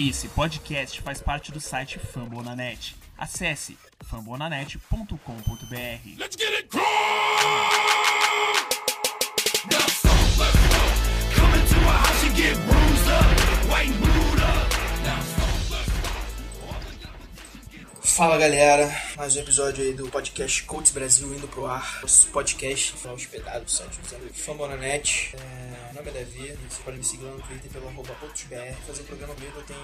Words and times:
Esse 0.00 0.28
podcast 0.28 1.02
faz 1.02 1.20
parte 1.20 1.52
do 1.52 1.60
site 1.60 1.98
Fambonanet. 1.98 2.96
Acesse 3.18 3.76
fambonanet.com.br. 4.10 6.18
Let's 6.18 6.36
get 6.36 6.58
it. 6.58 6.70
Come 11.34 11.54
into 11.54 11.76
a 11.76 11.92
house 11.92 12.24
and 12.24 12.34
get 12.34 12.56
bruised 12.66 13.10
up, 13.10 13.26
white 13.68 13.92
let's 14.00 14.34
go. 15.34 15.39
Fala 18.02 18.38
galera, 18.38 18.90
mais 19.16 19.36
um 19.36 19.40
episódio 19.40 19.84
aí 19.84 19.92
do 19.92 20.08
podcast 20.08 20.62
Coach 20.64 20.92
Brasil 20.92 21.32
indo 21.34 21.46
pro 21.48 21.66
ar. 21.66 22.00
Nosso 22.02 22.28
podcast 22.28 22.92
foi 22.92 23.10
hospedado 23.12 23.60
no 23.62 23.68
site 23.68 23.98
usando 24.04 24.32
Fambonanet. 24.32 25.34
É, 25.36 25.92
meu 25.92 26.02
nome 26.02 26.10
é 26.10 26.20
Davi, 26.24 26.58
você 26.68 26.82
pode 26.82 26.96
me 26.98 27.04
seguir 27.04 27.24
lá 27.24 27.32
no 27.32 27.42
Twitter 27.42 27.70
pelo 27.70 27.88
arroba 27.88 28.14
CoachBR. 28.14 28.74
Fazer 28.86 29.02
o 29.02 29.04
programa 29.04 29.34
comigo 29.34 29.52
eu 29.56 29.62
tenho 29.64 29.80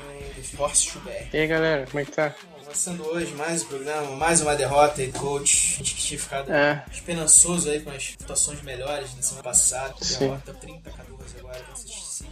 o 0.59 0.62
HorseBR. 0.62 1.29
E 1.33 1.37
aí 1.39 1.47
galera, 1.47 1.87
como 1.87 2.01
é 2.01 2.05
que 2.05 2.12
tá? 2.12 2.34
Avançando 2.60 3.07
hoje 3.07 3.33
mais 3.34 3.62
um 3.62 3.66
programa, 3.66 4.10
mais 4.16 4.41
uma 4.41 4.57
derrota 4.57 5.01
aí, 5.02 5.12
coach. 5.12 5.74
A 5.74 5.79
gente 5.79 5.95
que 5.95 6.02
tinha 6.02 6.21
ficado 6.21 6.52
É. 6.52 6.85
esperançoso 6.93 7.71
aí 7.71 7.80
com 7.80 7.91
as 7.91 8.02
situações 8.19 8.62
melhores 8.62 9.15
na 9.15 9.23
semana 9.23 9.43
passada. 9.45 9.95
Derrota 10.19 10.55
30 10.55 10.91
a 10.91 10.93
14 10.93 11.38
agora, 11.38 11.65
esses 11.74 12.23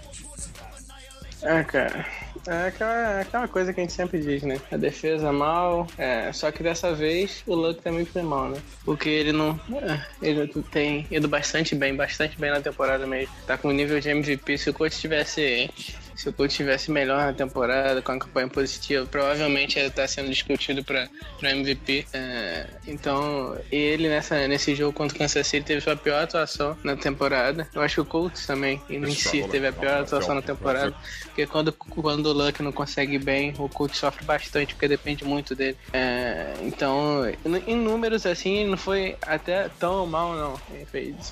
Ah, 1.43 1.65
cara. 1.65 2.07
É 2.47 2.69
aquela, 2.69 3.21
aquela 3.21 3.49
coisa 3.49 3.73
que 3.73 3.81
a 3.81 3.85
gente 3.85 3.93
sempre 3.93 4.21
diz, 4.21 4.43
né? 4.43 4.61
A 4.71 4.77
defesa 4.77 5.33
mal, 5.33 5.87
é, 5.97 6.31
só 6.33 6.51
que 6.51 6.63
dessa 6.63 6.95
vez 6.95 7.43
o 7.47 7.55
Luck 7.55 7.81
também 7.81 8.05
foi 8.05 8.23
mal, 8.23 8.51
né? 8.51 8.61
Porque 8.85 9.09
ele 9.09 9.33
não. 9.33 9.59
é, 9.73 10.05
ele 10.21 10.47
tem 10.71 11.07
ido 11.11 11.27
bastante 11.27 11.75
bem, 11.75 11.97
bastante 11.97 12.39
bem 12.39 12.51
na 12.51 12.61
temporada 12.61 13.07
mesmo. 13.07 13.33
Tá 13.47 13.57
com 13.57 13.71
nível 13.71 13.99
de 13.99 14.11
MVP. 14.11 14.59
Se 14.59 14.71
o 14.71 14.75
coach 14.75 14.99
tivesse. 14.99 15.71
Se 16.17 16.29
o 16.29 16.33
coach 16.33 16.55
tivesse 16.55 16.91
melhor 16.91 17.19
na 17.27 17.33
temporada, 17.33 18.01
com 18.01 18.13
a 18.13 18.19
campanha 18.19 18.49
positiva, 18.49 19.07
provavelmente 19.07 19.79
ele 19.79 19.91
tá 19.91 20.07
sendo 20.07 20.31
discutido 20.31 20.85
pra 20.85 21.09
MVP. 21.43 22.07
É, 22.13 22.67
então, 22.87 23.57
ele 23.71 24.09
nessa, 24.09 24.47
nesse 24.47 24.75
jogo 24.75 24.93
contra 24.93 25.17
o 25.17 25.19
Kansas 25.19 25.47
City 25.47 25.67
teve 25.67 25.81
sua 25.81 25.97
pior 25.97 26.23
atuação 26.23 26.77
na 26.83 26.97
temporada. 26.97 27.69
Eu 27.75 27.83
acho 27.83 27.97
que 27.97 28.01
o 28.01 28.05
Colts 28.05 28.47
também, 28.47 28.81
em 28.89 29.11
si, 29.11 29.47
teve 29.49 29.67
a 29.67 29.73
pior 29.73 30.03
atuação 30.03 30.35
na 30.35 30.43
temporada. 30.43 30.95
Porque 31.25 31.47
quando, 31.47 31.73
quando 31.73 32.27
o 32.27 32.33
Luck 32.33 32.63
não 32.63 32.73
consegue 32.73 33.19
bem, 33.19 33.55
o 33.59 33.69
Colts 33.69 33.99
sofre 33.99 34.25
bastante, 34.25 34.75
porque 34.75 34.89
depende 34.89 35.25
muito 35.25 35.55
dele. 35.55 35.77
É, 35.93 36.55
então, 36.63 37.23
em 37.67 37.77
números 37.77 38.25
assim, 38.27 38.67
não 38.67 38.77
foi 38.77 39.17
até 39.23 39.69
tão 39.81 40.07
mal, 40.07 40.35
não. 40.35 40.61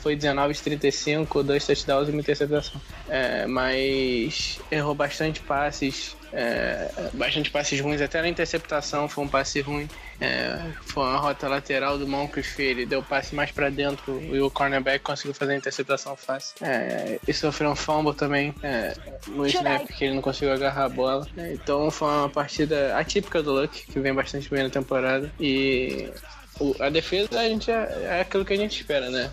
Foi 0.00 0.16
19 0.16 0.54
de 0.54 0.62
35, 0.62 1.42
dois 1.42 1.66
touchdowns 1.66 2.08
e 2.08 2.10
uma 2.10 2.20
interceptação. 2.20 2.80
É, 3.08 3.46
mas 3.46 4.58
errou 4.72 4.94
bastante 4.94 5.40
passes, 5.40 6.16
é, 6.32 6.90
bastante 7.12 7.50
passes 7.50 7.78
ruins, 7.78 8.00
até 8.00 8.22
na 8.22 8.28
interceptação 8.28 9.06
foi 9.06 9.24
um 9.24 9.28
passe 9.28 9.60
ruim. 9.60 9.86
É, 10.18 10.58
foi 10.80 11.02
uma 11.02 11.18
rota 11.18 11.46
lateral 11.46 11.98
do 11.98 12.08
Moncrief, 12.08 12.58
ele 12.58 12.86
deu 12.86 13.02
passe 13.02 13.34
mais 13.34 13.50
pra 13.50 13.68
dentro 13.68 14.18
e 14.22 14.40
o 14.40 14.50
cornerback 14.50 15.00
conseguiu 15.04 15.34
fazer 15.34 15.52
a 15.52 15.56
interceptação 15.56 16.16
fácil. 16.16 16.54
É, 16.62 17.18
e 17.28 17.34
sofreu 17.34 17.70
um 17.70 17.76
fumble 17.76 18.14
também 18.14 18.54
é, 18.62 18.96
no 19.26 19.46
snap, 19.46 19.86
que 19.86 20.04
ele 20.04 20.14
não 20.14 20.22
conseguiu 20.22 20.54
agarrar 20.54 20.84
a 20.84 20.88
bola. 20.88 21.28
É, 21.36 21.52
então 21.52 21.90
foi 21.90 22.08
uma 22.08 22.30
partida 22.30 22.96
atípica 22.96 23.42
do 23.42 23.52
Luck, 23.52 23.84
que 23.84 24.00
vem 24.00 24.14
bastante 24.14 24.48
bem 24.48 24.62
na 24.62 24.70
temporada. 24.70 25.30
E 25.38 26.08
a 26.78 26.88
defesa 26.90 27.40
a 27.40 27.48
gente 27.48 27.70
é, 27.70 28.02
é 28.04 28.20
aquilo 28.20 28.44
que 28.44 28.52
a 28.52 28.56
gente 28.56 28.80
espera, 28.80 29.10
né? 29.10 29.30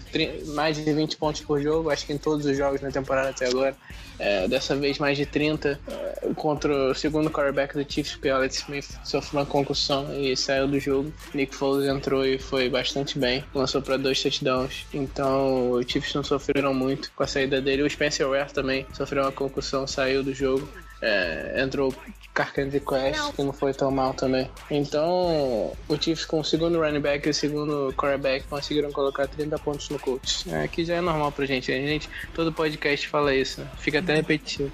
Mais 0.47 0.77
de 0.77 0.91
20 0.91 1.17
pontos 1.17 1.41
por 1.41 1.61
jogo, 1.61 1.89
acho 1.89 2.05
que 2.05 2.13
em 2.13 2.17
todos 2.17 2.45
os 2.45 2.57
jogos 2.57 2.81
na 2.81 2.91
temporada 2.91 3.29
até 3.29 3.47
agora. 3.47 3.75
É, 4.17 4.49
dessa 4.49 4.75
vez 4.75 4.99
mais 4.99 5.17
de 5.17 5.25
30 5.25 5.79
é, 5.87 6.33
contra 6.35 6.91
o 6.91 6.93
segundo 6.93 7.29
quarterback 7.29 7.73
do 7.73 7.89
Chiefs, 7.89 8.13
porque 8.13 8.27
Alex 8.27 8.57
Smith 8.57 8.99
sofreu 9.05 9.39
uma 9.39 9.45
concussão 9.45 10.13
e 10.13 10.35
saiu 10.35 10.67
do 10.67 10.77
jogo. 10.77 11.13
Nick 11.33 11.55
Foles 11.55 11.87
entrou 11.87 12.25
e 12.25 12.37
foi 12.37 12.69
bastante 12.69 13.17
bem, 13.17 13.45
lançou 13.53 13.81
para 13.81 13.95
dois 13.95 14.21
touchdowns. 14.21 14.85
Então 14.93 15.71
os 15.71 15.85
Chiefs 15.89 16.13
não 16.13 16.23
sofreram 16.23 16.73
muito 16.73 17.11
com 17.15 17.23
a 17.23 17.27
saída 17.27 17.61
dele. 17.61 17.83
O 17.83 17.89
Spencer 17.89 18.27
Ware 18.27 18.51
também 18.51 18.85
sofreu 18.93 19.23
uma 19.23 19.31
concussão, 19.31 19.87
saiu 19.87 20.21
do 20.21 20.33
jogo. 20.33 20.67
É, 21.01 21.61
entrou 21.61 21.93
Carcandy 22.33 22.79
Quest, 22.79 23.33
que 23.35 23.43
não 23.43 23.53
foi 23.53 23.73
tão 23.73 23.91
mal 23.91 24.13
também. 24.13 24.49
Então, 24.69 25.73
o 25.87 25.97
Chiefs 25.99 26.25
com 26.25 26.39
o 26.39 26.43
segundo 26.43 26.79
running 26.79 26.99
back 26.99 27.27
e 27.27 27.31
o 27.31 27.33
segundo 27.33 27.93
quarterback 27.97 28.45
conseguiram 28.47 28.91
colocar 28.91 29.27
30 29.27 29.57
pontos 29.59 29.89
no 29.89 29.99
Colts. 29.99 30.45
É, 30.47 30.67
que 30.67 30.85
já 30.85 30.95
é 30.95 31.01
normal 31.01 31.31
pra 31.31 31.45
gente. 31.45 31.71
A 31.71 31.75
gente, 31.75 32.09
todo 32.33 32.53
podcast 32.53 33.07
fala 33.07 33.33
isso, 33.33 33.61
né? 33.61 33.67
fica 33.77 33.99
até 33.99 34.15
repetitivo. 34.15 34.71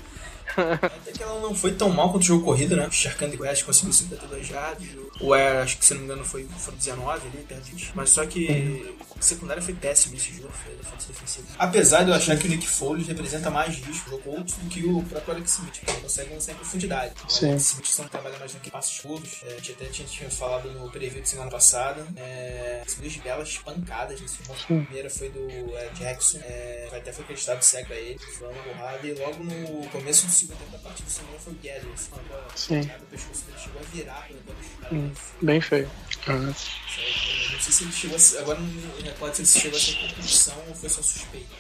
Até 0.82 1.12
que 1.12 1.24
ela 1.24 1.40
não 1.40 1.54
foi 1.54 1.74
tão 1.74 1.90
mal 1.90 2.12
quanto 2.12 2.24
o 2.24 2.26
jogo 2.26 2.46
corrido, 2.46 2.76
né? 2.76 2.88
O 2.88 2.92
Sharkand 2.92 3.38
Quest 3.38 3.64
conseguiu 3.64 3.94
52 3.94 4.48
jardas. 4.48 4.88
O 5.20 5.34
Air, 5.34 5.64
acho 5.64 5.78
que 5.78 5.86
se 5.86 5.94
não 5.94 6.02
me 6.02 6.08
engano, 6.08 6.26
foi, 6.26 6.46
foram 6.58 6.78
19 6.78 7.28
ali, 7.28 7.44
perto 7.48 7.64
20. 7.64 7.92
Mas 7.96 8.10
só 8.10 8.26
que 8.26 8.96
a 9.18 9.22
secundária 9.22 9.62
foi 9.62 9.74
péssima 9.74 10.16
esse 10.16 10.34
jogo, 10.34 10.52
foi 10.52 10.76
defesa 10.76 11.08
defensiva. 11.08 11.48
Apesar 11.58 12.04
de 12.04 12.10
eu 12.10 12.16
achar 12.16 12.38
que 12.38 12.48
o 12.48 12.50
Nick 12.50 12.68
Foles 12.68 13.08
representa 13.08 13.50
mais 13.50 13.76
risco 13.76 14.10
no 14.10 14.18
jogo 14.18 14.30
outro 14.32 14.56
do 14.58 14.70
que 14.70 14.86
o 14.86 15.02
próprio 15.04 15.36
Alex 15.36 15.54
Smith, 15.54 15.82
ele 15.88 16.02
consegue 16.02 16.34
lançar 16.34 16.52
em 16.52 16.56
profundidade. 16.56 17.14
Sim. 17.30 17.46
O 17.46 17.50
Alex 17.50 17.72
Smith 17.72 17.86
só 17.88 18.04
trabalha 18.04 18.38
mais 18.38 18.54
naquele 18.54 18.72
passos 18.72 19.00
curtos. 19.00 19.42
É, 19.44 19.54
a 19.54 19.56
gente 19.56 19.72
até 19.72 19.86
tinha, 19.86 20.08
tinha 20.08 20.30
falado 20.30 20.70
no 20.72 20.90
preview 20.92 21.22
de 21.22 21.30
semana 21.30 21.50
passada. 21.50 22.06
É, 22.18 22.84
duas 23.00 23.16
belas 23.18 23.58
pancadas 23.58 24.20
nesse 24.20 24.38
jogo. 24.44 24.54
A 24.54 24.84
primeira 24.86 25.10
foi 25.10 25.30
do 25.30 25.76
é, 25.78 25.90
Jackson, 25.98 26.40
é, 26.44 26.90
até 26.92 27.14
foi 27.14 27.24
acreditado 27.24 27.62
cego 27.62 27.94
a 27.94 27.96
ele, 27.96 28.20
foi 28.20 28.48
uma 28.50 28.62
borrada. 28.64 29.08
E 29.08 29.14
logo 29.14 29.44
no 29.44 29.88
começo 29.90 30.26
do 30.26 30.32
segundo 30.32 30.45
tempo 30.48 30.72
da 30.72 30.78
partida, 30.80 31.10
se 31.10 31.22
não 31.24 31.40
foi 31.40 31.54
o 31.54 31.56
Gathers. 31.58 32.10
Sim. 32.56 32.82
pancada 32.82 33.00
no 33.00 33.06
pescoço 33.06 33.44
dele, 33.46 33.60
chegou 33.60 33.82
a 33.82 33.86
virar 33.86 34.30
bola. 34.46 34.58
Hum, 34.92 35.12
bem 35.42 35.62
feio. 35.62 35.92
Uhum. 36.28 36.46
Não 36.46 36.54
sei 36.54 37.74
se 37.74 37.84
ele 37.84 37.92
chegou 37.92 38.16
a 38.16 38.20
ser, 38.20 38.38
agora 38.40 38.60
não 38.60 38.68
me 38.68 39.02
recordo 39.04 39.36
se 39.36 39.42
ele 39.42 39.78
chegou 39.78 39.78
a 39.78 39.82
ser 39.82 40.10
competição 40.10 40.64
ou 40.68 40.76
foi 40.76 40.90
só 40.90 41.02
suspeito. 41.02 41.56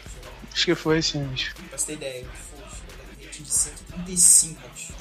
Acho 0.54 0.66
que 0.66 0.76
foi 0.76 1.02
sim. 1.02 1.30
acho. 1.34 1.54
Pra 1.56 1.78
você 1.78 1.86
ter 1.88 1.94
ideia, 1.94 2.26
foi 2.26 2.56
de 3.44 3.50
135, 3.50 4.62
acho. 4.74 4.94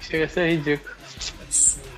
Chega 0.00 0.24
a 0.24 0.28
ser 0.28 0.50
ridículo. 0.50 0.96
absurdo. 1.42 1.88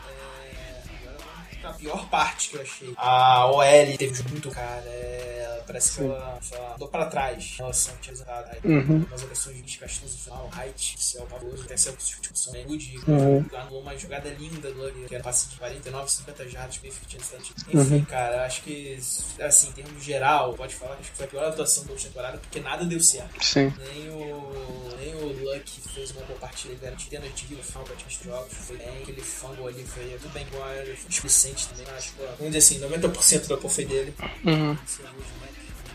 É, 0.53 0.83
agora 1.07 1.19
vamos 1.19 1.59
pra 1.61 1.73
pior 1.75 2.09
parte 2.09 2.51
que 2.51 2.57
eu 2.57 2.63
achei. 2.63 2.95
A 2.97 3.47
OL 3.47 3.97
teve 3.99 4.23
muito 4.31 4.51
cara. 4.51 4.85
É, 4.87 5.38
parece 5.69 5.93
que 5.99 6.05
ela, 6.05 6.41
lá, 6.53 6.75
andou 6.75 6.89
pra 6.89 7.07
trás 7.07 7.45
em 7.45 7.57
relação 7.59 7.95
tinha 8.03 8.15
usado. 8.15 8.49
Aí, 8.51 8.59
Uhum. 8.65 9.05
Umas 9.09 9.23
agressões 9.23 9.65
de 9.65 9.79
castas 9.79 10.13
no 10.13 10.19
final, 10.19 10.51
Height, 10.59 10.97
que 10.99 11.19
é 11.19 11.23
o 11.23 11.27
pavoso, 11.27 11.63
até 11.63 11.75
com 11.93 11.97
discussão. 11.97 12.55
Good, 12.65 13.01
Uhum. 13.07 13.45
anulou 13.55 13.83
uma 13.83 13.97
jogada 13.97 14.29
linda 14.31 14.73
do 14.73 14.79
Lug, 14.83 15.05
que 15.07 15.15
era 15.15 15.23
passe 15.23 15.49
de 15.49 15.57
49, 15.57 16.11
50 16.11 16.49
jardas, 16.49 16.77
bem 16.79 16.91
50 16.91 17.17
instante. 17.17 17.55
Uhum. 17.73 17.83
Enfim, 17.83 18.05
cara, 18.05 18.45
acho 18.45 18.63
que, 18.63 18.99
assim, 19.41 19.69
em 19.69 19.73
termos 19.73 20.03
geral, 20.03 20.55
pode 20.55 20.75
falar 20.75 20.97
que 20.97 21.03
acho 21.03 21.11
que 21.13 21.17
foi 21.17 21.27
a 21.27 21.29
pior 21.29 21.45
atuação 21.45 21.85
da 21.85 21.93
última 21.93 22.09
temporada, 22.11 22.39
porque 22.39 22.61
nada 22.61 22.85
deu 22.85 23.01
certo. 23.01 23.45
Sim. 23.45 23.73
Nem 23.95 24.11
o, 24.11 24.97
nem 24.99 25.15
o 25.15 25.27
Luck 25.45 25.81
fez 25.95 26.11
uma 26.13 26.23
boa 26.23 26.39
partida, 26.39 26.73
ele 26.75 26.81
garantiu 26.83 27.19
a 27.19 27.23
gente 27.23 27.47
viu 27.47 27.59
o 27.59 27.63
final 27.63 27.85
praticamente 27.85 28.19
dos 28.19 28.27
jogos, 28.27 28.53
foi 28.55 28.77
bem, 28.77 28.89
aquele 29.03 29.21
fumble 29.21 29.67
ali 29.67 29.85
foi 29.85 30.05
tudo 30.21 30.33
bem 30.33 30.47
igual, 30.47 30.69
foi 30.69 31.09
displicente 31.09 31.69
também, 31.69 31.87
acho 31.95 32.13
que, 32.13 32.19
vamos 32.39 32.53
dizer 32.53 32.59
assim, 32.59 32.81
90% 32.81 33.41
da 33.49 33.57
culpa 33.57 33.69
foi 33.69 33.85
dele. 33.85 34.15
Uhum. 34.45 34.77
Esse 34.87 35.03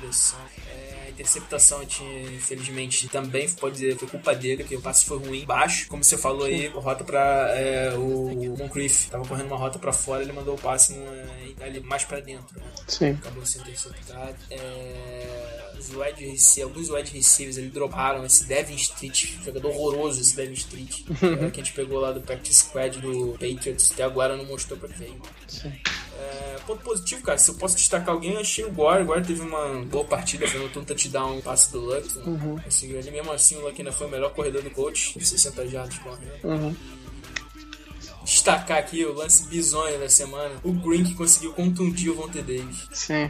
direção. 0.03 0.39
É, 0.67 1.03
a 1.07 1.09
interceptação, 1.09 1.79
a 1.79 1.81
gente, 1.81 2.03
infelizmente, 2.35 3.07
também 3.07 3.49
pode 3.49 3.75
dizer 3.75 3.97
foi 3.97 4.07
culpa 4.07 4.33
dele, 4.35 4.57
porque 4.63 4.75
o 4.75 4.81
passe 4.81 5.05
foi 5.05 5.17
ruim, 5.17 5.45
baixo, 5.45 5.87
como 5.87 6.03
você 6.03 6.17
falou 6.17 6.43
aí, 6.45 6.67
rota 6.67 7.03
pra 7.03 7.49
é, 7.55 7.93
o 7.95 8.55
Moncrief, 8.57 9.09
tava 9.09 9.25
correndo 9.25 9.47
uma 9.47 9.57
rota 9.57 9.79
pra 9.79 9.93
fora, 9.93 10.21
ele 10.23 10.31
mandou 10.31 10.55
o 10.55 10.57
passe 10.57 10.93
no- 10.93 11.63
ali 11.63 11.79
mais 11.81 12.03
pra 12.03 12.19
dentro, 12.19 12.59
né? 12.59 12.65
Sim. 12.87 13.11
acabou 13.11 13.45
sendo 13.45 13.61
interceptado. 13.63 14.35
É, 14.49 15.71
os 15.77 15.89
wide 15.89 16.25
receivers, 16.25 16.61
alguns 16.63 16.89
wide 16.89 17.11
receivers 17.11 17.57
ele 17.57 17.69
droparam 17.69 18.25
esse 18.25 18.45
Devin 18.45 18.75
Street, 18.75 19.33
jogador 19.43 19.69
horroroso 19.69 20.21
esse 20.21 20.35
Devin 20.35 20.53
Street, 20.53 21.01
é, 21.21 21.49
que 21.51 21.61
a 21.61 21.63
gente 21.63 21.73
pegou 21.73 21.99
lá 21.99 22.11
do 22.11 22.21
practice 22.21 22.61
squad 22.61 22.99
do 22.99 23.33
Patriots, 23.33 23.91
até 23.93 24.03
agora 24.03 24.35
não 24.35 24.45
mostrou 24.45 24.77
pra 24.79 24.89
que 24.89 24.97
veio. 24.99 25.21
É, 26.19 26.55
ponto 26.65 26.83
positivo, 26.83 27.23
cara, 27.23 27.37
se 27.37 27.49
eu 27.49 27.55
posso 27.55 27.75
destacar 27.75 28.09
alguém, 28.13 28.33
eu 28.33 28.39
achei 28.39 28.63
o 28.63 28.71
Gore. 28.71 29.03
O 29.03 29.05
Gore 29.05 29.23
teve 29.23 29.41
uma 29.41 29.83
boa 29.85 30.05
partida, 30.05 30.47
foi 30.47 30.61
um 30.65 30.69
touchdown, 30.85 31.37
um 31.37 31.41
passe 31.41 31.71
do 31.71 31.79
Luck. 31.81 32.07
Conseguiu 32.63 32.99
ali, 32.99 33.11
mesmo 33.11 33.31
assim, 33.31 33.57
o 33.57 33.61
Luck 33.65 33.79
ainda 33.79 33.91
foi 33.91 34.07
o 34.07 34.09
melhor 34.09 34.31
corredor 34.33 34.61
do 34.61 34.69
coach, 34.71 35.17
de 35.17 35.25
60 35.25 35.67
jardas 35.67 35.97
correndo 35.99 36.23
Uhum. 36.43 36.75
destacar 38.23 38.77
aqui 38.77 39.03
o 39.05 39.13
lance 39.13 39.47
bizonho 39.47 39.99
da 39.99 40.07
semana. 40.09 40.55
O 40.63 40.71
Green 40.71 41.03
que 41.03 41.13
conseguiu 41.13 41.51
contundir 41.53 42.09
o 42.11 42.15
Vontae 42.15 42.41
Davis. 42.41 42.87
Sim. 42.93 43.29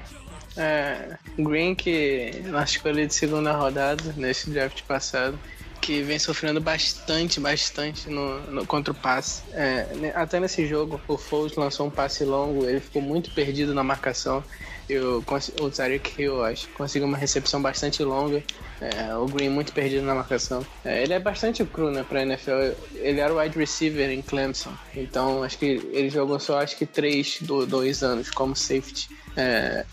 É, 0.56 1.18
Green 1.40 1.74
que 1.74 2.42
na 2.46 2.64
escolha 2.64 3.08
de 3.08 3.14
segunda 3.14 3.54
rodada 3.54 4.14
nesse 4.16 4.52
draft 4.52 4.84
passado 4.84 5.38
que 5.84 6.02
vem 6.02 6.18
sofrendo 6.18 6.62
bastante, 6.62 7.42
bastante 7.42 8.10
no, 8.10 8.40
no 8.50 8.66
contra 8.66 8.94
o 8.94 8.96
passe. 8.96 9.44
É, 9.52 9.86
né, 9.96 10.14
até 10.16 10.40
nesse 10.40 10.66
jogo, 10.66 11.00
o 11.10 11.18
Foles 11.18 11.56
lançou 11.58 11.88
um 11.88 11.90
passe 11.90 12.24
longo, 12.24 12.66
ele 12.66 12.80
ficou 12.80 13.02
muito 13.02 13.30
perdido 13.32 13.74
na 13.74 13.84
marcação. 13.84 14.42
e 14.90 14.98
o, 14.98 15.22
Tyreek 15.70 16.22
Hill, 16.22 16.36
eu 16.36 16.46
acho, 16.46 16.70
conseguiu 16.70 17.06
uma 17.06 17.18
recepção 17.18 17.62
bastante 17.62 18.02
longa. 18.02 18.42
É, 18.80 19.14
o 19.16 19.26
Green 19.26 19.50
muito 19.50 19.74
perdido 19.74 20.06
na 20.06 20.16
marcação. 20.16 20.66
É, 20.86 21.04
ele 21.04 21.14
é 21.14 21.20
bastante 21.20 21.66
cru, 21.66 21.92
né, 21.92 22.06
pra 22.08 22.22
NFL. 22.22 22.74
Ele 22.96 23.20
era 23.20 23.34
wide 23.34 23.58
receiver 23.58 24.10
em 24.10 24.22
Clemson. 24.22 24.74
Então, 24.96 25.44
acho 25.44 25.58
que 25.58 25.66
ele 25.92 26.10
jogou 26.10 26.40
só, 26.40 26.62
acho 26.62 26.78
que 26.78 26.86
três, 26.86 27.40
do, 27.42 27.66
dois 27.66 28.04
anos 28.04 28.32
como 28.32 28.56
safety. 28.56 29.10
É, 29.36 29.86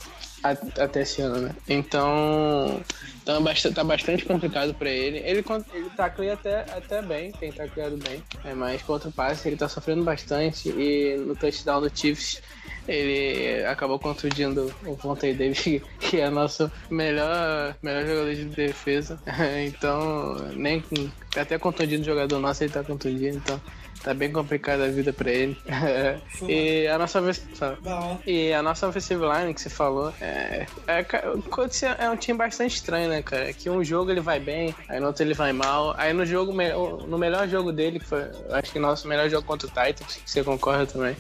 até 0.43 1.03
esse 1.03 1.21
ano, 1.21 1.41
né? 1.41 1.55
Então, 1.69 2.81
então 3.39 3.73
tá 3.73 3.85
bastante 3.85 4.25
complicado 4.25 4.75
para 4.75 4.91
ele. 4.91 5.19
Ele, 5.19 5.45
ele 5.73 5.91
tacleia 5.97 6.35
até, 6.35 6.61
até 6.61 7.03
bem, 7.03 7.31
tem 7.33 7.53
tacleado 7.53 7.97
bem, 7.97 8.23
é, 8.45 8.55
mas 8.55 8.83
contra 8.83 9.09
o 9.09 9.13
passe 9.13 9.49
ele 9.49 9.57
tá 9.57 9.69
sofrendo 9.69 10.03
bastante 10.03 10.69
e 10.69 11.17
no 11.17 11.37
touchdown 11.37 11.81
do 11.81 11.91
Chiefs 11.95 12.43
ele 12.89 13.65
acabou 13.67 13.99
contundindo 13.99 14.75
o 14.85 14.95
Vontae 14.95 15.35
Davis, 15.35 15.63
que 16.01 16.19
é 16.19 16.29
nosso 16.29 16.71
melhor, 16.91 17.77
melhor 17.83 18.07
jogador 18.07 18.35
de 18.35 18.45
defesa. 18.47 19.21
Então, 19.61 20.35
nem 20.55 20.83
até 21.37 21.59
contundindo 21.59 22.03
o 22.03 22.05
jogador 22.05 22.39
nosso, 22.41 22.65
ele 22.65 22.73
tá 22.73 22.83
contundido, 22.83 23.37
então 23.37 23.61
Tá 24.03 24.15
bem 24.15 24.33
complicada 24.33 24.85
a 24.85 24.89
vida 24.89 25.13
pra 25.13 25.31
ele. 25.31 25.57
e 26.49 26.87
a 26.87 26.99
nossa 26.99 27.21
e 28.27 28.53
a 28.53 28.63
nossa 28.63 28.89
offensive 28.89 29.21
line 29.21 29.53
que 29.53 29.61
você 29.61 29.69
falou, 29.69 30.13
é, 30.21 30.67
é, 30.87 31.07
é, 31.99 32.11
um 32.11 32.17
time 32.17 32.39
bastante 32.39 32.77
estranho, 32.77 33.11
né, 33.11 33.23
cara? 33.23 33.53
Que 33.53 33.69
um 33.69 33.85
jogo 33.85 34.11
ele 34.11 34.21
vai 34.21 34.41
bem, 34.41 34.75
aí 34.89 34.99
no 34.99 35.09
outro 35.09 35.23
ele 35.23 35.35
vai 35.35 35.53
mal. 35.53 35.95
Aí 35.99 36.13
no 36.15 36.25
jogo, 36.25 36.53
no 37.07 37.19
melhor 37.19 37.47
jogo 37.47 37.73
dele, 37.73 38.01
que 38.01 38.07
foi, 38.07 38.23
acho 38.53 38.73
que 38.73 38.79
nosso 38.79 39.07
melhor 39.07 39.29
jogo 39.29 39.47
contra 39.47 39.69
o 39.69 39.71
Titans, 39.71 40.21
você 40.25 40.43
concorda 40.43 40.87
também. 40.87 41.15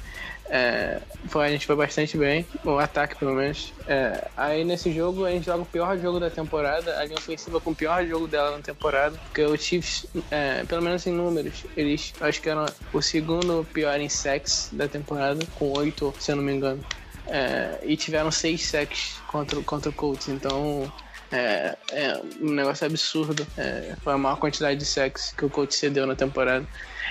É, 0.53 1.01
foi, 1.29 1.47
a 1.47 1.49
gente 1.49 1.65
foi 1.65 1.77
bastante 1.77 2.19
bem, 2.19 2.45
o 2.65 2.77
ataque 2.77 3.15
pelo 3.15 3.33
menos. 3.35 3.73
É, 3.87 4.27
aí 4.37 4.65
nesse 4.65 4.93
jogo 4.93 5.25
a 5.25 5.31
gente 5.31 5.47
joga 5.47 5.63
o 5.63 5.67
pior 5.67 5.97
jogo 5.97 6.19
da 6.19 6.29
temporada, 6.29 6.99
a 6.99 7.05
linha 7.05 7.17
ofensiva 7.17 7.61
com 7.61 7.71
o 7.71 7.75
pior 7.75 8.05
jogo 8.05 8.27
dela 8.27 8.57
na 8.57 8.63
temporada, 8.63 9.17
porque 9.27 9.43
o 9.43 9.57
Chiefs, 9.57 10.07
é, 10.29 10.65
pelo 10.65 10.83
menos 10.83 11.07
em 11.07 11.13
números, 11.13 11.65
eles 11.77 12.13
acho 12.21 12.43
que 12.43 12.49
eram 12.49 12.67
o 12.93 13.01
segundo 13.01 13.65
pior 13.73 14.01
em 14.01 14.09
sacks 14.09 14.71
da 14.73 14.89
temporada, 14.89 15.47
com 15.57 15.73
oito, 15.79 16.13
se 16.19 16.33
eu 16.33 16.37
não 16.37 16.43
me 16.43 16.53
engano. 16.53 16.85
É, 17.29 17.79
e 17.85 17.97
tiveram 17.97 18.33
seis 18.33 18.67
sacks 18.67 19.21
contra, 19.29 19.61
contra 19.63 19.89
o 19.89 19.93
Colts, 19.93 20.29
então 20.29 20.93
é, 21.31 21.77
é, 21.93 22.21
um 22.41 22.51
negócio 22.51 22.85
absurdo. 22.85 23.47
É, 23.57 23.95
foi 24.03 24.15
a 24.15 24.19
maior 24.19 24.37
quantidade 24.37 24.81
de 24.81 24.85
sacks 24.85 25.33
que 25.37 25.45
o 25.45 25.51
Colts 25.51 25.77
cedeu 25.77 26.07
na 26.07 26.17
temporada. 26.17 26.67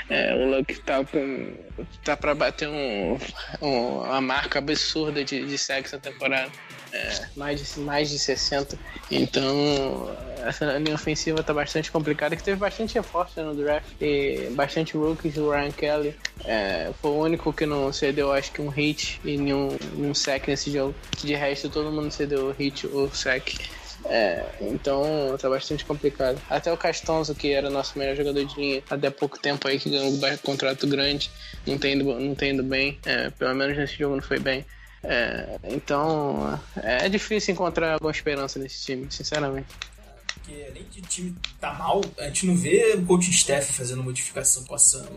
É, 0.10 0.34
o 0.34 0.50
Luck 0.50 0.76
tá, 0.82 1.04
com, 1.06 1.54
tá 2.04 2.18
pra 2.18 2.34
bater 2.34 2.68
um, 2.68 3.18
um, 3.62 4.00
uma 4.00 4.20
marca 4.20 4.58
absurda 4.58 5.24
de, 5.24 5.46
de 5.46 5.58
sacks 5.58 5.92
na 5.92 6.00
temporada. 6.00 6.52
É, 6.92 7.28
mais, 7.36 7.74
de, 7.74 7.80
mais 7.82 8.10
de 8.10 8.18
60. 8.18 8.78
Então, 9.12 10.18
essa 10.44 10.66
linha 10.80 10.96
ofensiva 10.96 11.44
tá 11.44 11.54
bastante 11.54 11.92
complicada, 11.92 12.36
que 12.36 12.44
teve 12.44 12.58
bastante 12.58 12.96
reforço 12.96 13.40
no 13.42 13.54
draft 13.54 13.86
e 14.02 14.50
bastante 14.52 14.98
rookies. 14.98 15.38
O 15.38 15.52
Ryan 15.52 15.72
Kelly 15.72 16.16
é, 16.46 16.90
foi 17.00 17.12
o 17.12 17.20
único 17.20 17.54
que 17.54 17.68
não 17.68 17.94
cedeu, 17.94 18.32
acho 18.32 18.52
que 18.52 18.62
um 18.62 18.70
hit 18.70 19.22
e 19.24 19.38
nenhum, 19.38 19.78
nenhum 19.94 20.16
sack 20.16 20.50
nesse 20.50 20.72
jogo. 20.72 20.96
De 21.24 21.36
resto, 21.36 21.70
todo 21.70 21.92
mundo 21.92 22.12
cedeu 22.12 22.52
hit 22.58 22.88
ou 22.88 23.10
sack. 23.14 23.60
É, 24.06 24.46
então 24.62 25.04
tá 25.40 25.50
bastante 25.50 25.86
complicado. 25.86 26.42
Até 26.50 26.72
o 26.72 26.78
Castonzo, 26.78 27.36
que 27.36 27.52
era 27.52 27.70
nosso 27.70 27.98
melhor 27.98 28.16
jogador 28.16 28.44
de 28.46 28.56
linha, 28.56 28.84
até 28.90 29.10
pouco 29.10 29.40
tempo 29.40 29.68
aí 29.68 29.80
que 29.80 29.90
ganhou 29.90 30.12
um 30.12 30.38
contrato 30.38 30.88
grande, 30.88 31.30
não 31.66 31.78
tem 31.78 31.96
indo, 31.96 32.04
não 32.20 32.36
tem 32.36 32.54
indo 32.54 32.64
bem. 32.64 33.00
É, 33.06 33.30
pelo 33.30 33.54
menos 33.56 33.78
nesse 33.78 33.98
jogo 33.98 34.16
não 34.16 34.24
foi 34.24 34.40
bem. 34.40 34.66
É, 35.04 35.60
então 35.64 36.60
é 36.78 37.08
difícil 37.08 37.54
encontrar 37.54 37.94
alguma 37.94 38.12
esperança 38.12 38.60
nesse 38.60 38.86
time, 38.86 39.08
sinceramente. 39.10 39.68
Porque 40.34 40.66
além 40.70 40.84
de 40.90 41.00
o 41.00 41.04
time 41.04 41.36
tá 41.60 41.74
mal, 41.74 42.02
a 42.18 42.26
gente 42.26 42.46
não 42.48 42.56
vê 42.56 42.94
o 42.96 43.06
coach 43.06 43.30
staff 43.30 43.72
fazendo 43.72 44.04
modificação, 44.04 44.64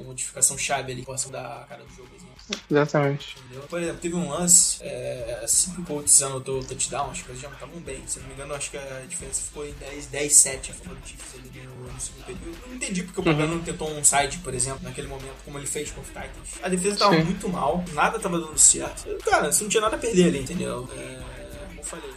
modificação 0.04 0.58
chave 0.58 0.92
ali, 0.92 1.02
possa 1.02 1.30
dar 1.30 1.62
a 1.62 1.64
cara 1.64 1.82
do 1.82 1.94
jogo. 1.94 2.21
Exatamente. 2.70 3.36
Entendeu? 3.38 3.62
Por 3.68 3.80
exemplo, 3.80 3.98
teve 4.00 4.14
um 4.14 4.28
lance, 4.28 4.82
é, 4.82 5.40
assim 5.42 5.72
que 5.72 5.80
o 5.80 5.84
Colts 5.84 6.22
anotou 6.22 6.60
o 6.60 6.64
touchdown, 6.64 7.10
as 7.10 7.22
coisas 7.22 7.42
já 7.42 7.48
não 7.48 7.54
estavam 7.54 7.80
bem. 7.80 8.02
Se 8.06 8.20
não 8.20 8.28
me 8.28 8.34
engano, 8.34 8.54
acho 8.54 8.70
que 8.70 8.78
a 8.78 9.04
diferença 9.08 9.42
ficou 9.42 9.66
em 9.66 9.72
10, 9.72 10.06
10 10.06 10.32
7 10.32 10.70
a 10.70 10.74
favor 10.74 10.96
do 10.96 11.06
Chiefs 11.06 11.34
ali 11.34 11.66
no, 11.66 11.92
no 11.92 12.00
segundo 12.00 12.24
período. 12.24 12.58
Eu 12.62 12.68
não 12.68 12.76
entendi 12.76 13.02
porque 13.02 13.20
o 13.20 13.24
Pagano 13.24 13.52
uhum. 13.52 13.58
não 13.58 13.64
tentou 13.64 13.90
um 13.90 14.04
side, 14.04 14.38
por 14.38 14.54
exemplo, 14.54 14.80
naquele 14.82 15.08
momento, 15.08 15.36
como 15.44 15.58
ele 15.58 15.66
fez 15.66 15.90
com 15.90 16.00
o 16.00 16.04
Titans. 16.04 16.62
A 16.62 16.68
defesa 16.68 16.96
tava 16.96 17.16
Sim. 17.16 17.24
muito 17.24 17.48
mal, 17.48 17.84
nada 17.92 18.18
tava 18.18 18.38
dando 18.38 18.58
certo. 18.58 19.06
Cara, 19.24 19.52
você 19.52 19.62
não 19.62 19.70
tinha 19.70 19.80
nada 19.80 19.96
a 19.96 19.98
perder 19.98 20.26
ali, 20.26 20.40
entendeu? 20.40 20.88
É, 20.96 21.66
como 21.68 21.80
eu 21.80 21.84
falei 21.84 22.10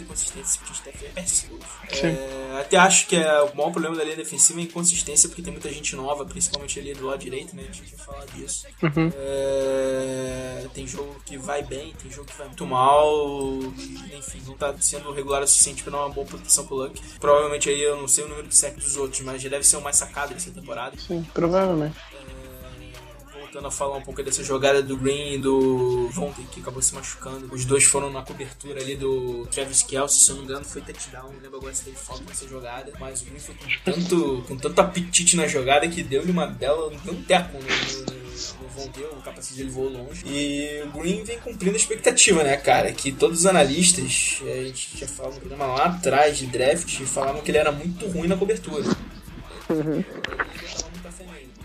inconsistência 0.00 0.60
que 0.62 0.70
a 0.70 0.74
gente 0.74 1.06
é 1.06 1.08
péssimo. 1.10 1.58
É, 1.92 2.60
até 2.60 2.76
acho 2.76 3.06
que 3.06 3.16
é 3.16 3.42
o 3.42 3.56
maior 3.56 3.70
problema 3.70 3.96
da 3.96 4.04
linha 4.04 4.16
defensiva 4.16 4.60
é 4.60 4.62
a 4.62 4.64
inconsistência, 4.64 5.28
porque 5.28 5.42
tem 5.42 5.52
muita 5.52 5.70
gente 5.70 5.94
nova, 5.96 6.24
principalmente 6.24 6.78
ali 6.78 6.94
do 6.94 7.06
lado 7.06 7.18
direito, 7.18 7.54
né? 7.54 7.64
A 7.68 7.72
gente 7.72 7.94
vai 7.94 8.06
falar 8.06 8.26
disso. 8.26 8.66
Uhum. 8.82 9.10
É, 9.14 10.66
tem 10.72 10.86
jogo 10.86 11.16
que 11.24 11.36
vai 11.36 11.62
bem, 11.62 11.92
tem 12.00 12.10
jogo 12.10 12.26
que 12.28 12.36
vai 12.36 12.46
muito 12.46 12.66
mal. 12.66 13.58
Enfim, 14.16 14.42
não 14.46 14.54
tá 14.56 14.74
sendo 14.80 15.12
regular 15.12 15.42
o 15.42 15.46
suficiente 15.46 15.82
pra 15.82 15.92
dar 15.92 15.98
uma 15.98 16.10
boa 16.10 16.26
proteção 16.26 16.66
pro 16.66 16.76
Luck. 16.76 17.00
Provavelmente 17.18 17.68
aí 17.68 17.80
eu 17.80 17.96
não 17.96 18.08
sei 18.08 18.24
o 18.24 18.28
número 18.28 18.48
de 18.48 18.56
sec 18.56 18.76
dos 18.76 18.96
outros, 18.96 19.20
mas 19.20 19.42
já 19.42 19.48
deve 19.48 19.64
ser 19.64 19.76
o 19.76 19.80
mais 19.80 19.96
sacado 19.96 20.34
dessa 20.34 20.50
temporada. 20.50 20.96
Sim, 20.98 21.26
provavelmente 21.34 21.96
voltando 23.50 23.66
a 23.66 23.70
falar 23.70 23.96
um 23.96 24.02
pouco 24.02 24.22
dessa 24.22 24.44
jogada 24.44 24.80
do 24.80 24.96
Green 24.96 25.34
e 25.34 25.38
do 25.38 26.08
Vontae, 26.10 26.44
que 26.52 26.60
acabou 26.60 26.80
se 26.80 26.94
machucando. 26.94 27.52
Os 27.52 27.64
dois 27.64 27.82
foram 27.82 28.08
na 28.10 28.22
cobertura 28.22 28.80
ali 28.80 28.94
do 28.94 29.44
Travis 29.50 29.82
Kelce, 29.82 30.20
se 30.20 30.30
eu 30.30 30.36
não 30.36 30.42
me 30.42 30.48
engano 30.48 30.64
foi 30.64 30.80
touchdown, 30.80 31.32
não 31.32 31.40
lembro 31.40 31.58
agora 31.58 31.74
se 31.74 31.84
teve 31.84 31.96
falta 31.96 32.22
nessa 32.28 32.46
jogada, 32.46 32.92
mas 33.00 33.22
o 33.22 33.24
Green 33.24 33.40
foi 33.40 33.54
com 33.56 33.66
tanto, 33.84 34.44
com 34.46 34.56
tanto 34.56 34.80
apetite 34.80 35.36
na 35.36 35.48
jogada 35.48 35.88
que 35.88 36.00
deu-lhe 36.02 36.30
uma 36.30 36.46
bela, 36.46 36.92
deu 37.04 37.12
um 37.12 37.22
teco 37.22 37.58
no, 37.58 38.12
no, 38.12 38.62
no 38.62 38.68
Vontae, 38.68 39.04
o 39.04 39.22
capacete 39.22 39.56
dele 39.56 39.70
voou 39.70 39.88
longe. 39.88 40.22
E 40.24 40.82
o 40.84 40.98
Green 41.00 41.24
vem 41.24 41.40
cumprindo 41.40 41.74
a 41.74 41.78
expectativa, 41.78 42.44
né, 42.44 42.56
cara, 42.56 42.92
que 42.92 43.10
todos 43.10 43.40
os 43.40 43.46
analistas, 43.46 44.40
a 44.42 44.62
gente 44.62 44.96
já 44.96 45.08
falou 45.08 45.34
no 45.34 45.40
programa 45.40 45.66
lá 45.66 45.84
atrás 45.86 46.38
de 46.38 46.46
draft, 46.46 47.00
falavam 47.00 47.42
que 47.42 47.50
ele 47.50 47.58
era 47.58 47.72
muito 47.72 48.06
ruim 48.06 48.28
na 48.28 48.36
cobertura. 48.36 48.84
Uhum 49.68 50.04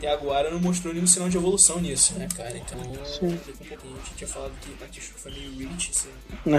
até 0.05 0.11
agora 0.11 0.51
não 0.51 0.59
mostrou 0.59 0.93
nenhum 0.93 1.07
sinal 1.07 1.27
de 1.29 1.37
evolução 1.37 1.81
nisso, 1.81 2.13
né, 2.13 2.27
cara? 2.35 2.55
Então, 2.55 2.79
Sim. 3.05 3.27
um 3.27 3.67
pouquinho. 3.67 3.95
A 3.95 4.05
gente 4.05 4.15
tinha 4.15 4.27
falado 4.27 4.53
que 4.61 4.69
o 4.69 4.75
Batista 4.75 5.13
foi 5.17 5.31
meio 5.31 5.69
rich, 5.69 5.91
assim, 5.91 6.09
uhum. 6.45 6.57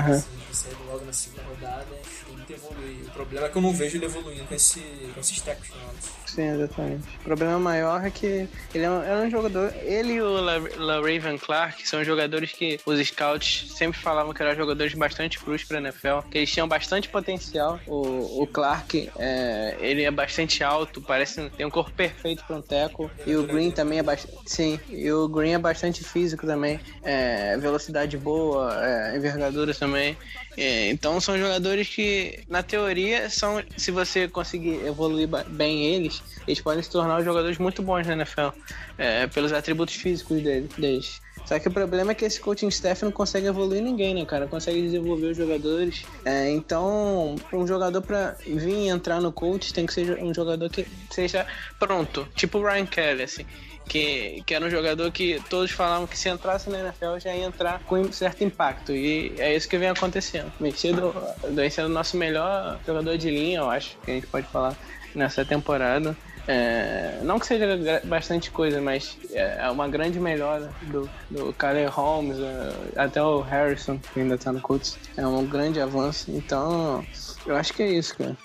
assim, 0.50 0.68
logo 0.86 1.04
na 1.04 1.12
segunda 1.12 1.42
rodada, 1.44 1.96
evoluir. 2.52 3.06
O 3.06 3.10
problema 3.10 3.46
é 3.46 3.48
que 3.48 3.56
eu 3.56 3.62
não 3.62 3.72
vejo 3.72 3.96
ele 3.96 4.04
evoluindo 4.04 4.44
com, 4.44 4.54
esse, 4.54 4.80
com 5.14 5.20
esses 5.20 5.40
tecos 5.40 5.68
novos. 5.70 6.16
Sim, 6.26 6.48
exatamente. 6.48 7.08
O 7.20 7.24
problema 7.24 7.58
maior 7.58 8.04
é 8.04 8.10
que 8.10 8.48
ele 8.74 8.84
é 8.84 8.90
um, 8.90 9.02
é 9.02 9.16
um 9.24 9.30
jogador. 9.30 9.72
Ele 9.82 10.14
e 10.14 10.22
o 10.22 10.40
La, 10.40 10.58
La 10.76 10.96
Raven 10.96 11.38
Clark 11.38 11.88
são 11.88 12.04
jogadores 12.04 12.52
que 12.52 12.78
os 12.84 12.98
scouts 13.08 13.72
sempre 13.74 13.98
falavam 13.98 14.34
que 14.34 14.42
eram 14.42 14.54
jogadores 14.54 14.92
bastante 14.94 15.38
cruz 15.38 15.64
pra 15.64 15.78
NFL, 15.78 16.28
que 16.30 16.38
eles 16.38 16.52
tinham 16.52 16.68
bastante 16.68 17.08
potencial. 17.08 17.80
O, 17.86 18.42
o 18.42 18.46
Clark, 18.46 19.10
é, 19.16 19.76
ele 19.80 20.02
é 20.02 20.10
bastante 20.10 20.62
alto, 20.62 21.00
parece 21.00 21.48
tem 21.50 21.64
um 21.64 21.70
corpo 21.70 21.92
perfeito 21.92 22.44
pra 22.44 22.56
um 22.56 22.62
teco. 22.62 23.10
E 23.26 23.34
o 23.34 23.44
Green 23.44 23.70
também 23.70 23.98
é 23.98 24.02
bastante. 24.02 24.36
Sim, 24.46 24.78
e 24.88 25.10
o 25.10 25.28
Green 25.28 25.52
é 25.52 25.58
bastante 25.58 26.04
físico 26.04 26.46
também. 26.46 26.80
É, 27.02 27.56
velocidade 27.56 28.16
boa, 28.16 28.84
é, 28.84 29.16
envergadura 29.16 29.72
também. 29.74 30.16
É, 30.56 30.90
então 30.90 31.20
são 31.20 31.38
jogadores 31.38 31.88
que, 31.88 32.35
na 32.48 32.62
teoria, 32.62 33.28
são. 33.30 33.62
Se 33.76 33.90
você 33.90 34.28
conseguir 34.28 34.84
evoluir 34.86 35.28
bem 35.48 35.84
eles, 35.84 36.22
eles 36.46 36.60
podem 36.60 36.82
se 36.82 36.90
tornar 36.90 37.22
jogadores 37.22 37.58
muito 37.58 37.82
bons 37.82 38.06
na 38.06 38.14
NFL. 38.14 38.50
É, 38.98 39.26
pelos 39.26 39.52
atributos 39.52 39.94
físicos 39.94 40.42
deles. 40.42 41.20
Só 41.44 41.58
que 41.60 41.68
o 41.68 41.70
problema 41.70 42.10
é 42.10 42.14
que 42.14 42.24
esse 42.24 42.40
coaching 42.40 42.68
staff 42.68 43.04
não 43.04 43.12
consegue 43.12 43.46
evoluir 43.46 43.80
ninguém, 43.80 44.14
né, 44.14 44.24
cara? 44.24 44.48
Consegue 44.48 44.82
desenvolver 44.82 45.26
os 45.26 45.36
jogadores. 45.36 46.04
É, 46.24 46.50
então, 46.50 47.36
um 47.52 47.66
jogador 47.66 48.02
para 48.02 48.36
vir 48.44 48.88
entrar 48.88 49.20
no 49.20 49.30
coach 49.30 49.72
tem 49.72 49.86
que 49.86 49.92
ser 49.92 50.18
um 50.22 50.34
jogador 50.34 50.68
que 50.68 50.86
seja 51.10 51.46
pronto. 51.78 52.26
Tipo 52.34 52.58
o 52.58 52.64
Ryan 52.64 52.86
Kelly, 52.86 53.22
assim. 53.22 53.46
Que, 53.88 54.42
que 54.44 54.54
era 54.54 54.64
um 54.64 54.70
jogador 54.70 55.10
que 55.12 55.40
todos 55.48 55.70
falavam 55.70 56.06
que 56.06 56.18
se 56.18 56.28
entrasse 56.28 56.68
na 56.68 56.80
NFL 56.80 57.18
já 57.18 57.34
ia 57.34 57.46
entrar 57.46 57.80
com 57.84 58.10
certo 58.12 58.42
impacto. 58.42 58.92
E 58.92 59.32
é 59.38 59.54
isso 59.54 59.68
que 59.68 59.78
vem 59.78 59.88
acontecendo. 59.88 60.52
Metido 60.58 61.14
vem 61.50 61.70
sendo 61.70 61.86
o 61.86 61.92
nosso 61.92 62.16
melhor 62.16 62.78
jogador 62.84 63.16
de 63.16 63.30
linha, 63.30 63.60
eu 63.60 63.70
acho, 63.70 63.96
que 64.04 64.10
a 64.10 64.14
gente 64.14 64.26
pode 64.26 64.46
falar 64.48 64.76
nessa 65.14 65.44
temporada. 65.44 66.16
É, 66.48 67.18
não 67.22 67.40
que 67.40 67.46
seja 67.46 67.66
bastante 68.04 68.50
coisa, 68.50 68.80
mas 68.80 69.18
é, 69.32 69.58
é 69.62 69.70
uma 69.70 69.88
grande 69.88 70.20
melhora 70.20 70.70
do, 70.82 71.10
do 71.30 71.54
Holmes, 71.90 72.38
é, 72.38 73.00
até 73.00 73.20
o 73.20 73.40
Harrison, 73.40 73.98
que 74.12 74.20
ainda 74.20 74.38
tá 74.38 74.52
no 74.52 74.60
Colts. 74.60 74.96
É 75.16 75.26
um 75.26 75.44
grande 75.44 75.80
avanço. 75.80 76.30
Então, 76.30 77.04
eu 77.44 77.56
acho 77.56 77.72
que 77.72 77.82
é 77.82 77.90
isso, 77.90 78.16
cara 78.16 78.36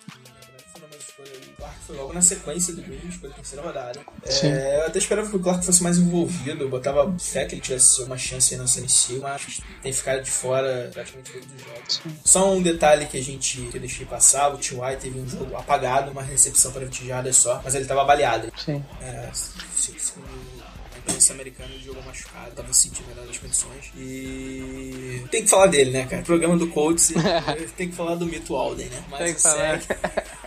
foi 1.92 1.98
logo 1.98 2.14
na 2.14 2.22
sequência 2.22 2.74
do 2.74 2.82
Green, 2.82 3.12
foi 3.12 3.30
a 3.30 3.34
terceira 3.34 3.64
rodada. 3.66 4.00
É, 4.44 4.78
eu 4.78 4.88
até 4.88 4.98
esperava 4.98 5.30
que 5.30 5.36
o 5.36 5.40
Clark 5.40 5.66
fosse 5.66 5.84
mais 5.84 5.98
envolvido, 5.98 6.64
eu 6.64 6.70
botava 6.70 7.14
fé 7.20 7.46
que 7.46 7.56
ele 7.56 7.62
tivesse 7.62 8.02
uma 8.04 8.18
chance 8.18 8.54
aí 8.54 8.60
na 8.60 8.66
CNC, 8.68 9.20
mas 9.22 9.62
tem 9.82 9.92
ficado 9.92 10.24
de 10.24 10.32
fora 10.32 10.90
praticamente 10.94 11.32
todos 11.32 11.48
os 11.54 11.62
jogos. 11.62 12.02
Só 12.24 12.52
um 12.54 12.62
detalhe 12.62 13.06
que 13.06 13.18
a 13.18 13.22
gente 13.24 13.62
que 13.64 13.76
eu 13.78 13.82
deixei 13.82 14.06
passar, 14.06 14.54
o 14.54 14.58
T.Y. 14.58 14.98
teve 14.98 15.20
um 15.20 15.28
jogo 15.28 15.56
apagado, 15.56 16.12
uma 16.12 16.24
recepção 16.24 16.72
para 16.72 16.86
20 16.86 17.08
jardas 17.08 17.36
só, 17.36 17.62
mas 17.64 17.76
ele 17.76 17.86
tava 17.86 18.04
baleado. 18.06 18.52
Sim. 18.58 18.84
É, 19.02 19.30
imprensa 21.00 21.34
americana, 21.34 21.70
ele 21.74 21.84
jogou 21.84 22.04
machucado, 22.04 22.52
tava 22.52 22.72
sentindo 22.74 23.08
melhor 23.10 23.26
das 23.26 23.38
condições. 23.38 23.92
E 23.98 25.24
tem 25.32 25.44
que 25.44 25.50
falar 25.50 25.66
dele, 25.68 25.92
né, 25.92 26.06
cara? 26.06 26.22
Programa 26.24 26.58
do 26.58 26.68
Colts, 26.68 27.12
tem 27.76 27.90
que 27.90 27.96
falar 27.96 28.16
do 28.16 28.26
Mito 28.26 28.56
Alden, 28.56 28.88
né? 28.88 29.04
Mas 29.10 29.20
Tem 29.20 29.34
que 29.34 29.40
o 29.40 29.44
falar. 29.44 29.82
Sec- 29.82 30.41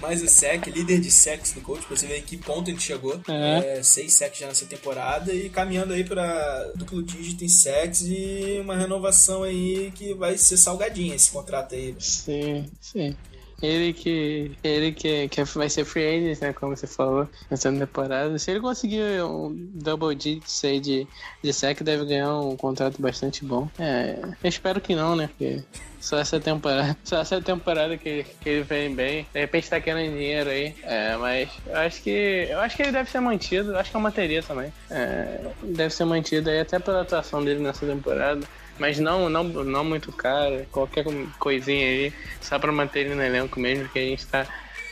mais 0.00 0.22
o 0.22 0.28
sec, 0.28 0.66
líder 0.66 1.00
de 1.00 1.10
secs 1.10 1.52
do 1.52 1.60
coach, 1.60 1.86
pra 1.86 1.96
você 1.96 2.06
ver 2.06 2.18
em 2.18 2.22
que 2.22 2.36
ponto 2.36 2.70
ele 2.70 2.80
chegou. 2.80 3.20
É. 3.28 3.78
É, 3.78 3.82
seis 3.82 4.14
secs 4.14 4.38
já 4.38 4.46
nessa 4.46 4.66
temporada 4.66 5.32
e 5.32 5.48
caminhando 5.48 5.92
aí 5.92 6.04
pra 6.04 6.72
duplo 6.74 7.02
dígito 7.02 7.44
em 7.44 7.48
secs 7.48 8.02
e 8.02 8.58
uma 8.60 8.76
renovação 8.76 9.42
aí 9.42 9.92
que 9.94 10.14
vai 10.14 10.36
ser 10.38 10.56
salgadinha 10.56 11.14
esse 11.14 11.30
contrato 11.30 11.74
aí. 11.74 11.94
Sim, 11.98 12.70
sim. 12.80 13.16
Ele 13.62 13.92
que. 13.92 14.52
Ele 14.62 14.92
que, 14.92 15.28
que 15.28 15.44
vai 15.44 15.68
ser 15.68 15.84
free 15.84 16.06
agent, 16.06 16.40
né? 16.40 16.52
Como 16.52 16.76
você 16.76 16.86
falou, 16.86 17.28
nessa 17.50 17.72
temporada. 17.72 18.38
Se 18.38 18.50
ele 18.50 18.60
conseguir 18.60 19.22
um 19.22 19.54
double 19.74 20.14
digit 20.14 20.44
aí 20.66 20.80
de, 20.80 21.06
de 21.42 21.52
sec, 21.52 21.82
deve 21.82 22.04
ganhar 22.04 22.38
um 22.38 22.56
contrato 22.56 23.00
bastante 23.00 23.44
bom. 23.44 23.68
É, 23.78 24.18
eu 24.42 24.48
espero 24.48 24.80
que 24.80 24.94
não, 24.94 25.16
né? 25.16 25.28
Porque 25.28 25.62
só 26.04 26.18
essa 26.18 26.38
temporada. 26.38 26.94
Só 27.02 27.20
essa 27.20 27.40
temporada 27.40 27.96
que, 27.96 28.26
que 28.40 28.48
ele 28.48 28.62
vem 28.62 28.94
bem. 28.94 29.26
De 29.32 29.40
repente 29.40 29.70
tá 29.70 29.80
querendo 29.80 30.12
dinheiro 30.12 30.50
aí. 30.50 30.74
É, 30.82 31.16
mas 31.16 31.48
eu 31.66 31.76
acho 31.76 32.02
que. 32.02 32.46
Eu 32.50 32.60
acho 32.60 32.76
que 32.76 32.82
ele 32.82 32.92
deve 32.92 33.10
ser 33.10 33.20
mantido. 33.20 33.72
Eu 33.72 33.78
acho 33.78 33.90
que 33.90 33.96
eu 33.96 34.00
manteria 34.00 34.42
também. 34.42 34.70
É, 34.90 35.40
deve 35.62 35.94
ser 35.94 36.04
mantido 36.04 36.50
aí 36.50 36.60
até 36.60 36.78
pela 36.78 37.00
atuação 37.00 37.42
dele 37.42 37.60
nessa 37.60 37.86
temporada. 37.86 38.46
Mas 38.78 38.98
não, 38.98 39.28
não, 39.28 39.44
não 39.44 39.84
muito 39.84 40.10
caro, 40.10 40.66
qualquer 40.72 41.04
coisinha 41.38 41.86
aí, 41.86 42.12
só 42.40 42.58
pra 42.58 42.72
manter 42.72 43.00
ele 43.00 43.14
no 43.14 43.22
elenco 43.22 43.60
mesmo, 43.60 43.88
que 43.88 43.98
a 43.98 44.02
gente 44.02 44.26
tá 44.26 44.46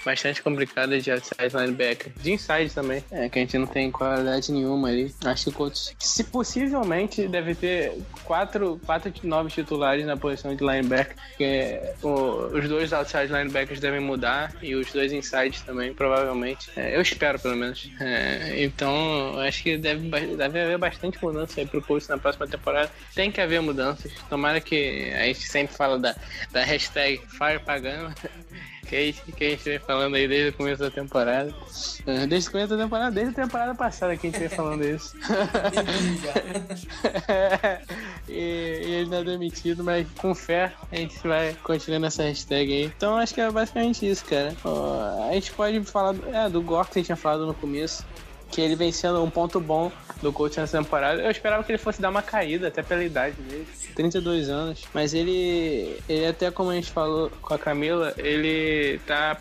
bastante 0.04 0.42
complicado 0.42 0.98
de 1.00 1.10
outside 1.10 1.54
linebacker. 1.54 2.12
De 2.20 2.32
inside 2.32 2.70
também, 2.74 3.02
é, 3.10 3.28
que 3.28 3.38
a 3.38 3.42
gente 3.42 3.56
não 3.58 3.66
tem 3.66 3.90
qualidade 3.90 4.50
nenhuma 4.52 4.88
ali. 4.88 5.14
Acho 5.24 5.44
que 5.44 5.50
o 5.50 5.52
Colts, 5.52 5.94
se 5.98 6.24
possivelmente, 6.24 7.26
deve 7.28 7.54
ter 7.54 7.92
quatro, 8.24 8.80
quatro 8.84 9.12
novos 9.22 9.52
titulares 9.52 10.04
na 10.06 10.16
posição 10.16 10.54
de 10.54 10.62
linebacker, 10.64 11.16
o- 12.02 12.56
os 12.56 12.68
dois 12.68 12.92
outside 12.92 13.26
linebackers 13.32 13.80
devem 13.80 14.00
mudar 14.00 14.52
e 14.62 14.74
os 14.74 14.92
dois 14.92 15.12
insides 15.12 15.62
também, 15.62 15.92
provavelmente. 15.94 16.70
É, 16.76 16.96
eu 16.96 17.00
espero, 17.02 17.38
pelo 17.38 17.56
menos. 17.56 17.90
É, 18.00 18.62
então, 18.62 19.38
acho 19.40 19.62
que 19.62 19.76
deve, 19.76 20.08
deve 20.36 20.60
haver 20.60 20.78
bastante 20.78 21.22
mudança 21.22 21.60
aí 21.60 21.66
pro 21.66 21.82
Colts 21.82 22.08
na 22.08 22.18
próxima 22.18 22.46
temporada. 22.46 22.90
Tem 23.14 23.30
que 23.30 23.40
haver 23.40 23.60
mudanças. 23.62 24.12
Tomara 24.28 24.60
que 24.60 25.12
a 25.14 25.24
gente 25.26 25.48
sempre 25.48 25.74
fala 25.76 25.98
da, 25.98 26.14
da 26.50 26.62
hashtag 26.64 27.20
FirePagano. 27.28 28.12
Que 28.14 28.71
a, 28.96 29.00
gente, 29.00 29.32
que 29.32 29.44
a 29.44 29.50
gente 29.50 29.64
vem 29.64 29.78
falando 29.78 30.14
aí 30.14 30.28
desde 30.28 30.50
o 30.50 30.52
começo 30.52 30.82
da 30.82 30.90
temporada. 30.90 31.52
É, 32.06 32.26
Desde 32.26 32.48
o 32.48 32.52
começo 32.52 32.76
da 32.76 32.82
temporada, 32.82 33.10
desde 33.10 33.32
a 33.32 33.44
temporada 33.44 33.74
passada 33.74 34.16
que 34.16 34.26
a 34.26 34.30
gente 34.30 34.40
vem 34.40 34.48
falando 34.48 34.84
isso. 34.84 35.14
e, 38.28 38.32
e 38.32 38.92
ele 38.92 39.10
não 39.10 39.18
é 39.18 39.24
demitido, 39.24 39.84
mas 39.84 40.06
com 40.18 40.34
fé 40.34 40.72
a 40.90 40.96
gente 40.96 41.16
vai 41.26 41.54
continuando 41.62 42.06
essa 42.06 42.22
hashtag 42.22 42.72
aí. 42.72 42.84
Então 42.84 43.16
acho 43.16 43.34
que 43.34 43.40
é 43.40 43.50
basicamente 43.50 44.08
isso, 44.08 44.24
cara. 44.24 44.54
Ó, 44.64 45.28
a 45.28 45.32
gente 45.32 45.52
pode 45.52 45.82
falar 45.84 46.12
do, 46.12 46.34
é, 46.34 46.48
do 46.48 46.60
Gore 46.60 46.88
que 46.88 46.98
a 46.98 47.00
gente 47.00 47.06
tinha 47.06 47.16
falado 47.16 47.46
no 47.46 47.54
começo. 47.54 48.04
Que 48.52 48.60
ele 48.60 48.76
vem 48.76 48.92
sendo 48.92 49.22
um 49.24 49.30
ponto 49.30 49.58
bom 49.58 49.90
do 50.22 50.32
coach 50.32 50.58
nessa 50.58 50.78
temporada. 50.78 51.20
Eu 51.20 51.30
esperava 51.30 51.64
que 51.64 51.72
ele 51.72 51.78
fosse 51.78 52.00
dar 52.00 52.10
uma 52.10 52.22
caída, 52.22 52.68
até 52.68 52.82
pela 52.82 53.02
idade 53.02 53.34
dele. 53.42 53.66
32 53.96 54.48
anos. 54.48 54.84
Mas 54.94 55.12
ele, 55.12 55.98
ele 56.08 56.26
até 56.26 56.50
como 56.50 56.70
a 56.70 56.74
gente 56.74 56.90
falou 56.90 57.30
com 57.42 57.52
a 57.52 57.58
Camila, 57.58 58.14
ele 58.16 59.00
tá 59.06 59.36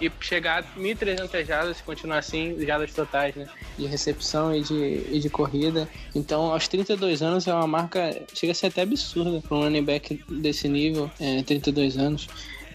ir 0.00 0.12
chegar 0.20 0.64
a 0.64 0.80
1.300 0.80 1.44
jardas, 1.44 1.76
se 1.76 1.82
continuar 1.82 2.18
assim, 2.18 2.56
jardas 2.66 2.92
totais, 2.92 3.34
né? 3.36 3.46
De 3.78 3.86
recepção 3.86 4.54
e 4.54 4.60
de, 4.60 5.06
e 5.10 5.20
de 5.20 5.30
corrida. 5.30 5.88
Então, 6.14 6.52
aos 6.52 6.66
32 6.66 7.22
anos 7.22 7.46
é 7.46 7.54
uma 7.54 7.66
marca, 7.66 8.22
chega 8.34 8.52
a 8.52 8.54
ser 8.54 8.66
até 8.66 8.82
absurda 8.82 9.40
para 9.40 9.56
um 9.56 9.62
running 9.62 9.84
back 9.84 10.22
desse 10.28 10.68
nível, 10.68 11.10
é, 11.20 11.42
32 11.42 11.96
anos. 11.96 12.28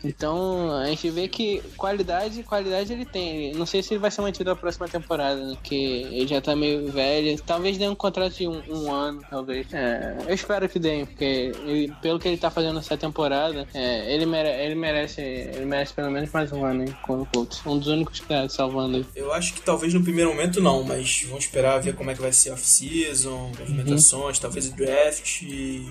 Então, 0.03 0.71
a 0.77 0.85
gente 0.87 1.09
vê 1.09 1.27
que 1.27 1.61
qualidade, 1.75 2.43
qualidade 2.43 2.93
ele 2.93 3.05
tem. 3.05 3.53
Não 3.53 3.65
sei 3.65 3.83
se 3.83 3.93
ele 3.93 3.99
vai 3.99 4.09
ser 4.11 4.21
mantido 4.21 4.49
na 4.49 4.55
próxima 4.55 4.87
temporada, 4.87 5.43
né? 5.45 5.53
Porque 5.55 5.75
ele 5.75 6.27
já 6.27 6.39
tá 6.41 6.55
meio 6.55 6.91
velho. 6.91 7.39
Talvez 7.45 7.77
dê 7.77 7.87
um 7.87 7.95
contrato 7.95 8.33
de 8.35 8.47
um, 8.47 8.61
um 8.69 8.91
ano, 8.93 9.21
talvez. 9.29 9.67
É, 9.73 10.17
eu 10.27 10.33
espero 10.33 10.67
que 10.69 10.79
dê, 10.79 11.05
porque 11.05 11.51
ele- 11.65 11.93
pelo 12.01 12.19
que 12.19 12.27
ele 12.27 12.37
tá 12.37 12.49
fazendo 12.49 12.75
nessa 12.75 12.95
temporada, 12.97 13.67
é, 13.73 14.13
ele, 14.13 14.25
mere, 14.25 14.49
ele 14.49 14.75
merece 14.75 15.21
ele 15.21 15.65
merece 15.65 15.93
pelo 15.93 16.09
menos 16.11 16.31
mais 16.31 16.51
um 16.51 16.63
ano 16.65 16.83
hein, 16.83 16.95
com 17.03 17.21
o 17.21 17.25
Colts. 17.25 17.61
Um 17.65 17.77
dos 17.77 17.87
únicos 17.87 18.19
que 18.19 18.27
tá 18.27 18.47
salvando 18.49 18.97
aí. 18.97 19.05
Eu 19.15 19.33
acho 19.33 19.53
que 19.53 19.61
talvez 19.61 19.93
no 19.93 20.01
primeiro 20.03 20.29
momento 20.31 20.61
não, 20.61 20.83
mas 20.83 21.23
vamos 21.27 21.45
esperar 21.45 21.79
ver 21.81 21.95
como 21.95 22.09
é 22.11 22.15
que 22.15 22.21
vai 22.21 22.31
ser 22.31 22.51
off-season, 22.51 23.51
movimentações, 23.59 24.39
talvez 24.39 24.67
o 24.69 24.75
draft. 24.75 25.41
e 25.43 25.87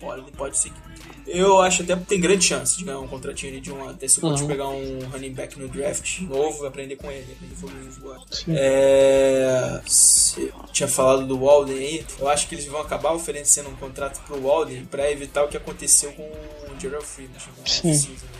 Pode, 0.00 0.30
pode 0.32 0.58
ser 0.58 0.70
que. 0.70 0.95
Eu 1.26 1.60
acho 1.60 1.82
até 1.82 1.96
que 1.96 2.04
tem 2.04 2.20
grande 2.20 2.44
chance 2.44 2.76
de 2.78 2.84
ganhar 2.84 3.00
um 3.00 3.08
contratinho 3.08 3.52
ali 3.52 3.60
de 3.60 3.72
um 3.72 3.88
até 3.88 4.06
se 4.06 4.20
coach 4.20 4.40
Uhum. 4.42 4.46
pegar 4.48 4.68
um 4.68 4.98
running 5.10 5.32
back 5.32 5.58
no 5.58 5.68
draft 5.68 6.20
novo 6.22 6.64
e 6.64 6.68
aprender 6.68 6.96
com 6.96 7.10
ele. 7.10 7.26
Ele 7.42 7.54
muito 7.74 7.98
agora. 8.00 8.20
Sim. 8.30 8.54
É. 8.56 9.80
Tinha 10.72 10.88
falado 10.88 11.26
do 11.26 11.38
Walden 11.38 11.76
aí. 11.76 12.06
Eu 12.18 12.28
acho 12.28 12.48
que 12.48 12.54
eles 12.54 12.66
vão 12.66 12.80
acabar 12.80 13.12
oferecendo 13.12 13.68
um 13.70 13.76
contrato 13.76 14.20
pro 14.26 14.40
Walden 14.40 14.84
pra 14.86 15.10
evitar 15.10 15.44
o 15.44 15.48
que 15.48 15.56
aconteceu 15.56 16.12
com 16.12 16.22
o 16.22 16.80
Gerald 16.80 17.04
Freeman. 17.06 17.32
na 17.34 17.66
Sim. 17.66 17.90
Então 17.90 18.35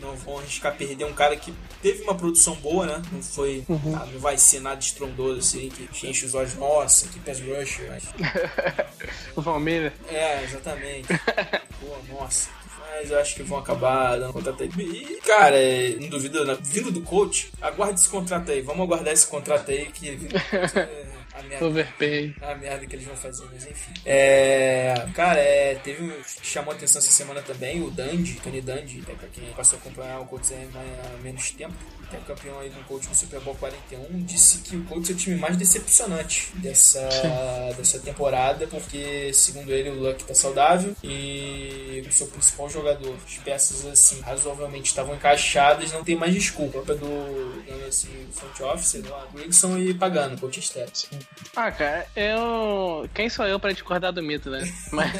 não 0.00 0.14
vão 0.16 0.38
arriscar 0.38 0.76
perder 0.76 1.04
um 1.04 1.12
cara 1.12 1.36
que 1.36 1.52
teve 1.82 2.02
uma 2.02 2.14
produção 2.14 2.54
boa, 2.56 2.86
né? 2.86 3.02
Não 3.12 3.22
foi. 3.22 3.64
Uhum. 3.68 3.96
ah, 3.96 4.06
não 4.12 4.20
vai 4.20 4.36
ser 4.38 4.60
nada 4.60 4.80
estrondoso 4.80 5.38
assim, 5.38 5.68
que 5.68 6.06
enche 6.06 6.26
os 6.26 6.34
olhos, 6.34 6.54
nossa, 6.54 7.08
que 7.08 7.18
pass 7.20 7.40
rusher. 7.40 7.88
Mas... 7.88 8.04
O 9.36 9.42
Palmeiras. 9.42 9.92
É, 10.08 10.42
exatamente. 10.44 11.08
Pô, 11.80 12.14
nossa. 12.14 12.48
Mas 12.78 13.10
eu 13.10 13.18
acho 13.18 13.34
que 13.34 13.42
vão 13.42 13.58
acabar 13.58 14.18
dando 14.18 14.32
contrato 14.32 14.62
aí. 14.62 14.70
E, 14.78 15.20
cara, 15.26 15.54
é, 15.54 15.96
não 16.00 16.08
duvido, 16.08 16.44
né? 16.44 16.56
vindo 16.62 16.90
do 16.90 17.02
coach, 17.02 17.52
aguarde 17.60 18.00
esse 18.00 18.08
contrato 18.08 18.50
aí. 18.50 18.62
Vamos 18.62 18.82
aguardar 18.82 19.12
esse 19.12 19.26
contrato 19.26 19.70
aí 19.70 19.86
que. 19.86 20.16
é, 21.46 21.50
merda 21.50 21.66
Overpay. 21.66 22.34
a 22.42 22.54
merda 22.54 22.86
que 22.86 22.96
eles 22.96 23.06
vão 23.06 23.16
fazer, 23.16 23.46
mas 23.52 23.66
enfim. 23.66 23.92
É, 24.04 25.06
cara, 25.14 25.40
é, 25.40 25.74
teve 25.76 26.02
um 26.02 26.10
que 26.10 26.46
chamou 26.46 26.72
a 26.72 26.76
atenção 26.76 27.00
essa 27.00 27.10
semana 27.10 27.42
também, 27.42 27.82
o 27.82 27.90
Dandy, 27.90 28.34
Tony 28.42 28.60
Dandy, 28.60 28.98
né, 29.06 29.14
pra 29.18 29.28
quem 29.28 29.44
passou 29.52 29.78
a 29.78 29.80
acompanhar 29.80 30.20
o 30.20 30.26
Colts 30.26 30.52
há 30.52 31.22
menos 31.22 31.50
tempo, 31.50 31.74
que 32.08 32.16
é 32.16 32.20
campeão 32.20 32.58
aí 32.60 32.70
do 32.70 32.84
Colts 32.84 33.08
no 33.08 33.14
Super 33.14 33.40
Bowl 33.40 33.54
41, 33.56 34.24
disse 34.24 34.58
que 34.58 34.76
o 34.76 34.84
Colts 34.84 35.10
é 35.10 35.12
o 35.12 35.16
time 35.16 35.36
mais 35.36 35.56
decepcionante 35.56 36.50
dessa, 36.56 37.08
dessa 37.76 37.98
temporada, 37.98 38.66
porque, 38.66 39.32
segundo 39.32 39.72
ele, 39.72 39.90
o 39.90 40.00
Luck 40.00 40.24
tá 40.24 40.34
saudável 40.34 40.94
e 41.02 42.04
o 42.06 42.12
seu 42.12 42.26
principal 42.28 42.68
jogador, 42.68 43.16
as 43.26 43.38
peças, 43.38 43.86
assim, 43.86 44.20
razoavelmente 44.20 44.88
estavam 44.88 45.14
encaixadas, 45.14 45.92
não 45.92 46.04
tem 46.04 46.16
mais 46.16 46.32
desculpa. 46.32 46.78
É 46.78 46.94
do, 46.94 46.96
do 46.96 47.86
assim, 47.88 48.08
front 48.32 48.60
office, 48.60 49.02
lá, 49.08 49.26
Grigson 49.34 49.78
e 49.78 49.94
Pagano, 49.94 50.38
coach 50.38 50.60
staff. 50.60 51.08
Ah, 51.54 51.70
cara, 51.70 52.06
eu. 52.14 53.08
Quem 53.14 53.28
sou 53.28 53.46
eu 53.46 53.58
pra 53.58 53.72
discordar 53.72 54.12
do 54.12 54.22
mito, 54.22 54.50
né? 54.50 54.60
mas, 54.92 55.12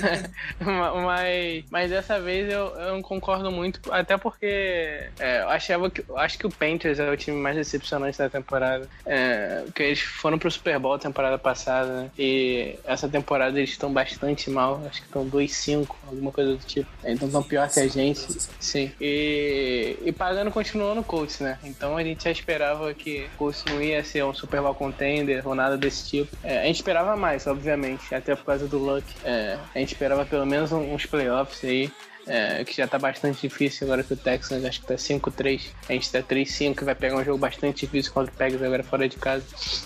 mas, 0.61 1.65
mas 1.71 1.91
dessa 1.91 2.21
vez 2.21 2.53
eu, 2.53 2.67
eu 2.77 2.93
não 2.95 3.03
concordo 3.03 3.51
muito, 3.51 3.81
até 3.93 4.17
porque 4.17 5.09
é, 5.19 5.43
eu 5.43 5.49
achava 5.49 5.91
que. 5.91 6.05
eu 6.09 6.19
acho 6.19 6.39
que 6.39 6.47
o 6.47 6.51
Panthers 6.51 6.99
é 6.99 7.11
o 7.11 7.17
time 7.17 7.37
mais 7.37 7.57
decepcionante 7.57 8.19
da 8.19 8.29
temporada. 8.29 8.89
É, 9.05 9.63
porque 9.65 9.83
eles 9.83 10.01
foram 10.01 10.39
pro 10.39 10.51
Super 10.51 10.79
Bowl 10.79 10.99
temporada 10.99 11.39
passada, 11.39 12.03
né? 12.03 12.11
E 12.19 12.79
essa 12.85 13.09
temporada 13.09 13.59
eles 13.59 13.71
estão 13.71 13.93
bastante 13.93 14.51
mal. 14.51 14.83
Acho 14.89 15.01
que 15.01 15.07
estão 15.07 15.29
2-5, 15.29 15.89
alguma 16.07 16.33
coisa 16.33 16.53
do 16.53 16.65
tipo. 16.65 16.91
Então 17.05 17.29
estão 17.29 17.43
pior 17.43 17.69
que 17.69 17.81
a 17.81 17.89
gente. 17.89 18.27
Sim. 18.61 18.93
E, 19.01 19.97
e 20.05 20.13
pagando 20.13 20.51
continuou 20.51 20.95
no 20.95 21.03
Colts, 21.03 21.41
né? 21.41 21.59
Então 21.65 21.97
a 21.97 22.03
gente 22.03 22.25
já 22.25 22.31
esperava 22.31 22.93
que 22.95 23.27
o 23.35 23.39
Colts 23.39 23.65
não 23.67 23.83
ia 23.83 24.03
ser 24.05 24.25
um 24.25 24.35
Super 24.35 24.61
Bowl 24.61 24.75
contender 24.75 25.47
ou 25.47 25.55
nada 25.55 25.77
desse 25.77 26.06
tipo. 26.09 26.37
É, 26.43 26.61
a 26.61 26.65
gente 26.65 26.77
esperava 26.77 27.17
mais, 27.17 27.47
obviamente, 27.47 28.15
até 28.15 28.35
por 28.35 28.45
causa 28.45 28.67
do 28.67 28.79
Luck. 28.79 29.05
É, 29.25 29.59
a 29.75 29.79
gente 29.79 29.93
esperava 29.93 30.25
pelo 30.25 30.47
menos 30.47 30.73
uns 30.73 31.07
playoffs 31.07 31.65
aí. 31.65 31.91
é, 32.27 32.65
que 32.65 32.77
já 32.77 32.89
tá 32.89 32.99
bastante 32.99 33.43
difícil 33.43 33.87
agora 33.87 34.03
que 34.03 34.13
o 34.13 34.17
Texans 34.17 34.65
acho 34.65 34.81
que 34.81 34.87
tá 34.87 34.95
5-3. 34.95 35.63
A 35.89 35.93
gente 35.93 36.11
tá 36.11 36.23
3-5, 36.23 36.75
que 36.77 36.85
vai 36.85 36.95
pegar 36.95 37.17
um 37.17 37.25
jogo 37.25 37.39
bastante 37.39 37.87
difícil 37.87 38.13
contra 38.13 38.33
o 38.33 38.65
agora 38.67 38.83
fora 38.83 39.09
de 39.09 39.17
casa. 39.17 39.45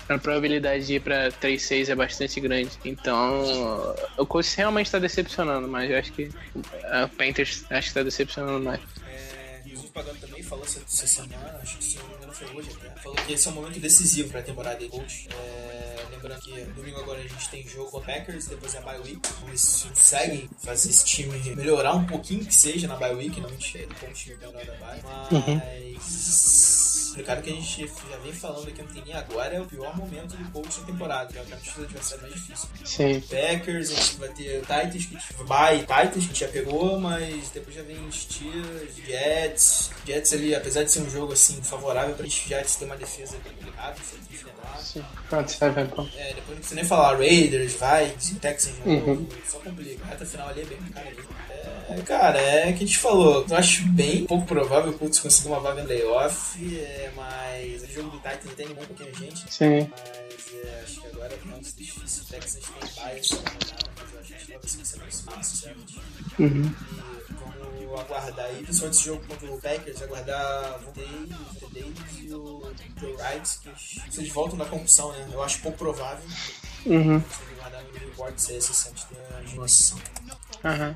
A 0.09 0.19
probabilidade 0.19 0.87
de 0.87 0.95
ir 0.95 1.01
pra 1.01 1.31
3-6 1.31 1.91
é 1.91 1.95
bastante 1.95 2.41
grande. 2.41 2.71
Então, 2.85 3.95
o 4.17 4.25
Colts 4.25 4.55
realmente 4.55 4.91
tá 4.91 4.99
decepcionando, 4.99 5.69
mas 5.69 5.91
eu 5.91 5.99
acho 5.99 6.13
que 6.13 6.31
a 6.85 7.07
Panthers 7.09 7.65
acho 7.71 7.89
que 7.89 7.95
tá 7.95 8.03
decepcionando 8.03 8.65
mais. 8.65 8.81
É, 9.07 9.61
inclusive 9.67 9.93
pagando 9.93 10.19
também, 10.19 10.43
falou 10.43 10.65
essa, 10.65 11.07
semana, 11.07 11.59
acho 11.63 11.77
que 11.77 11.85
se 11.85 11.99
não 11.99 12.09
me 12.09 12.15
engano 12.15 12.33
foi 12.33 12.57
hoje 12.57 12.71
até. 12.75 13.01
Falou 13.01 13.17
que 13.17 13.33
esse 13.35 13.49
é 13.49 13.51
um 13.51 13.55
momento 13.55 13.79
decisivo 13.81 14.31
pra 14.31 14.43
temporada 14.43 14.79
de 14.79 14.89
coach. 14.89 15.29
É, 15.31 15.70
lembrando 16.21 16.41
que 16.43 16.61
domingo 16.73 17.01
agora 17.01 17.19
a 17.19 17.23
gente 17.23 17.49
tem 17.49 17.67
jogo 17.67 17.91
com 17.91 18.01
Packers, 18.01 18.47
depois 18.47 18.75
é 18.75 18.79
a 18.79 18.81
bye 18.83 18.99
week. 18.99 19.21
Eles 19.49 19.61
se 19.61 19.89
conseguem 19.89 20.51
fazer 20.59 20.91
esse 20.91 21.05
time 21.05 21.39
melhorar 21.55 21.95
um 21.95 22.05
pouquinho 22.05 22.45
que 22.45 22.55
seja 22.55 22.87
na 22.87 22.97
bye 22.97 23.15
week, 23.15 23.41
não 23.41 23.51
encher 23.51 23.89
com 23.99 24.07
o 24.07 24.13
time 24.13 24.37
melhor 24.37 24.53
da 24.53 24.75
bye. 24.75 25.01
Mas. 25.03 26.90
Complicado 27.11 27.43
que 27.43 27.51
a 27.51 27.55
gente 27.55 27.87
já 28.11 28.17
vem 28.19 28.33
falando 28.33 28.69
aqui 28.69 28.83
no 28.83 28.89
Teninho 28.89 29.17
agora 29.17 29.55
é 29.55 29.61
o 29.61 29.67
pior 29.67 29.97
momento 29.97 30.37
do 30.37 30.51
coach 30.53 30.81
na 30.81 30.87
temporada, 30.87 31.33
já 31.35 31.43
que 31.45 31.53
é 31.53 31.57
o 31.81 31.85
adversário 31.85 32.23
mais 32.23 32.35
difícil. 32.35 32.69
Sim. 32.85 33.21
Packers, 33.21 33.91
a 33.91 33.95
gente 33.95 34.17
vai 34.17 34.29
ter 34.31 34.61
Titans, 34.61 35.07
que 35.07 35.17
tipo, 35.17 35.45
bye 35.45 35.79
Titans, 35.81 36.11
que 36.13 36.19
a 36.19 36.23
gente 36.23 36.41
já 36.41 36.49
pegou, 36.49 37.01
mas 37.01 37.51
depois 37.51 37.75
já 37.75 37.83
vem 37.83 38.11
Steelers, 38.13 38.97
Jets. 39.07 39.91
Jets 40.07 40.33
ali, 40.33 40.55
apesar 40.55 40.85
de 40.85 40.93
ser 40.93 41.01
um 41.01 41.11
jogo 41.11 41.33
assim 41.33 41.61
favorável 41.63 42.15
para 42.15 42.27
os 42.27 42.33
Jets 42.33 42.77
ter 42.77 42.85
uma 42.85 42.97
defesa 42.97 43.37
complicada, 43.39 43.97
que 44.29 44.35
enfrentar. 44.35 44.79
Sim. 44.79 45.05
Front 45.29 45.49
seven, 45.49 45.87
pô. 45.89 46.03
É, 46.17 46.29
depois 46.35 46.49
não 46.49 46.57
precisa 46.57 46.75
nem 46.77 46.85
falar 46.85 47.17
Raiders, 47.17 47.73
Vikings, 47.73 48.35
Texans 48.37 48.75
Uhum. 48.85 49.27
só 49.49 49.59
complica. 49.59 50.05
A 50.05 50.09
reta 50.09 50.25
final 50.27 50.49
ali 50.49 50.63
é 50.63 50.65
bem 50.65 50.79
cara 50.93 51.09
ali. 51.09 51.19
É, 51.50 51.50
cara, 52.07 52.39
é 52.39 52.71
o 52.71 52.77
que 52.77 52.85
a 52.85 52.87
gente 52.87 52.99
falou. 52.99 53.45
Eu 53.49 53.57
acho 53.57 53.85
bem 53.89 54.27
pouco 54.27 54.47
provável 54.47 54.91
que 54.91 54.97
o 54.97 54.99
Colts 54.99 55.21
conseguir 55.21 55.49
uma 55.49 55.61
vaga 55.61 55.83
no 55.83 55.89
playoff, 55.89 56.77
é, 56.77 57.11
mas 57.15 57.83
o 57.83 57.87
jogo 57.87 58.11
do 58.11 58.19
Titans 58.19 58.55
tem 58.57 58.69
um 58.69 58.75
pouquinho 58.75 59.11
a 59.11 59.19
gente. 59.19 59.53
Sim. 59.53 59.91
Mas 59.91 60.65
é, 60.65 60.81
acho 60.85 61.01
que 61.01 61.07
agora 61.09 61.35
é 61.35 61.49
muito 61.49 61.77
difícil. 61.77 62.23
O 62.23 62.27
Texas 62.27 62.63
tem 62.63 62.77
né, 62.77 63.21
mas 63.97 64.15
eu 64.15 64.21
acho 64.21 64.47
que 64.47 64.53
logo 64.53 64.65
assim 64.65 64.83
vai 64.83 64.99
mais 65.01 65.21
fácil, 65.21 65.57
certo? 65.57 66.01
Uhum. 66.39 66.75
E 67.81 67.85
vamos 67.85 68.01
aguardar 68.01 68.47
aí, 68.47 68.63
principalmente 68.63 68.97
esse 68.97 69.07
jogo 69.07 69.27
contra 69.27 69.51
o 69.51 69.61
Packers, 69.61 70.03
aguardar 70.03 70.81
o 70.83 70.93
Davis, 70.93 71.37
o 71.63 72.21
e 72.21 72.35
o 72.35 72.73
Joe 72.99 73.13
Wright, 73.15 73.59
que 73.59 74.13
se 74.13 74.21
eles 74.21 74.33
voltam 74.33 74.59
da 74.59 74.65
concussão, 74.65 75.13
né? 75.13 75.29
Eu 75.33 75.43
acho 75.43 75.61
pouco 75.61 75.79
provável. 75.79 76.25
Uhum. 76.87 77.21
Se 77.21 77.43
eles 77.43 77.59
guardar 77.59 77.85
no 77.85 77.93
report 77.99 78.35
esse 78.37 78.75
sente 78.75 79.07
de 79.47 79.55
noção. 79.55 79.99
Aham. 80.65 80.95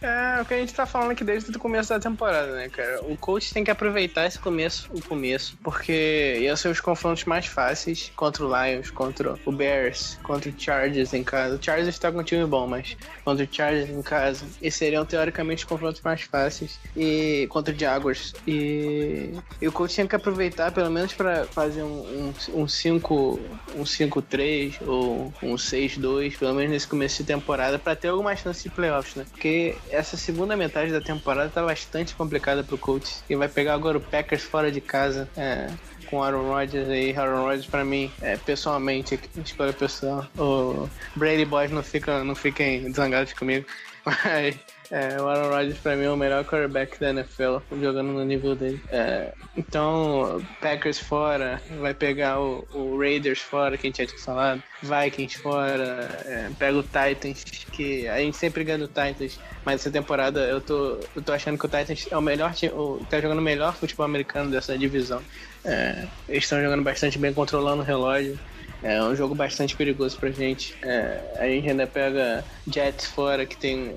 É 0.00 0.40
o 0.40 0.44
que 0.44 0.54
a 0.54 0.58
gente 0.58 0.72
tá 0.72 0.86
falando 0.86 1.10
aqui 1.10 1.24
desde 1.24 1.50
o 1.50 1.58
começo 1.58 1.88
da 1.88 1.98
temporada, 1.98 2.52
né, 2.54 2.68
cara? 2.68 3.00
O 3.02 3.16
coach 3.16 3.52
tem 3.52 3.64
que 3.64 3.70
aproveitar 3.70 4.26
esse 4.26 4.38
começo, 4.38 4.88
o 4.92 5.02
começo, 5.02 5.58
porque 5.62 6.38
iam 6.40 6.56
ser 6.56 6.68
os 6.68 6.80
confrontos 6.80 7.24
mais 7.24 7.46
fáceis 7.46 8.12
contra 8.14 8.44
o 8.44 8.48
Lions, 8.48 8.90
contra 8.92 9.34
o 9.44 9.50
Bears, 9.50 10.16
contra 10.22 10.50
o 10.50 10.54
Chargers 10.56 11.12
em 11.14 11.24
casa. 11.24 11.56
O 11.56 11.62
Chargers 11.62 11.98
tá 11.98 12.12
com 12.12 12.18
um 12.20 12.22
time 12.22 12.46
bom, 12.46 12.66
mas 12.68 12.96
contra 13.24 13.44
o 13.44 13.48
Chargers 13.50 13.90
em 13.90 14.00
casa. 14.00 14.46
E 14.62 14.70
seriam 14.70 15.04
teoricamente 15.04 15.64
os 15.64 15.68
confrontos 15.68 16.00
mais 16.02 16.22
fáceis. 16.22 16.78
E 16.96 17.48
contra 17.50 17.74
o 17.74 17.78
Jaguars. 17.78 18.34
E, 18.46 19.34
e 19.60 19.66
o 19.66 19.72
coach 19.72 19.94
tinha 19.94 20.06
que 20.06 20.14
aproveitar 20.14 20.70
pelo 20.70 20.90
menos 20.90 21.12
pra 21.12 21.44
fazer 21.46 21.82
um 21.82 22.32
5 22.36 22.56
um, 22.56 22.62
um 22.62 22.68
cinco- 22.68 23.40
um 23.74 23.82
5-3 23.84 24.74
ou 24.86 25.34
um 25.42 25.56
6-2, 25.56 26.36
pelo 26.38 26.54
menos 26.54 26.70
nesse 26.70 26.86
começo 26.86 27.16
de 27.22 27.24
temporada, 27.26 27.80
pra 27.80 27.96
ter 27.96 28.08
alguma 28.08 28.36
chance 28.36 28.62
de 28.62 28.70
playoffs, 28.70 29.16
né? 29.16 29.26
Porque 29.32 29.76
essa 29.90 30.16
segunda 30.16 30.56
metade 30.56 30.92
da 30.92 31.00
temporada 31.00 31.50
tá 31.50 31.62
bastante 31.62 32.14
complicada 32.14 32.62
pro 32.62 32.78
coach. 32.78 33.16
E 33.28 33.36
vai 33.36 33.48
pegar 33.48 33.74
agora 33.74 33.98
o 33.98 34.00
Packers 34.00 34.42
fora 34.42 34.70
de 34.70 34.80
casa. 34.80 35.28
É, 35.36 35.68
com 36.08 36.22
Aaron 36.22 36.48
Rodgers 36.48 36.88
aí, 36.88 37.14
Aaron 37.16 37.42
Rodgers 37.42 37.66
pra 37.66 37.84
mim, 37.84 38.10
é, 38.22 38.36
pessoalmente, 38.36 39.20
escolha 39.44 39.72
pessoal. 39.72 40.26
O 40.36 40.88
Brady 41.14 41.44
Boys 41.44 41.70
não, 41.70 41.82
fica, 41.82 42.24
não 42.24 42.34
fiquem 42.34 42.92
zangados 42.92 43.32
comigo, 43.34 43.66
mas 44.04 44.56
é, 44.90 45.20
o 45.20 45.28
Aaron 45.28 45.50
Rodgers 45.50 45.78
pra 45.78 45.96
mim 45.96 46.04
é 46.04 46.10
o 46.10 46.16
melhor 46.16 46.44
quarterback 46.44 46.98
da 46.98 47.10
NFL, 47.10 47.58
jogando 47.80 48.12
no 48.12 48.24
nível 48.24 48.54
dele. 48.54 48.82
É, 48.90 49.32
então, 49.56 50.42
Packers 50.60 50.98
fora, 50.98 51.60
vai 51.78 51.92
pegar 51.92 52.40
o, 52.40 52.66
o 52.72 52.98
Raiders 52.98 53.40
fora, 53.40 53.76
que 53.76 53.86
a 53.86 53.90
gente 53.90 53.98
já 53.98 54.06
tinha 54.06 54.18
falado, 54.18 54.62
Vikings 54.82 55.38
fora, 55.38 56.08
é, 56.24 56.50
pega 56.58 56.78
o 56.78 56.82
Titans, 56.82 57.44
que 57.72 58.08
a 58.08 58.18
gente 58.18 58.36
sempre 58.36 58.64
ganha 58.64 58.78
do 58.78 58.88
Titans, 58.88 59.38
mas 59.64 59.80
essa 59.80 59.90
temporada 59.90 60.40
eu 60.40 60.60
tô, 60.60 60.98
eu 61.14 61.22
tô 61.22 61.32
achando 61.32 61.58
que 61.58 61.66
o 61.66 61.68
Titans 61.68 62.06
é 62.10 62.16
o 62.16 62.22
melhor 62.22 62.54
time, 62.54 62.72
tá 63.10 63.20
jogando 63.20 63.40
o 63.40 63.42
melhor 63.42 63.74
futebol 63.74 64.06
americano 64.06 64.50
dessa 64.50 64.78
divisão. 64.78 65.22
É, 65.64 66.06
eles 66.28 66.44
estão 66.44 66.62
jogando 66.62 66.82
bastante 66.82 67.18
bem, 67.18 67.34
controlando 67.34 67.82
o 67.82 67.84
relógio. 67.84 68.38
É 68.82 69.02
um 69.02 69.14
jogo 69.14 69.34
bastante 69.34 69.74
perigoso 69.74 70.16
pra 70.18 70.30
gente. 70.30 70.74
É, 70.82 71.20
a 71.36 71.46
gente 71.46 71.68
ainda 71.68 71.86
pega 71.86 72.44
Jets 72.66 73.06
fora, 73.06 73.44
que 73.44 73.56
tem 73.56 73.96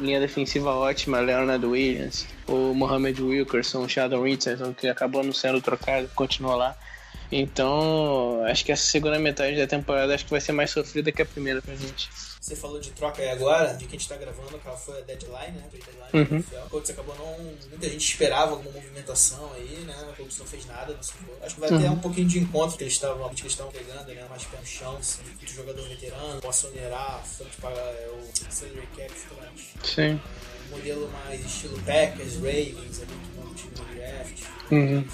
linha 0.00 0.18
defensiva 0.18 0.70
ótima, 0.70 1.20
Leonard 1.20 1.64
Williams, 1.64 2.26
o 2.48 2.72
Mohamed 2.72 3.22
Wilkerson, 3.22 3.84
o 3.84 3.88
Sheldon 3.88 4.22
Richardson, 4.22 4.72
que 4.72 4.88
acabou 4.88 5.22
não 5.22 5.32
sendo 5.32 5.60
trocado, 5.60 6.08
continua 6.14 6.56
lá. 6.56 6.76
Então, 7.30 8.42
acho 8.46 8.64
que 8.64 8.72
essa 8.72 8.84
segunda 8.84 9.18
metade 9.18 9.56
da 9.56 9.66
temporada 9.66 10.14
acho 10.14 10.24
que 10.24 10.30
vai 10.30 10.40
ser 10.40 10.52
mais 10.52 10.70
sofrida 10.70 11.12
que 11.12 11.20
a 11.20 11.26
primeira 11.26 11.60
pra 11.60 11.74
gente. 11.74 12.08
Você 12.44 12.54
falou 12.54 12.78
de 12.78 12.90
troca 12.90 13.22
aí 13.22 13.30
agora, 13.30 13.72
de 13.72 13.86
que 13.86 13.96
a 13.96 13.98
gente 13.98 14.06
tá 14.06 14.18
gravando, 14.18 14.54
aquela 14.54 14.76
foi 14.76 14.98
a 14.98 15.00
deadline, 15.00 15.52
né? 15.56 15.64
Trade 15.70 15.86
deadline 15.86 16.30
Uhum. 16.30 16.64
do 16.64 16.68
Colts 16.68 16.90
acabou 16.90 17.14
não. 17.16 17.38
Muita 17.70 17.88
gente 17.88 18.06
esperava 18.06 18.50
alguma 18.50 18.70
movimentação 18.70 19.50
aí, 19.54 19.82
né? 19.86 19.96
O 20.12 20.14
Colts 20.14 20.38
não 20.40 20.44
fez 20.46 20.66
nada 20.66 20.92
nesse 20.92 21.12
jogo. 21.12 21.38
Acho 21.40 21.54
que 21.54 21.60
vai 21.62 21.70
ter 21.70 21.88
um 21.88 21.98
pouquinho 21.98 22.28
de 22.28 22.38
encontro 22.40 22.76
que 22.76 22.84
eles 22.84 22.92
estavam 22.92 23.26
que 23.30 23.40
eles 23.40 23.52
estavam 23.52 23.72
pegando, 23.72 24.08
né? 24.08 24.26
Mais 24.28 24.44
pé 24.44 24.58
no 24.58 24.66
chão, 24.66 24.94
assim, 24.98 25.22
muito 25.22 25.50
jogador 25.50 25.88
veterano, 25.88 26.38
posso 26.42 26.66
onerar, 26.66 27.24
tanto 27.38 27.56
para 27.62 27.70
é, 27.80 28.10
o 28.12 28.52
salary 28.52 28.88
cap 28.94 29.12
Sim. 29.82 30.20
um 30.66 30.76
modelo 30.76 31.10
mais 31.24 31.42
estilo 31.42 31.80
Packers, 31.80 32.34
Ravens, 32.34 33.00
ali 33.00 33.06
que 33.06 33.40
não 33.40 33.54
time 33.54 33.72
no 33.78 33.94
draft. 33.94 34.42
Uhum. 34.70 35.08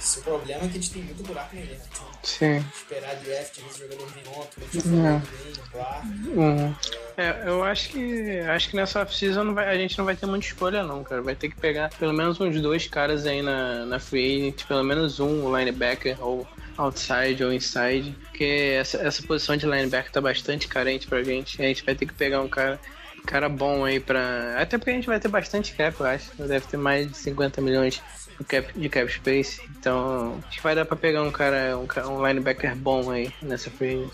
Mas 0.00 0.16
o 0.16 0.22
problema 0.22 0.64
é 0.64 0.68
que 0.68 0.78
a 0.78 0.80
gente 0.80 0.90
tem 0.92 1.02
muito 1.02 1.22
buraco 1.22 1.54
no 1.54 1.60
elenco. 1.60 1.82
Então, 1.92 2.08
Sim. 2.22 2.64
esperar 2.74 3.16
draft, 3.16 3.58
às 3.58 3.64
vezes 3.64 3.76
o 3.76 3.78
jogador 3.80 4.06
vem 4.06 4.22
ontem, 4.28 4.48
como 4.54 4.66
eu 4.66 4.70
tinha 4.70 4.82
falado 4.82 5.28
bem, 5.44 5.64
claro. 5.70 6.06
Uhum. 6.40 6.74
É, 7.18 7.42
eu 7.46 7.62
acho 7.62 7.90
que 7.90 8.38
acho 8.40 8.70
que 8.70 8.76
nessa 8.76 9.02
off-season 9.02 9.44
não 9.44 9.54
vai- 9.54 9.68
a 9.68 9.76
gente 9.76 9.98
não 9.98 10.06
vai 10.06 10.16
ter 10.16 10.24
muita 10.24 10.46
escolha 10.46 10.82
não, 10.82 11.04
cara. 11.04 11.20
Vai 11.20 11.34
ter 11.34 11.50
que 11.50 11.56
pegar 11.56 11.90
pelo 11.90 12.14
menos 12.14 12.40
uns 12.40 12.58
dois 12.62 12.86
caras 12.86 13.26
aí 13.26 13.42
na, 13.42 13.84
na 13.84 13.98
free 14.00 14.40
agent, 14.40 14.64
pelo 14.66 14.82
menos 14.82 15.20
um, 15.20 15.54
linebacker 15.54 16.16
ou 16.18 16.48
outside 16.78 17.44
ou 17.44 17.52
inside, 17.52 18.16
porque 18.22 18.76
essa, 18.80 18.96
essa 18.96 19.22
posição 19.22 19.54
de 19.54 19.66
linebacker 19.66 20.10
tá 20.10 20.20
bastante 20.22 20.66
carente 20.66 21.06
pra 21.06 21.22
gente. 21.22 21.60
A 21.60 21.66
gente 21.66 21.84
vai 21.84 21.94
ter 21.94 22.06
que 22.06 22.14
pegar 22.14 22.40
um 22.40 22.48
cara 22.48 22.80
cara 23.26 23.50
bom 23.50 23.84
aí 23.84 24.00
pra. 24.00 24.54
Até 24.56 24.78
porque 24.78 24.90
a 24.90 24.94
gente 24.94 25.06
vai 25.06 25.20
ter 25.20 25.28
bastante 25.28 25.74
cap, 25.74 26.00
eu 26.00 26.06
acho. 26.06 26.30
Deve 26.38 26.66
ter 26.66 26.78
mais 26.78 27.06
de 27.06 27.18
50 27.18 27.60
milhões 27.60 28.00
cap, 28.44 28.78
de 28.78 28.88
cap 28.88 29.12
space. 29.12 29.60
Então, 29.78 30.38
acho 30.46 30.58
que 30.58 30.62
vai 30.62 30.74
dar 30.74 30.84
pra 30.84 30.96
pegar 30.96 31.22
um 31.22 31.30
cara, 31.30 31.76
um, 31.78 31.86
um 32.12 32.26
linebacker 32.26 32.76
bom 32.76 33.10
aí 33.10 33.32
nessa 33.42 33.70
free 33.70 34.08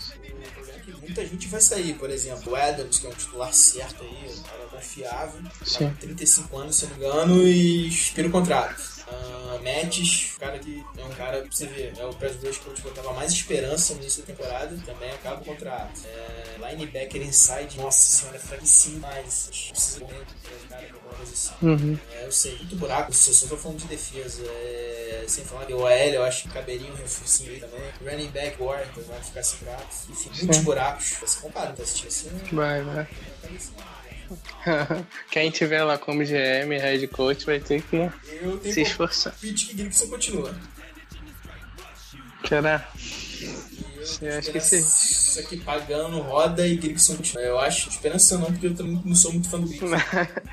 que 0.87 0.91
muita 1.01 1.25
gente 1.25 1.49
vai 1.49 1.59
sair, 1.59 1.93
por 1.95 2.09
exemplo, 2.09 2.53
o 2.53 2.55
Adams, 2.55 2.99
que 2.99 3.07
é 3.07 3.09
um 3.09 3.13
titular 3.13 3.53
certo 3.53 4.03
aí, 4.03 4.39
um 4.39 4.43
cara 4.43 4.65
confiável, 4.71 5.41
tá 5.43 5.65
Sim. 5.65 5.89
com 5.89 5.95
35 5.95 6.57
anos, 6.57 6.75
se 6.77 6.85
não 6.85 6.97
me 6.97 7.05
engano, 7.05 7.43
e 7.43 7.87
expira 7.89 8.29
o 8.29 8.31
contrato. 8.31 8.96
Uh, 9.09 9.63
Mattis, 9.63 10.33
um 10.35 10.39
cara 10.39 10.59
que 10.59 10.85
é 10.97 11.03
um 11.03 11.09
cara, 11.11 11.41
pra 11.41 11.49
você 11.49 11.65
ver, 11.65 11.93
é 11.97 12.03
o 12.03 12.11
rush 12.11 12.57
que 12.57 12.67
eu 12.67 12.73
te 12.73 12.81
botava 12.81 13.13
mais 13.13 13.31
esperança 13.31 13.93
no 13.93 14.01
início 14.01 14.21
da 14.21 14.27
temporada, 14.33 14.77
também 14.85 15.09
acaba 15.11 15.41
o 15.41 15.45
contrato. 15.45 16.01
É, 16.05 16.57
linebacker 16.69 17.21
inside, 17.21 17.77
nossa 17.77 17.97
senhora, 17.97 18.37
é 18.37 18.39
fraquíssimo, 18.39 18.99
mas 18.99 19.49
precisa 19.69 20.01
correr, 20.01 20.15
é, 20.15 20.67
cara, 20.67 20.87
pra 20.87 21.17
posição. 21.17 21.55
Uhum. 21.61 21.97
É, 22.11 22.25
eu 22.25 22.31
sei, 22.31 22.57
muito 22.57 22.75
buraco, 22.75 23.13
se 23.13 23.29
eu 23.29 23.33
só 23.33 23.47
tô 23.47 23.57
falando 23.57 23.79
de 23.79 23.87
defesa. 23.87 24.43
É, 24.43 25.25
sem 25.27 25.43
falar 25.43 25.65
de 25.65 25.73
OL, 25.73 25.89
eu 25.89 26.23
acho 26.23 26.43
que 26.43 26.49
caberia 26.49 26.91
um 26.91 26.95
reforcinho 26.95 27.51
aí 27.51 27.59
também. 27.59 27.81
Running 28.01 28.29
back, 28.29 28.61
Warrington, 28.61 29.01
vai 29.01 29.21
ficar 29.21 29.43
sem 29.43 29.59
buraco. 29.59 29.87
Enfim, 30.09 30.29
muitos 30.37 30.59
buracos. 30.59 31.17
Você 31.21 31.39
compara, 31.41 31.73
tá 31.73 31.83
assistindo 31.83 32.07
assim? 32.07 32.29
Vai, 32.55 32.81
vai. 32.81 33.07
Quem 35.31 35.49
tiver 35.51 35.83
lá 35.83 35.97
como 35.97 36.23
GM, 36.23 36.77
head 36.79 37.07
coach, 37.07 37.45
vai 37.45 37.59
ter 37.59 37.81
que 37.81 37.95
Eu 37.95 38.57
tenho 38.57 38.73
se 38.73 38.81
esforçar. 38.81 39.33
palpite 39.33 39.67
que 39.67 39.73
Grigson 39.75 40.07
continua. 40.07 40.55
Será? 42.47 42.89
Eu 44.21 44.37
acho 44.39 44.51
que 44.51 44.57
esperança- 44.57 44.77
Isso 44.77 45.39
aqui 45.39 45.57
pagando, 45.57 46.19
roda 46.21 46.65
e 46.67 46.75
Grigson 46.75 47.15
continua. 47.17 47.43
Eu 47.43 47.59
acho, 47.59 47.89
esperança 47.89 48.37
não, 48.37 48.45
porque 48.47 48.67
eu 48.67 48.75
também 48.75 49.01
não 49.05 49.15
sou 49.15 49.31
muito 49.31 49.49
fã 49.49 49.59
do 49.59 49.67
Grigson. 49.67 49.87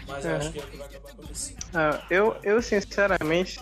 Mas 0.09 0.25
eu 0.25 0.37
acho 0.37 0.53
que 0.53 0.59
é 0.59 0.63
o 0.63 0.67
que 0.67 0.77
vai 0.77 0.87
acabar 0.87 1.11
acontecendo. 1.11 1.55
Ah, 1.77 2.01
eu, 2.09 2.37
eu, 2.45 2.63
sinceramente, 2.63 3.59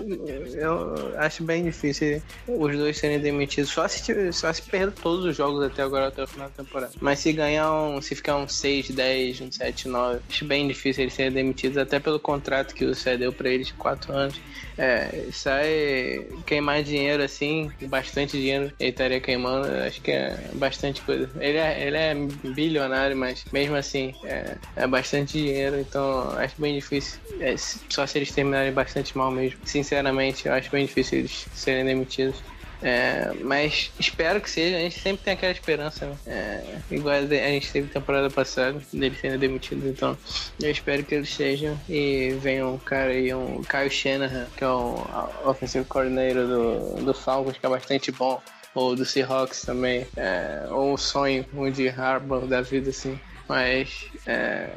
eu 0.55 1.14
acho 1.16 1.42
bem 1.42 1.64
difícil 1.64 2.20
os 2.46 2.76
dois 2.76 2.98
serem 2.98 3.18
demitidos. 3.18 3.70
Só 3.70 3.88
se, 3.88 4.31
só 4.35 4.52
se 4.52 4.61
perder 4.61 4.92
todos 4.92 5.24
os 5.24 5.35
jogos 5.35 5.62
até 5.64 5.83
agora, 5.83 6.09
até 6.09 6.22
o 6.22 6.26
final 6.26 6.46
da 6.50 6.62
temporada. 6.62 6.92
Mas 7.00 7.20
se 7.20 7.33
ganhar 7.33 7.72
um, 7.72 8.02
se 8.02 8.14
ficar 8.14 8.37
um 8.37 8.46
6, 8.46 8.90
10, 8.90 9.40
um 9.40 9.50
7, 9.50 9.88
9, 9.88 10.20
acho 10.28 10.44
bem 10.44 10.68
difícil 10.68 11.05
eles 11.05 11.14
serem 11.14 11.33
demitidos, 11.33 11.78
até 11.78 11.98
pelo 11.98 12.20
contrato 12.20 12.74
que 12.74 12.85
o 12.85 12.94
Cé 12.94 13.16
deu 13.16 13.33
pra 13.33 13.48
eles 13.48 13.68
de 13.68 13.72
4 13.74 14.12
anos. 14.12 14.38
É, 14.76 15.26
sai 15.33 16.26
queimar 16.46 16.83
dinheiro 16.83 17.22
assim, 17.22 17.70
bastante 17.83 18.33
dinheiro 18.38 18.72
ele 18.78 18.90
estaria 18.90 19.20
queimando, 19.20 19.66
eu 19.82 19.88
acho 19.88 20.00
que 20.00 20.10
é 20.10 20.38
bastante 20.54 21.02
coisa. 21.02 21.28
Ele 21.40 21.58
é, 21.58 21.86
ele 21.86 21.96
é 21.96 22.14
bilionário, 22.54 23.16
mas 23.16 23.44
mesmo 23.52 23.76
assim 23.76 24.14
é, 24.24 24.56
é 24.76 24.86
bastante 24.86 25.38
dinheiro, 25.38 25.78
então 25.78 26.30
acho 26.38 26.54
bem 26.58 26.74
difícil. 26.74 27.20
É, 27.40 27.54
só 27.56 28.06
se 28.06 28.18
eles 28.18 28.32
terminarem 28.32 28.72
bastante 28.72 29.16
mal 29.16 29.30
mesmo. 29.30 29.58
Sinceramente, 29.64 30.46
eu 30.46 30.54
acho 30.54 30.70
bem 30.70 30.86
difícil 30.86 31.20
eles 31.20 31.46
serem 31.54 31.84
demitidos. 31.84 32.36
É, 32.82 33.32
mas 33.40 33.92
espero 33.98 34.40
que 34.40 34.50
seja, 34.50 34.76
a 34.76 34.80
gente 34.80 34.98
sempre 34.98 35.22
tem 35.22 35.34
aquela 35.34 35.52
esperança, 35.52 36.04
né? 36.04 36.16
É, 36.26 36.64
igual 36.90 37.14
a 37.14 37.20
gente 37.22 37.70
teve 37.70 37.86
temporada 37.88 38.28
passada, 38.28 38.82
deles 38.92 39.20
sendo 39.20 39.38
demitidos, 39.38 39.84
então 39.84 40.18
eu 40.60 40.68
espero 40.68 41.04
que 41.04 41.14
eles 41.14 41.32
sejam 41.32 41.78
e 41.88 42.36
venha 42.40 42.66
um 42.66 42.78
cara 42.78 43.12
aí, 43.12 43.32
um 43.32 43.62
Kyle 43.62 43.88
Shanahan, 43.88 44.46
que 44.56 44.64
é 44.64 44.68
o 44.68 44.96
offensive 45.44 45.84
coordinator 45.84 46.44
do, 46.44 47.04
do 47.04 47.14
Falcons, 47.14 47.56
que 47.56 47.64
é 47.64 47.68
bastante 47.68 48.10
bom, 48.10 48.42
ou 48.74 48.96
do 48.96 49.04
Seahawks 49.04 49.62
também, 49.62 50.06
é, 50.16 50.66
ou 50.70 50.94
um 50.94 50.96
sonho, 50.96 51.44
um 51.54 51.70
de 51.70 51.88
Harbaugh 51.88 52.46
da 52.46 52.62
vida, 52.62 52.90
assim, 52.90 53.18
mas... 53.48 54.06
É, 54.26 54.68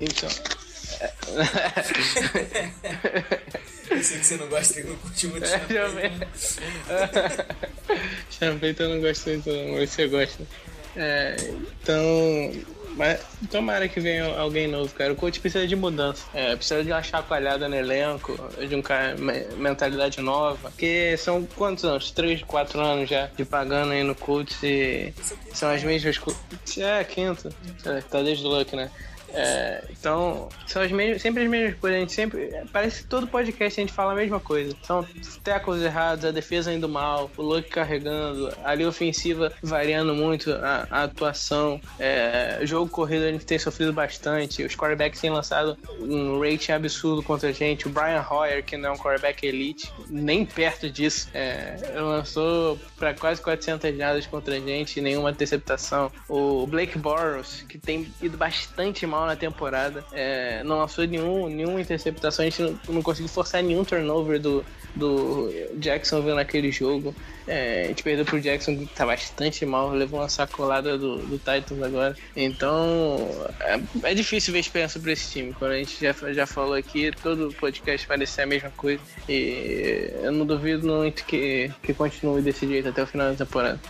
então... 0.00 0.28
Eu 3.90 4.02
sei 4.02 4.18
que 4.18 4.26
você 4.26 4.36
não 4.36 4.48
gosta, 4.48 4.74
que 4.74 4.88
não 4.88 4.96
curtiu 4.96 5.30
muito 5.30 5.46
É? 5.46 5.60
Chamei, 8.30 8.70
então 8.70 8.86
eu 8.86 8.96
não 8.96 9.00
gosto 9.00 9.28
muito, 9.28 9.48
não, 9.50 9.74
mas 9.74 9.90
você 9.90 10.08
gosta. 10.08 10.42
É, 10.96 11.36
então. 11.82 12.52
Mas 12.96 13.20
tomara 13.50 13.86
que 13.88 14.00
venha 14.00 14.24
alguém 14.38 14.66
novo, 14.66 14.92
cara. 14.94 15.12
O 15.12 15.16
coach 15.16 15.38
precisa 15.38 15.66
de 15.66 15.76
mudança. 15.76 16.24
É, 16.32 16.56
precisa 16.56 16.82
de 16.82 16.90
uma 16.90 17.02
chacoalhada 17.02 17.68
no 17.68 17.76
elenco, 17.76 18.36
de 18.66 18.74
um 18.74 18.80
cara 18.80 19.14
me- 19.16 19.44
mentalidade 19.56 20.20
nova. 20.22 20.70
Porque 20.70 21.14
são 21.18 21.44
quantos 21.56 21.84
anos? 21.84 22.10
3, 22.10 22.42
4 22.42 22.80
anos 22.80 23.08
já 23.10 23.26
de 23.36 23.44
pagando 23.44 23.92
aí 23.92 24.02
no 24.02 24.14
coach 24.14 24.54
e 24.64 25.12
são 25.52 25.70
as 25.70 25.82
mesmas. 25.84 26.18
É, 26.78 27.04
quinto. 27.04 27.54
É, 27.84 28.00
tá 28.00 28.22
desde 28.22 28.44
o 28.44 28.48
Luck, 28.48 28.74
né? 28.74 28.90
É, 29.36 29.84
então, 29.90 30.48
são 30.66 30.82
as 30.82 30.90
mesmas, 30.90 31.20
sempre 31.20 31.44
as 31.44 31.50
mesmas 31.50 31.78
coisas. 31.78 31.96
A 31.96 32.00
gente 32.00 32.12
sempre. 32.12 32.50
Parece 32.72 33.02
que 33.02 33.08
todo 33.08 33.26
podcast 33.26 33.78
a 33.78 33.82
gente 33.82 33.92
fala 33.92 34.12
a 34.12 34.16
mesma 34.16 34.40
coisa. 34.40 34.74
São 34.82 35.06
tackles 35.44 35.82
errados, 35.82 36.24
a 36.24 36.30
defesa 36.30 36.72
indo 36.72 36.88
mal, 36.88 37.30
o 37.36 37.42
Luck 37.42 37.68
carregando, 37.68 38.52
a 38.64 38.74
linha 38.74 38.88
ofensiva 38.88 39.52
variando 39.62 40.14
muito 40.14 40.50
a, 40.52 40.86
a 40.90 41.02
atuação. 41.04 41.78
É, 41.98 42.60
jogo 42.62 42.90
corrido 42.90 43.24
a 43.24 43.32
gente 43.32 43.44
tem 43.44 43.58
sofrido 43.58 43.92
bastante. 43.92 44.62
Os 44.62 44.74
quarterbacks 44.74 45.20
têm 45.20 45.30
lançado 45.30 45.76
um 46.00 46.40
rating 46.40 46.72
absurdo 46.72 47.22
contra 47.22 47.50
a 47.50 47.52
gente. 47.52 47.86
O 47.86 47.90
Brian 47.90 48.24
Hoyer, 48.28 48.64
que 48.64 48.76
não 48.76 48.90
é 48.90 48.92
um 48.92 48.96
quarterback 48.96 49.46
elite, 49.46 49.92
nem 50.08 50.46
perto 50.46 50.88
disso, 50.88 51.28
é, 51.34 51.76
lançou 51.94 52.78
para 52.96 53.12
quase 53.12 53.42
400 53.42 53.96
jardas 53.96 54.26
contra 54.26 54.56
a 54.56 54.60
gente, 54.60 55.00
nenhuma 55.00 55.30
interceptação. 55.30 56.10
O 56.28 56.66
Blake 56.66 56.98
Bortles, 56.98 57.64
que 57.68 57.78
tem 57.78 58.10
ido 58.22 58.38
bastante 58.38 59.06
mal 59.06 59.25
na 59.26 59.36
temporada, 59.36 60.04
é, 60.12 60.62
não 60.64 60.78
lançou 60.78 61.06
nenhum, 61.06 61.48
nenhuma 61.48 61.80
interceptação, 61.80 62.44
a 62.44 62.48
gente 62.48 62.62
não, 62.62 62.78
não 62.88 63.02
conseguiu 63.02 63.28
forçar 63.28 63.62
nenhum 63.62 63.84
turnover 63.84 64.40
do, 64.40 64.64
do 64.94 65.50
Jacksonville 65.78 66.34
naquele 66.34 66.72
jogo. 66.72 67.14
É, 67.46 67.84
a 67.84 67.88
gente 67.88 68.02
perdeu 68.02 68.24
pro 68.24 68.40
Jackson, 68.40 68.76
que 68.76 68.86
tá 68.86 69.06
bastante 69.06 69.64
mal, 69.64 69.90
levou 69.90 70.20
uma 70.20 70.28
sacolada 70.28 70.98
do, 70.98 71.18
do 71.18 71.38
Titans 71.38 71.80
agora. 71.80 72.16
Então, 72.34 73.30
é, 73.60 74.10
é 74.10 74.14
difícil 74.14 74.52
ver 74.52 74.60
esperança 74.60 74.98
pra 74.98 75.12
esse 75.12 75.30
time. 75.30 75.52
Quando 75.52 75.72
a 75.72 75.76
gente 75.76 75.96
já, 76.00 76.12
já 76.32 76.46
falou 76.46 76.74
aqui, 76.74 77.12
todo 77.22 77.54
podcast 77.54 78.06
ser 78.26 78.42
a 78.42 78.46
mesma 78.46 78.70
coisa. 78.70 79.00
E 79.28 80.10
eu 80.22 80.32
não 80.32 80.44
duvido 80.44 80.88
muito 80.88 81.24
que, 81.24 81.70
que 81.82 81.94
continue 81.94 82.42
desse 82.42 82.66
jeito 82.66 82.88
até 82.88 83.02
o 83.02 83.06
final 83.06 83.30
da 83.30 83.44
temporada. 83.44 83.80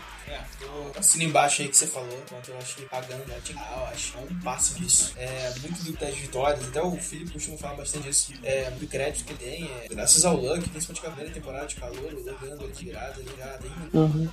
Eu 0.95 1.01
assino 1.01 1.25
embaixo 1.25 1.63
aí 1.63 1.69
que 1.69 1.77
você 1.77 1.87
falou, 1.87 2.23
quanto 2.29 2.51
eu 2.51 2.59
acho 2.59 2.77
que 2.77 2.83
pagando 2.87 3.27
já 3.29 3.41
tinha. 3.41 3.61
Ah, 3.61 3.77
eu 3.81 3.87
acho 3.87 4.17
é 4.17 4.21
um 4.21 4.41
passo 4.41 4.75
disso. 4.75 5.13
É, 5.17 5.53
muito 5.61 5.83
do- 5.85 5.93
das 5.97 6.15
vitórias, 6.17 6.67
até 6.69 6.83
o 6.83 6.97
Felipe 6.97 7.33
costuma 7.33 7.57
falar 7.59 7.75
bastante 7.75 8.05
disso. 8.09 8.33
É, 8.43 8.71
do 8.71 8.87
crédito 8.87 9.25
que 9.25 9.33
ele 9.33 9.39
tem, 9.39 9.65
é, 9.71 9.89
graças 9.89 10.25
ao 10.25 10.37
Luck, 10.37 10.69
principalmente 10.69 11.01
com 11.01 11.07
a 11.07 11.11
primeira 11.11 11.35
temporada 11.35 11.67
de 11.67 11.75
calor, 11.77 11.97
o 12.15 12.21
Luck 12.25 12.39
ganhando 12.41 12.69
de 12.73 12.85
virada 12.85 13.23
já 13.37 13.59
tem. 13.59 13.71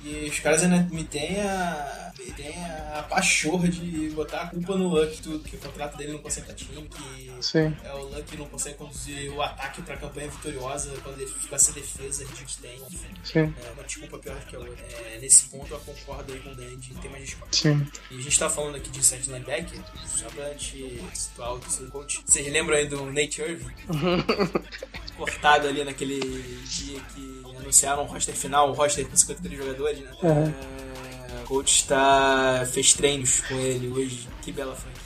E 0.04 0.28
os 0.28 0.38
caras 0.40 0.62
ainda 0.62 0.82
me 0.94 1.04
têm 1.04 1.40
a. 1.40 2.12
me 2.18 2.32
têm 2.32 2.54
a 2.64 3.02
pachorra 3.08 3.68
de 3.68 4.10
botar 4.10 4.42
a 4.42 4.46
culpa 4.48 4.76
no 4.76 4.88
Luck, 4.88 5.20
tudo, 5.22 5.40
que 5.48 5.56
o 5.56 5.58
contrato 5.58 5.96
dele 5.96 6.12
não 6.12 6.18
consegue 6.20 6.50
estar 6.50 6.54
time, 6.54 6.88
que 6.88 7.32
Sim. 7.40 7.76
é 7.84 7.92
o 7.92 8.04
Luck 8.04 8.36
não 8.36 8.46
consegue 8.46 8.76
conduzir 8.76 9.30
o 9.32 9.42
ataque 9.42 9.82
pra 9.82 9.96
campanha 9.96 10.28
vitoriosa 10.28 10.92
quando 11.02 11.20
ele 11.20 11.30
fica 11.30 11.56
essa 11.56 11.72
defesa 11.72 12.24
que 12.24 12.32
a 12.32 12.36
gente 12.36 12.58
tem. 12.58 12.76
Enfim, 12.90 13.08
Sim. 13.24 13.54
é 13.64 13.70
uma 13.72 13.82
desculpa 13.84 14.18
pior 14.18 14.36
que 14.44 14.56
a 14.56 14.58
outra. 14.58 14.84
É, 14.84 15.18
nesse 15.20 15.44
ponto 15.48 15.72
eu 15.72 15.80
concordo 15.80 16.32
aí 16.32 16.38
com 16.44 16.50
o 16.50 16.54
Dan 16.54 16.76
de 16.76 17.24
desculpa. 17.24 17.48
Sim. 17.50 17.86
E 18.10 18.18
a 18.18 18.20
gente 18.20 18.38
tá 18.38 18.50
falando 18.50 18.76
aqui 18.76 18.90
de 18.90 18.98
inside 18.98 19.26
linebacker, 19.26 19.80
só 20.06 20.26
pra 20.28 20.50
gente 20.50 21.00
situar 21.14 21.54
o 21.54 21.70
seu 21.70 21.86
coach. 21.88 22.22
Vocês 22.24 22.46
lembram 22.52 22.76
aí 22.76 22.86
do 22.86 23.06
Nate 23.06 23.40
Irving? 23.40 23.72
Cortado 25.16 25.68
ali 25.68 25.84
naquele 25.84 26.20
dia 26.66 27.00
que 27.14 27.42
anunciaram 27.58 28.02
o 28.02 28.06
roster 28.06 28.34
final, 28.34 28.70
o 28.70 28.72
roster 28.72 29.06
com 29.06 29.16
53 29.16 29.58
jogadores, 29.58 30.00
né? 30.00 30.10
É, 30.22 31.42
o 31.42 31.46
coach 31.46 31.86
tá, 31.86 32.66
fez 32.70 32.92
treinos 32.92 33.40
com 33.40 33.54
ele 33.54 33.88
hoje. 33.88 34.28
Que 34.42 34.52
bela 34.52 34.74
franquia, 34.74 35.03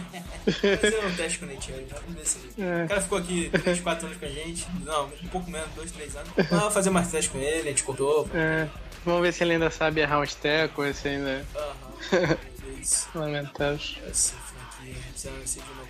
Fazer 0.00 1.06
um 1.06 1.14
teste 1.14 1.38
com 1.38 1.46
o 1.46 1.48
Nate 1.48 1.70
Irving, 1.70 1.86
vamos 1.86 2.14
ver 2.14 2.26
se 2.26 2.38
ele... 2.38 2.84
O 2.84 2.88
cara 2.88 3.00
ficou 3.00 3.18
aqui 3.18 3.50
3, 3.50 3.80
4 3.80 4.06
anos 4.06 4.18
com 4.18 4.24
a 4.26 4.28
gente. 4.28 4.66
Não, 4.84 5.06
um 5.06 5.28
pouco 5.28 5.50
menos, 5.50 5.68
2, 5.74 5.92
3 5.92 6.16
anos. 6.16 6.30
Vamos 6.50 6.74
fazer 6.74 6.90
mais 6.90 7.10
teste 7.10 7.30
com 7.30 7.38
ele, 7.38 7.60
a 7.60 7.70
gente 7.70 7.82
cortou. 7.82 8.28
É, 8.34 8.68
vamos 9.04 9.22
ver 9.22 9.32
se 9.32 9.44
ele 9.44 9.54
ainda 9.54 9.70
sabe 9.70 10.00
errar 10.00 10.20
uns 10.20 10.34
tecos, 10.34 10.96
se 10.96 11.08
ainda. 11.08 11.44
Aham. 11.54 12.36
Isso. 12.80 13.08
Lamentável. 13.14 13.78
Essa 14.06 14.34
franquia 14.34 14.94
assim 15.42 15.60
de. 15.60 15.84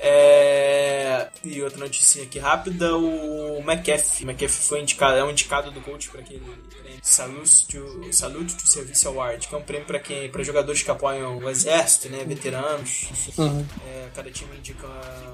É... 0.00 1.28
E 1.44 1.62
outra 1.62 1.78
notícia 1.78 2.22
aqui 2.22 2.38
rápida: 2.38 2.96
o 2.96 3.60
McAfee. 3.60 4.24
O 4.24 4.30
McAfee 4.30 4.48
foi 4.48 4.80
indicado, 4.80 5.16
é 5.16 5.24
um 5.24 5.30
indicado 5.30 5.70
do 5.70 5.80
coach 5.80 6.08
para 6.08 6.20
aquele 6.20 6.40
prêmio 6.40 6.98
Salute 7.02 7.66
to, 7.68 8.12
Salute 8.12 8.54
to 8.54 8.66
Service 8.66 9.06
Award, 9.06 9.46
que 9.46 9.54
é 9.54 9.58
um 9.58 9.62
prêmio 9.62 9.86
para 9.86 9.98
quem, 9.98 10.28
para 10.30 10.42
jogadores 10.42 10.82
que 10.82 10.90
apoiam 10.90 11.38
o 11.38 11.48
exército, 11.48 12.08
né, 12.08 12.24
veteranos. 12.24 13.08
Enfim, 13.10 13.66
é, 13.86 14.08
cada 14.14 14.30
time 14.30 14.56
indica 14.56 14.86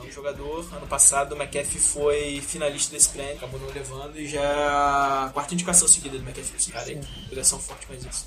um 0.05 0.11
jogador. 0.11 0.66
Ano 0.75 0.87
passado 0.87 1.35
o 1.35 1.38
McAfee 1.38 1.79
foi 1.79 2.40
finalista 2.40 2.94
desse 2.94 3.09
prêmio, 3.09 3.37
acabou 3.37 3.61
não 3.61 3.68
levando 3.68 4.18
e 4.18 4.27
já 4.27 5.27
a 5.27 5.31
quarta 5.33 5.55
indicação 5.55 5.88
seguida 5.88 6.18
do 6.18 6.25
McAfee. 6.25 6.57
Esse 6.57 6.70
cara 6.70 6.87
aí, 6.87 7.01
ligação 7.31 7.59
forte 7.59 7.87
com 7.87 7.94
isso. 7.94 8.27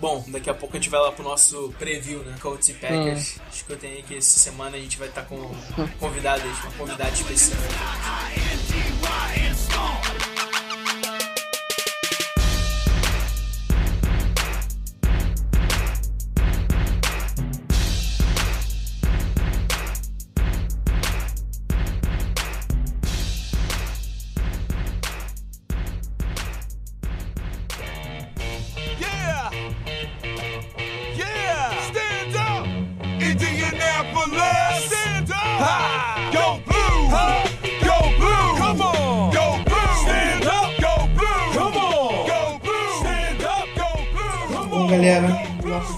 Bom, 0.00 0.24
daqui 0.28 0.50
a 0.50 0.54
pouco 0.54 0.76
a 0.76 0.80
gente 0.80 0.90
vai 0.90 1.00
lá 1.00 1.12
pro 1.12 1.22
nosso 1.22 1.72
preview, 1.78 2.24
né? 2.24 2.36
Colts 2.40 2.68
e 2.68 2.74
Packers. 2.74 3.38
Acho 3.48 3.64
que 3.64 3.72
eu 3.72 3.78
tenho 3.78 3.91
aí 3.92 4.02
que 4.02 4.16
essa 4.16 4.38
semana 4.38 4.76
a 4.76 4.80
gente 4.80 4.98
vai 4.98 5.08
estar 5.08 5.22
com 5.22 5.36
convidados, 5.98 6.44
uma 6.44 6.72
convidada 6.72 7.10
especial. 7.10 7.58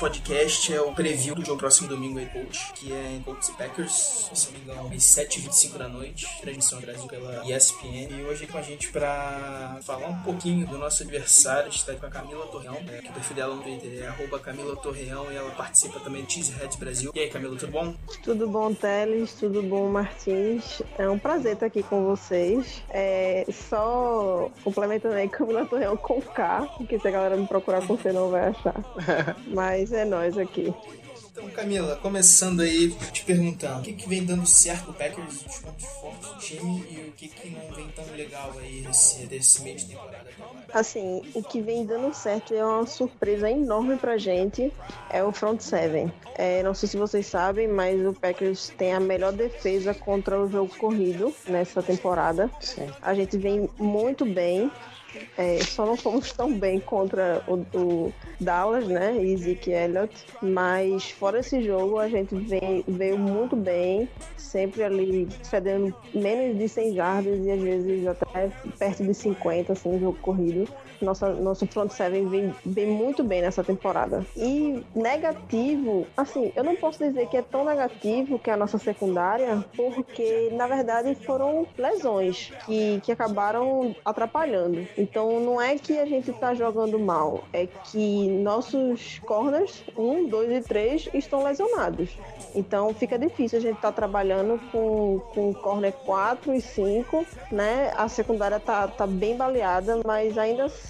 podcast 0.00 0.72
é 0.72 0.80
o 0.80 0.94
preview 0.94 1.34
do 1.34 1.44
jogo 1.44 1.58
próximo 1.58 1.86
domingo 1.86 2.18
aí, 2.18 2.24
Coach, 2.24 2.72
que 2.72 2.90
é 2.90 3.16
em 3.16 3.20
Colts 3.20 3.50
e 3.50 3.52
Packers, 3.52 4.30
se 4.32 4.46
não 4.46 4.58
me 4.58 4.64
engano, 4.64 4.94
às 4.94 5.02
7h25 5.02 5.76
da 5.76 5.88
noite, 5.88 6.26
transmissão 6.40 6.80
Brasil 6.80 7.06
pela 7.06 7.44
ESPN. 7.44 8.08
E 8.10 8.24
hoje 8.24 8.46
com 8.46 8.56
a 8.56 8.62
gente 8.62 8.90
pra 8.90 9.78
falar 9.82 10.08
um 10.08 10.22
pouquinho 10.22 10.66
do 10.66 10.78
nosso 10.78 11.02
adversário, 11.02 11.66
a 11.66 11.70
gente 11.70 11.84
tá 11.84 11.92
aqui 11.92 12.00
com 12.00 12.06
a 12.06 12.10
Camila 12.10 12.46
Torreão, 12.46 12.78
é, 12.88 13.02
que 13.02 13.10
o 13.10 13.12
perfil 13.12 13.36
dela 13.36 13.54
no 13.54 13.62
Twitter 13.62 14.02
é 14.02 14.06
arroba 14.06 14.38
Camila 14.38 14.74
Torreão 14.76 15.30
e 15.30 15.36
ela 15.36 15.50
participa 15.50 16.00
também 16.00 16.24
do 16.24 16.32
Cheeseheads 16.32 16.78
Brasil. 16.78 17.12
E 17.14 17.20
aí, 17.20 17.28
Camila, 17.28 17.54
tudo 17.56 17.70
bom? 17.70 17.94
Tudo 18.22 18.48
bom, 18.48 18.72
Teles? 18.72 19.34
Tudo 19.34 19.62
bom, 19.62 19.86
Martins? 19.90 20.80
É 20.96 21.06
um 21.10 21.18
prazer 21.18 21.52
estar 21.52 21.66
aqui 21.66 21.82
com 21.82 22.06
vocês. 22.06 22.82
É, 22.88 23.44
só 23.52 24.50
complementando 24.64 25.16
aí, 25.16 25.28
Camila 25.28 25.66
Torreão 25.66 25.98
com 25.98 26.22
K, 26.22 26.66
porque 26.78 26.98
se 26.98 27.06
a 27.06 27.10
galera 27.10 27.36
me 27.36 27.46
procurar 27.46 27.86
com 27.86 27.98
C 27.98 28.10
não 28.12 28.30
vai 28.30 28.48
achar. 28.48 28.76
Mas 29.48 29.89
é 29.92 30.04
nós 30.04 30.36
aqui. 30.36 30.72
Então, 31.32 31.48
Camila, 31.50 31.96
começando 31.96 32.60
aí 32.60 32.90
te 33.12 33.24
perguntando, 33.24 33.80
o 33.80 33.82
que, 33.82 33.92
que 33.92 34.08
vem 34.08 34.24
dando 34.24 34.44
certo 34.46 34.88
no 34.88 34.94
Packers, 34.94 35.46
os 35.46 35.58
pontos 35.60 35.84
fortes 35.84 36.28
do 36.28 36.38
time 36.38 36.84
e 36.90 37.08
o 37.08 37.12
que, 37.12 37.28
que 37.28 37.50
não 37.50 37.72
vem 37.72 37.88
tão 37.88 38.04
legal 38.16 38.52
aí 38.58 38.82
nesse, 38.82 39.26
desse 39.26 39.62
meio 39.62 39.76
de 39.76 39.86
temporada? 39.86 40.28
Assim, 40.72 41.22
o 41.34 41.42
que 41.42 41.60
vem 41.60 41.86
dando 41.86 42.12
certo 42.14 42.52
é 42.52 42.64
uma 42.64 42.86
surpresa 42.86 43.50
enorme 43.50 43.96
pra 43.96 44.18
gente, 44.18 44.72
é 45.08 45.22
o 45.22 45.32
front 45.32 45.60
seven. 45.60 46.12
É, 46.34 46.62
não 46.62 46.74
sei 46.74 46.88
se 46.88 46.96
vocês 46.96 47.26
sabem, 47.26 47.68
mas 47.68 48.04
o 48.04 48.12
Packers 48.12 48.72
tem 48.76 48.92
a 48.92 49.00
melhor 49.00 49.32
defesa 49.32 49.94
contra 49.94 50.40
o 50.40 50.50
jogo 50.50 50.74
corrido 50.76 51.34
nessa 51.46 51.82
temporada. 51.82 52.50
Sim. 52.60 52.88
A 53.00 53.14
gente 53.14 53.38
vem 53.38 53.68
muito 53.78 54.24
bem. 54.24 54.70
É, 55.36 55.58
só 55.58 55.86
não 55.86 55.96
fomos 55.96 56.32
tão 56.32 56.52
bem 56.52 56.80
contra 56.80 57.42
o, 57.46 57.64
o 57.76 58.12
Dallas, 58.40 58.86
né? 58.88 59.16
E 59.22 59.36
Zeke 59.36 59.70
Elliott. 59.70 60.14
Mas 60.42 61.10
fora 61.10 61.40
esse 61.40 61.62
jogo, 61.62 61.98
a 61.98 62.08
gente 62.08 62.34
veio 62.86 63.18
muito 63.18 63.56
bem. 63.56 64.08
Sempre 64.36 64.84
ali 64.84 65.28
cedendo 65.42 65.94
menos 66.14 66.58
de 66.58 66.68
100 66.68 66.94
jardas 66.94 67.40
e 67.44 67.50
às 67.50 67.60
vezes 67.60 68.06
até 68.06 68.50
perto 68.78 69.04
de 69.04 69.14
50, 69.14 69.72
assim, 69.72 69.98
jogo 69.98 70.18
corrido. 70.20 70.68
Nossa, 71.00 71.30
nosso 71.34 71.66
front 71.66 71.90
seven 71.90 72.28
vem, 72.28 72.54
vem 72.64 72.86
muito 72.86 73.22
bem 73.24 73.42
nessa 73.42 73.64
temporada. 73.64 74.24
E 74.36 74.84
negativo, 74.94 76.06
assim, 76.16 76.52
eu 76.54 76.62
não 76.62 76.76
posso 76.76 76.98
dizer 76.98 77.26
que 77.28 77.36
é 77.36 77.42
tão 77.42 77.64
negativo 77.64 78.38
que 78.38 78.50
a 78.50 78.56
nossa 78.56 78.78
secundária, 78.78 79.64
porque 79.76 80.50
na 80.52 80.66
verdade 80.66 81.14
foram 81.14 81.66
lesões 81.76 82.52
que, 82.66 83.00
que 83.02 83.12
acabaram 83.12 83.94
atrapalhando. 84.04 84.86
Então 84.96 85.40
não 85.40 85.60
é 85.60 85.76
que 85.78 85.98
a 85.98 86.06
gente 86.06 86.32
tá 86.32 86.54
jogando 86.54 86.98
mal, 86.98 87.44
é 87.52 87.66
que 87.66 88.28
nossos 88.28 89.18
corners, 89.20 89.82
um, 89.96 90.28
dois 90.28 90.50
e 90.50 90.60
três, 90.60 91.08
estão 91.14 91.42
lesionados. 91.42 92.10
Então 92.54 92.92
fica 92.94 93.18
difícil 93.18 93.58
a 93.58 93.62
gente 93.62 93.76
estar 93.76 93.92
trabalhando 93.92 94.60
com, 94.70 95.20
com 95.34 95.54
corner 95.54 95.92
4 95.92 96.54
e 96.54 96.60
5, 96.60 97.24
né? 97.50 97.92
A 97.96 98.08
secundária 98.08 98.58
tá, 98.58 98.88
tá 98.88 99.06
bem 99.06 99.36
baleada, 99.36 100.00
mas 100.04 100.36
ainda 100.36 100.64
assim 100.64 100.89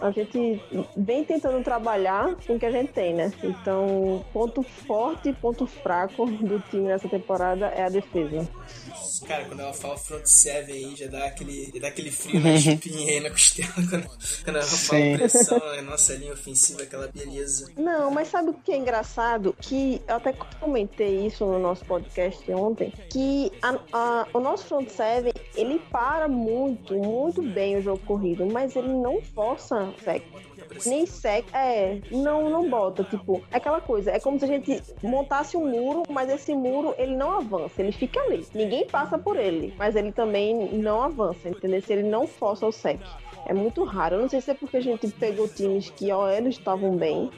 a 0.00 0.10
gente 0.10 0.60
vem 0.96 1.24
tentando 1.24 1.62
trabalhar 1.62 2.36
com 2.46 2.54
o 2.54 2.58
que 2.58 2.66
a 2.66 2.70
gente 2.70 2.92
tem, 2.92 3.14
né? 3.14 3.32
Então, 3.42 4.24
ponto 4.32 4.62
forte 4.62 5.28
e 5.28 5.32
ponto 5.32 5.66
fraco 5.66 6.26
do 6.26 6.58
time 6.70 6.88
nessa 6.88 7.08
temporada 7.08 7.66
é 7.66 7.82
a 7.84 7.88
defesa. 7.88 8.48
Cara, 9.26 9.44
quando 9.46 9.60
ela 9.60 9.72
fala 9.72 9.96
front 9.96 10.26
seven 10.26 10.74
aí, 10.74 10.96
já 10.96 11.06
dá 11.06 11.26
aquele, 11.26 11.70
já 11.74 11.80
dá 11.80 11.88
aquele 11.88 12.10
frio 12.10 12.40
na 12.40 12.52
espinha 12.54 13.12
aí 13.12 13.20
na 13.20 13.30
costela 13.30 13.72
quando, 13.74 14.06
quando 14.44 14.56
ela 14.56 14.62
fala 14.66 15.02
Sim. 15.02 15.16
pressão, 15.16 15.56
a 15.58 15.82
nossa 15.82 16.14
linha 16.14 16.32
ofensiva, 16.32 16.82
aquela 16.82 17.08
beleza. 17.08 17.70
Não, 17.76 18.10
mas 18.10 18.28
sabe 18.28 18.50
o 18.50 18.54
que 18.54 18.72
é 18.72 18.76
engraçado? 18.76 19.54
Que 19.60 20.02
eu 20.06 20.16
até 20.16 20.32
comentei 20.60 21.26
isso 21.26 21.44
no 21.46 21.58
nosso 21.58 21.84
podcast 21.84 22.50
ontem, 22.52 22.92
que 23.10 23.50
a- 23.62 23.78
a- 23.92 24.26
o 24.34 24.40
nosso 24.40 24.66
front 24.66 24.88
seven, 24.88 25.32
ele 25.54 25.78
para 25.90 26.28
muito, 26.28 26.94
muito 26.94 27.42
bem 27.42 27.76
o 27.78 27.82
jogo 27.82 28.02
corrido, 28.04 28.46
mas 28.46 28.76
ele 28.76 28.88
não 28.88 29.20
força 29.36 29.92
sec. 30.02 30.24
Nem 30.86 31.04
sec, 31.04 31.46
é, 31.52 32.00
não, 32.10 32.48
não 32.48 32.68
bota, 32.68 33.04
tipo, 33.04 33.42
é 33.52 33.58
aquela 33.58 33.80
coisa, 33.80 34.10
é 34.10 34.18
como 34.18 34.38
se 34.38 34.46
a 34.46 34.48
gente 34.48 34.82
montasse 35.02 35.56
um 35.56 35.68
muro, 35.68 36.02
mas 36.08 36.30
esse 36.30 36.54
muro, 36.54 36.94
ele 36.96 37.14
não 37.14 37.32
avança, 37.32 37.82
ele 37.82 37.92
fica 37.92 38.18
ali. 38.20 38.44
Ninguém 38.54 38.86
passa 38.86 39.18
por 39.18 39.36
ele, 39.36 39.74
mas 39.76 39.94
ele 39.94 40.10
também 40.10 40.72
não 40.72 41.02
avança, 41.02 41.50
entendeu? 41.50 41.82
Se 41.82 41.92
ele 41.92 42.02
não 42.02 42.26
força 42.26 42.66
o 42.66 42.72
sec. 42.72 42.98
É 43.46 43.54
muito 43.54 43.84
raro. 43.84 44.16
Eu 44.16 44.22
não 44.22 44.28
sei 44.28 44.40
se 44.40 44.50
é 44.50 44.54
porque 44.54 44.76
a 44.76 44.80
gente 44.82 45.08
pegou 45.08 45.48
times 45.48 45.88
que 45.90 46.10
ó, 46.10 46.28
eles 46.28 46.56
estavam 46.56 46.96
bem, 46.96 47.30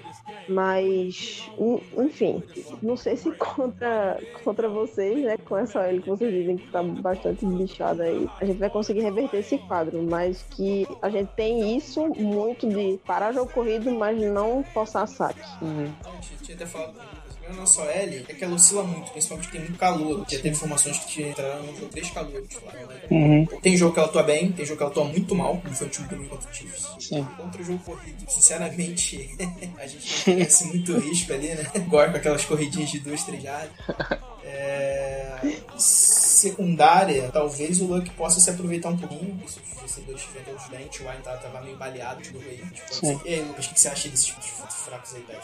mas 0.48 1.48
en- 1.58 1.80
enfim, 2.04 2.42
não 2.82 2.96
sei 2.96 3.16
se 3.16 3.30
contra, 3.32 4.18
contra 4.42 4.68
vocês, 4.68 5.18
né? 5.24 5.36
Com 5.36 5.56
essa 5.56 5.80
OL 5.86 6.00
que 6.00 6.08
vocês 6.08 6.32
dizem 6.32 6.56
que 6.56 6.66
tá 6.70 6.82
bastante 6.82 7.44
bichada 7.44 8.04
aí, 8.04 8.28
a 8.40 8.44
gente 8.44 8.58
vai 8.58 8.70
conseguir 8.70 9.00
reverter 9.00 9.38
esse 9.38 9.58
quadro, 9.58 10.02
mas 10.02 10.42
que 10.50 10.86
a 11.02 11.10
gente 11.10 11.28
tem 11.36 11.76
isso 11.76 12.06
muito 12.16 12.66
de 12.68 12.98
parar 13.06 13.32
jogo 13.32 13.52
corrido, 13.52 13.90
mas 13.90 14.18
não 14.18 14.64
forçar 14.64 15.06
saque. 15.06 15.40
Uhum. 15.62 15.92
A 16.04 16.10
gente 16.22 16.42
tinha 16.42 16.56
até 16.56 16.66
falado 16.66 16.94
com 17.48 17.54
o 17.54 17.56
Lucas, 17.56 17.56
a 17.56 17.61
nossa 17.61 17.82
L 17.82 18.24
é 18.28 18.34
que 18.34 18.44
ela 18.44 18.54
oscila 18.54 18.82
muito, 18.82 19.11
principalmente 19.11 19.50
tem 19.50 19.61
muito 19.61 19.78
calor. 19.78 20.24
Já 20.28 20.37
teve 20.37 20.50
informações 20.50 20.98
que 20.98 21.22
entraram 21.22 21.62
no 21.62 21.74
jogo 21.74 21.88
três 21.88 22.11
calores 22.11 22.48
lá. 22.64 22.72
né? 22.72 23.00
Uhum. 23.11 23.46
Tem 23.61 23.76
jogo 23.76 23.92
que 23.92 23.98
ela 24.00 24.08
atua 24.08 24.22
bem, 24.22 24.52
tem 24.52 24.64
jogo 24.64 24.76
que 24.76 24.82
ela 24.82 24.92
atua 24.92 25.04
muito 25.04 25.34
mal, 25.34 25.56
como 25.58 25.74
foi 25.74 25.87
o 25.87 25.90
time 25.90 26.08
domingo 26.08 26.30
contra 26.30 26.50
o 26.50 26.54
Chiefs. 26.54 26.88
Sim. 27.00 27.26
Contra 27.37 27.62
o 27.62 27.64
jogo 27.64 27.78
corrido, 27.80 28.30
sinceramente, 28.30 29.30
a 29.78 29.87
gente 29.87 30.28
não 30.28 30.34
conhece 30.34 30.64
muito 30.66 30.98
risco 30.98 31.32
ali, 31.32 31.48
né? 31.48 31.66
Agora 31.74 32.11
com 32.11 32.16
aquelas 32.16 32.44
corridinhas 32.44 32.90
de 32.90 33.00
duas, 33.00 33.22
três 33.24 33.42
jardas. 33.42 33.70
É... 34.44 35.37
Secundária, 36.38 37.31
talvez 37.33 37.81
o 37.81 37.87
Luck 37.87 38.09
possa 38.11 38.38
se 38.40 38.48
aproveitar 38.48 38.90
um 38.90 38.96
pouquinho. 38.96 39.38
Se 39.46 39.59
os 39.59 39.83
recebedores 39.83 40.20
estiverem 40.20 40.55
todos 40.55 40.68
bem, 40.68 40.87
o 40.87 41.11
Wine 41.11 41.22
tava, 41.22 41.61
meio 41.61 41.77
baleado 41.77 42.22
de 42.22 42.33
novo 42.33 42.48
aí. 42.48 42.62
Tipo. 42.72 43.27
E 43.27 43.35
aí, 43.35 43.40
Lucas, 43.40 43.66
o 43.66 43.74
que 43.74 43.81
você 43.81 43.88
acha 43.88 44.09
desses 44.09 44.31
pontos 44.31 44.77
fracos 44.77 45.14
aí, 45.14 45.22
Pet? 45.22 45.40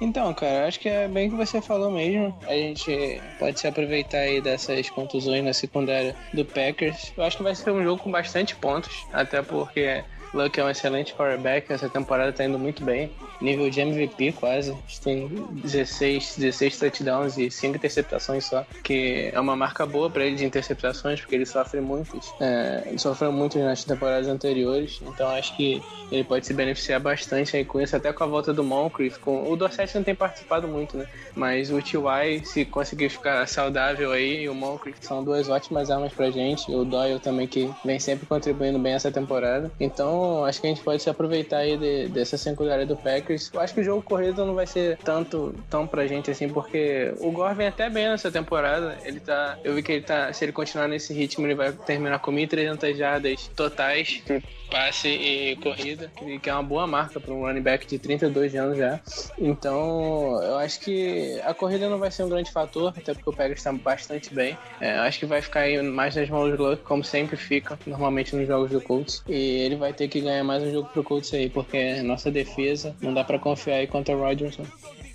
Então, 0.00 0.32
cara, 0.32 0.66
acho 0.66 0.80
que 0.80 0.88
é 0.88 1.06
bem 1.06 1.28
o 1.28 1.30
que 1.32 1.36
você 1.36 1.60
falou 1.60 1.90
mesmo. 1.90 2.36
A 2.46 2.54
gente 2.54 3.20
pode 3.38 3.60
se 3.60 3.66
aproveitar 3.66 4.18
aí 4.18 4.40
dessas 4.40 4.88
contusões 4.90 5.44
na 5.44 5.52
secundária 5.52 6.16
do 6.32 6.44
Packers. 6.44 7.12
Eu 7.16 7.24
acho 7.24 7.36
que 7.36 7.42
vai 7.42 7.54
ser 7.54 7.70
um 7.70 7.82
jogo 7.82 8.02
com 8.02 8.10
bastante 8.10 8.56
pontos, 8.56 9.06
até 9.12 9.42
porque 9.42 10.02
Luck 10.34 10.58
é 10.58 10.64
um 10.64 10.70
excelente 10.70 11.14
quarterback, 11.14 11.72
essa 11.72 11.88
temporada 11.88 12.32
tá 12.32 12.44
indo 12.44 12.58
muito 12.58 12.84
bem. 12.84 13.10
Nível 13.40 13.70
de 13.70 13.80
MVP 13.80 14.32
quase. 14.32 14.76
Tem 15.02 15.28
16, 15.62 16.36
16 16.38 16.78
touchdowns 16.78 17.38
e 17.38 17.50
5 17.50 17.76
interceptações 17.76 18.44
só, 18.44 18.66
que 18.82 19.30
é 19.32 19.40
uma 19.40 19.56
marca 19.56 19.86
boa 19.86 20.10
pra 20.10 20.24
ele 20.24 20.36
de 20.36 20.44
interceptações, 20.44 21.20
porque 21.20 21.34
ele 21.34 21.46
sofre 21.46 21.80
muitos. 21.80 22.32
É, 22.40 22.82
ele 22.86 22.98
sofreu 22.98 23.32
muito 23.32 23.58
nas 23.58 23.84
temporadas 23.84 24.28
anteriores, 24.28 25.00
então 25.06 25.28
acho 25.28 25.56
que 25.56 25.82
ele 26.10 26.24
pode 26.24 26.46
se 26.46 26.54
beneficiar 26.54 27.00
bastante 27.00 27.56
aí 27.56 27.64
com 27.64 27.80
isso, 27.80 27.94
até 27.94 28.12
com 28.12 28.24
a 28.24 28.26
volta 28.26 28.52
do 28.52 28.64
Moncrief. 28.64 29.18
Com... 29.18 29.50
O 29.50 29.56
Dorset 29.56 29.94
não 29.94 30.02
tem 30.02 30.14
participado 30.14 30.66
muito, 30.66 30.96
né? 30.96 31.06
Mas 31.34 31.70
o 31.70 31.80
T.Y., 31.80 32.44
se 32.44 32.64
conseguir 32.64 33.08
ficar 33.08 33.46
saudável 33.46 34.10
aí, 34.12 34.42
e 34.42 34.48
o 34.48 34.54
Moncrief 34.54 34.96
são 35.00 35.22
duas 35.22 35.48
ótimas 35.48 35.90
armas 35.90 36.12
pra 36.12 36.30
gente. 36.30 36.70
O 36.72 36.84
Doyle 36.84 37.20
também, 37.20 37.46
que 37.46 37.70
vem 37.84 37.98
sempre 37.98 38.26
contribuindo 38.26 38.78
bem 38.78 38.94
essa 38.94 39.10
temporada. 39.10 39.70
Então, 39.78 40.17
acho 40.44 40.60
que 40.60 40.66
a 40.66 40.70
gente 40.70 40.82
pode 40.82 41.02
se 41.02 41.10
aproveitar 41.10 41.58
aí 41.58 41.76
de- 41.76 42.08
dessa 42.08 42.36
secundária 42.36 42.86
do 42.86 42.96
Packers. 42.96 43.50
Eu 43.52 43.60
acho 43.60 43.74
que 43.74 43.80
o 43.80 43.84
jogo 43.84 44.02
corrido 44.02 44.44
não 44.44 44.54
vai 44.54 44.66
ser 44.66 44.96
tanto 44.98 45.54
tão 45.70 45.86
pra 45.86 46.06
gente 46.06 46.30
assim, 46.30 46.48
porque 46.48 47.12
o 47.20 47.30
Gore 47.30 47.54
vem 47.54 47.66
até 47.68 47.88
bem 47.90 48.08
nessa 48.08 48.30
temporada. 48.30 48.96
Ele 49.04 49.20
tá. 49.20 49.58
Eu 49.64 49.74
vi 49.74 49.82
que 49.82 49.92
ele 49.92 50.04
tá. 50.04 50.32
Se 50.32 50.44
ele 50.44 50.52
continuar 50.52 50.88
nesse 50.88 51.12
ritmo, 51.12 51.46
ele 51.46 51.54
vai 51.54 51.72
terminar 51.72 52.18
com 52.20 52.30
1.300 52.32 52.96
jardas 52.96 53.50
totais 53.56 54.22
passe 54.70 55.08
e 55.08 55.56
corrida, 55.56 56.12
que 56.42 56.50
é 56.50 56.52
uma 56.52 56.62
boa 56.62 56.86
marca 56.86 57.18
para 57.18 57.32
um 57.32 57.40
running 57.40 57.62
back 57.62 57.86
de 57.86 57.98
32 57.98 58.54
anos 58.54 58.76
já. 58.76 59.00
Então, 59.38 60.42
eu 60.42 60.56
acho 60.58 60.80
que 60.80 61.40
a 61.44 61.54
corrida 61.54 61.88
não 61.88 61.98
vai 61.98 62.10
ser 62.10 62.22
um 62.24 62.28
grande 62.28 62.50
fator, 62.52 62.92
até 62.96 63.14
porque 63.14 63.30
o 63.30 63.32
Packers 63.32 63.60
está 63.60 63.72
bastante 63.72 64.32
bem. 64.34 64.58
É, 64.80 64.92
acho 64.98 65.18
que 65.18 65.26
vai 65.26 65.40
ficar 65.40 65.60
aí 65.60 65.80
mais 65.82 66.14
nas 66.16 66.28
mãos 66.28 66.54
do 66.56 66.62
Luck, 66.62 66.82
como 66.82 67.02
sempre 67.02 67.36
fica, 67.36 67.78
normalmente 67.86 68.34
nos 68.36 68.46
jogos 68.46 68.70
do 68.70 68.80
Colts. 68.80 69.22
E 69.28 69.34
ele 69.62 69.76
vai 69.76 69.92
ter 69.92 70.07
que 70.08 70.20
ganhar 70.20 70.44
mais 70.44 70.62
um 70.62 70.70
jogo 70.70 70.88
pro 70.92 71.04
Colts 71.04 71.32
aí, 71.34 71.48
porque 71.48 72.02
nossa 72.02 72.30
defesa 72.30 72.94
não 73.00 73.12
dá 73.12 73.24
para 73.24 73.38
confiar 73.38 73.76
aí 73.76 73.86
contra 73.86 74.16
o 74.16 74.20
Rodgerson. 74.20 74.64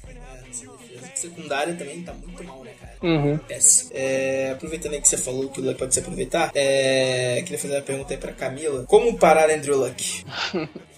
É, 0.08 0.50
essa 0.50 0.68
defesa. 0.68 1.12
Secundária 1.16 1.74
também 1.76 2.04
tá 2.04 2.14
muito 2.14 2.44
mal, 2.44 2.64
né, 2.64 2.72
cara? 2.80 2.98
Uhum. 3.02 3.38
Péssimo. 3.38 3.92
É, 3.94 4.52
aproveitando 4.52 4.94
aí 4.94 5.02
que 5.02 5.08
você 5.08 5.18
falou 5.18 5.50
que 5.50 5.60
o 5.60 5.64
Luck 5.64 5.78
pode 5.78 5.94
se 5.94 6.00
aproveitar, 6.00 6.52
é, 6.56 7.42
queria 7.44 7.60
fazer 7.60 7.76
uma 7.76 7.82
pergunta 7.82 8.14
aí 8.14 8.20
pra 8.20 8.32
Camila. 8.32 8.84
Como 8.86 9.18
parar 9.18 9.50
Andrew 9.50 9.78
Luck? 9.78 10.24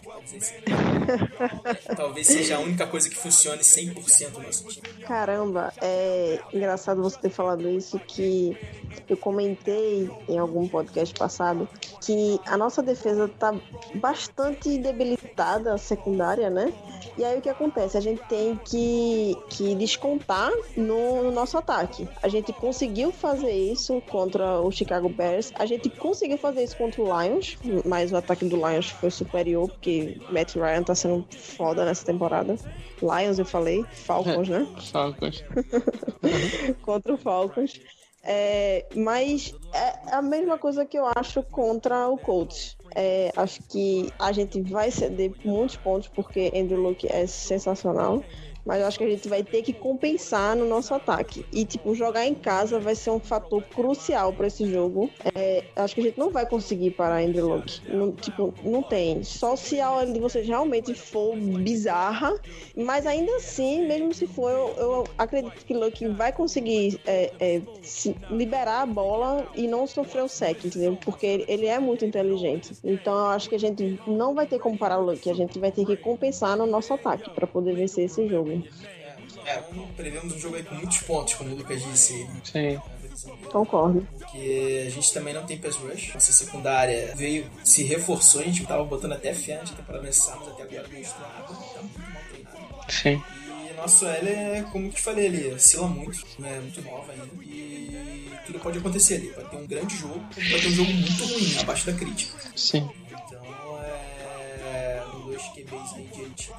Talvez 1.96 2.28
seja 2.28 2.58
a 2.58 2.60
única 2.60 2.88
coisa 2.88 3.10
que 3.10 3.16
funcione 3.16 3.62
100% 3.62 4.34
no 4.34 4.44
nosso 4.44 4.68
time. 4.68 4.88
Caramba, 5.06 5.74
é 5.82 6.40
engraçado 6.54 7.02
você 7.02 7.20
ter 7.20 7.30
falado 7.30 7.70
isso 7.70 8.00
que 8.00 8.58
eu 9.08 9.18
comentei 9.18 10.10
em 10.28 10.38
algum 10.38 10.68
podcast 10.68 11.14
passado 11.16 11.68
que 12.02 12.40
a 12.46 12.58
nossa 12.58 12.82
defesa 12.82 13.28
tá 13.28 13.54
bastante 13.96 14.78
debilitada, 14.78 15.78
secundária, 15.78 16.50
né? 16.50 16.74
E 17.18 17.24
aí 17.24 17.38
o 17.38 17.42
que 17.42 17.50
acontece? 17.50 17.98
A 17.98 18.02
gente 18.02 18.22
tem 18.28 18.60
que, 18.66 19.36
que 19.50 19.76
descontar 19.76 20.52
no, 20.76 21.24
no 21.24 21.32
nosso 21.32 21.58
ataque. 21.58 22.08
A 22.22 22.28
gente 22.28 22.52
conseguiu 22.52 23.12
fazer 23.12 23.52
isso 23.52 24.02
contra 24.10 24.60
o 24.60 24.72
Chicago 24.72 25.08
Bears, 25.10 25.52
a 25.56 25.66
gente 25.66 25.90
conseguiu 25.90 26.38
fazer 26.38 26.64
isso 26.64 26.76
contra 26.78 27.02
o 27.02 27.06
Lions, 27.06 27.58
mas 27.86 28.12
o 28.12 28.18
ataque 28.18 28.46
do 28.46 28.56
Lions 28.56 28.90
foi 28.90 29.12
superior, 29.12 29.70
porque 29.70 30.15
Matt 30.30 30.56
Ryan 30.56 30.84
tá 30.84 30.96
sendo 30.96 31.26
foda 31.32 31.86
nessa 31.86 32.06
temporada. 32.06 32.56
Lions 33.02 33.40
eu 33.40 33.46
falei, 33.46 33.86
Falcons, 33.92 34.50
né? 34.50 34.68
Falcons. 34.92 35.44
contra 36.82 37.14
o 37.14 37.18
Falcons. 37.18 37.80
É, 38.28 38.88
mas 38.96 39.54
é 39.72 40.16
a 40.16 40.22
mesma 40.22 40.58
coisa 40.58 40.84
que 40.84 40.98
eu 40.98 41.06
acho 41.16 41.44
contra 41.44 42.08
o 42.08 42.18
Colts. 42.18 42.76
É, 42.96 43.32
acho 43.36 43.62
que 43.64 44.12
a 44.18 44.32
gente 44.32 44.62
vai 44.62 44.90
ceder 44.90 45.32
muitos 45.44 45.76
pontos 45.76 46.08
porque 46.08 46.52
Andrew 46.56 46.82
Luck 46.82 47.06
é 47.08 47.28
sensacional. 47.28 48.24
Mas 48.66 48.82
eu 48.82 48.88
acho 48.88 48.98
que 48.98 49.04
a 49.04 49.10
gente 49.10 49.28
vai 49.30 49.44
ter 49.44 49.62
que 49.62 49.72
compensar 49.72 50.56
no 50.56 50.66
nosso 50.66 50.94
ataque. 50.94 51.46
E, 51.54 51.66
tipo, 51.66 51.94
jogar 51.94 52.26
em 52.26 52.34
casa 52.34 52.80
vai 52.80 52.96
ser 52.96 53.12
um 53.12 53.20
fator 53.20 53.62
crucial 53.64 54.34
para 54.34 54.48
esse 54.48 54.70
jogo. 54.70 55.10
É, 55.36 55.64
acho 55.76 55.94
que 55.94 56.02
a 56.02 56.04
gente 56.06 56.18
não 56.18 56.32
vai 56.32 56.46
conseguir 56.48 56.92
parar 56.92 57.22
Andrew 57.22 57.48
Luck. 57.48 57.82
Não, 57.88 58.12
tipo, 58.12 58.54
não 58.64 58.82
tem. 58.82 59.24
Só 59.24 59.56
se 59.56 59.80
a 59.80 59.92
hora 59.92 60.12
de 60.12 60.20
vocês 60.20 60.48
realmente 60.48 60.94
for 60.94 61.36
bizarra. 61.38 62.34
Mas 62.76 63.06
ainda 63.06 63.36
assim, 63.36 63.88
mesmo 63.88 64.14
se 64.14 64.26
for, 64.26 64.50
eu, 64.50 64.74
eu 64.78 65.04
acredito 65.18 65.66
que 65.66 65.74
Luck 65.74 66.08
vai 66.10 66.32
conseguir 66.32 67.00
é, 67.06 67.32
é, 67.40 67.62
liberar 68.30 68.82
a 68.82 68.86
bola 68.86 69.48
e 69.56 69.68
não 69.68 69.86
sofrer 69.86 70.24
o 70.24 70.28
sec, 70.28 70.66
entendeu? 70.66 70.98
Porque 71.04 71.46
ele, 71.48 71.68
é 71.68 71.80
muito 71.80 72.06
inteligente. 72.06 72.74
Então 72.84 73.14
eu 73.14 73.26
acho 73.28 73.50
que 73.50 73.56
a 73.56 73.60
gente 73.60 74.00
não 74.08 74.34
vai 74.34 74.48
ter 74.48 74.60
como 74.60 74.78
parar 74.78 75.00
o 75.00 75.06
Luck. 75.06 75.30
A 75.30 75.34
gente 75.34 75.60
vai 75.60 75.72
ter 75.72 75.86
que 75.86 75.96
compensar 75.98 76.58
no 76.58 76.66
nosso 76.66 76.94
ataque 76.94 77.30
para 77.30 77.46
poder 77.46 77.76
vencer 77.76 78.06
esse 78.06 78.28
jogo. 78.28 78.55
É, 79.46 79.62
prevemos 79.96 80.34
um 80.34 80.40
jogo 80.40 80.56
aí 80.56 80.64
com 80.64 80.76
muitos 80.76 80.98
pontos, 81.00 81.36
como 81.36 81.52
o 81.52 81.56
Lucas 81.56 81.84
disse. 81.84 82.28
Sim. 82.44 82.80
Concordo. 83.52 84.06
Porque 84.18 84.86
a 84.88 84.90
gente 84.90 85.14
também 85.14 85.34
não 85.34 85.46
tem 85.46 85.58
pass 85.58 85.76
rush. 85.76 86.14
Nossa 86.14 86.34
secundária 86.34 87.14
veio, 87.16 87.50
se 87.64 87.84
reforçou, 87.84 88.42
a 88.42 88.44
gente 88.44 88.66
tava 88.66 88.84
botando 88.84 89.14
até 89.14 89.34
fé 89.34 89.60
antes 89.60 89.72
da 89.72 89.78
temporada 89.78 90.04
começar, 90.04 90.36
mas 90.38 90.50
até 90.50 90.64
agora 90.64 90.88
não 90.88 91.00
mostrou 91.00 91.28
nada. 91.28 91.44
Tá 91.44 91.82
muito 91.82 92.00
mal 92.00 92.24
treinado. 92.30 92.92
Sim. 92.92 93.24
E 93.70 93.74
nosso 93.76 94.06
L 94.06 94.30
é, 94.30 94.66
como 94.72 94.88
eu 94.88 94.92
te 94.92 95.02
falei 95.02 95.28
ali, 95.28 95.48
oscila 95.54 95.88
muito, 95.88 96.26
né? 96.40 96.60
Muito 96.60 96.82
nova 96.82 97.12
ainda. 97.12 97.28
E 97.44 98.32
tudo 98.46 98.60
pode 98.60 98.78
acontecer 98.80 99.16
ali. 99.16 99.28
Pode 99.30 99.50
ter 99.50 99.58
um 99.58 99.68
grande 99.68 99.96
jogo, 99.96 100.20
pode 100.34 100.62
ter 100.62 100.68
um 100.68 100.72
jogo 100.72 100.92
muito 100.92 101.26
ruim, 101.26 101.60
abaixo 101.60 101.86
da 101.86 101.94
crítica. 101.94 102.38
Sim. 102.56 102.90
Dois 105.36 105.50
QBs 105.50 105.94
aí 105.96 106.10
de 106.14 106.22
elite 106.22 106.52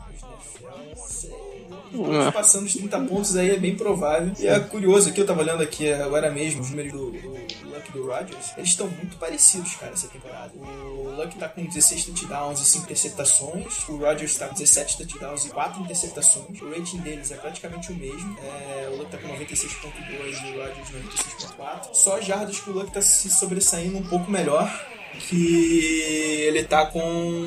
Ah. 2.26 2.30
Passando 2.30 2.66
os 2.66 2.74
30 2.74 3.00
pontos 3.00 3.36
aí 3.36 3.50
é 3.50 3.56
bem 3.56 3.74
provável. 3.74 4.32
E 4.38 4.46
é 4.46 4.60
curioso 4.60 5.08
aqui, 5.08 5.20
eu 5.20 5.26
tava 5.26 5.40
olhando 5.40 5.62
aqui 5.62 5.90
agora 5.90 6.30
mesmo 6.30 6.60
os 6.60 6.68
números 6.70 6.92
do, 6.92 7.10
do 7.10 7.70
Luck 7.70 7.88
e 7.88 7.92
do 7.92 8.06
Rodgers. 8.06 8.52
Eles 8.56 8.70
estão 8.70 8.86
muito 8.88 9.16
parecidos, 9.16 9.74
cara, 9.76 9.92
essa 9.92 10.08
temporada. 10.08 10.52
O 10.58 11.14
Luck 11.16 11.34
tá 11.38 11.48
com 11.48 11.64
16 11.64 12.04
touchdowns 12.04 12.60
e 12.60 12.66
5 12.66 12.84
interceptações. 12.84 13.88
O 13.88 13.96
Rodgers 13.96 14.36
tá 14.36 14.48
com 14.48 14.54
17 14.54 14.98
touchdowns 14.98 15.46
e 15.46 15.48
4 15.48 15.82
interceptações. 15.82 16.60
O 16.60 16.68
rating 16.70 16.98
deles 16.98 17.30
é 17.30 17.36
praticamente 17.36 17.90
o 17.92 17.96
mesmo. 17.96 18.36
É, 18.40 18.88
o 18.92 18.96
Luck 18.98 19.10
tá 19.10 19.16
com 19.16 19.28
96.2 19.28 20.44
e 20.44 20.56
o 20.56 20.62
Rodgers 20.62 20.88
96.4. 21.58 21.94
Só 21.94 22.20
jardas 22.20 22.60
que 22.60 22.68
o 22.68 22.74
Luck 22.74 22.92
tá 22.92 23.00
se 23.00 23.30
sobressaindo 23.30 23.96
um 23.96 24.06
pouco 24.06 24.30
melhor 24.30 24.70
que 25.18 26.42
ele 26.46 26.64
tá 26.64 26.86
com 26.86 27.00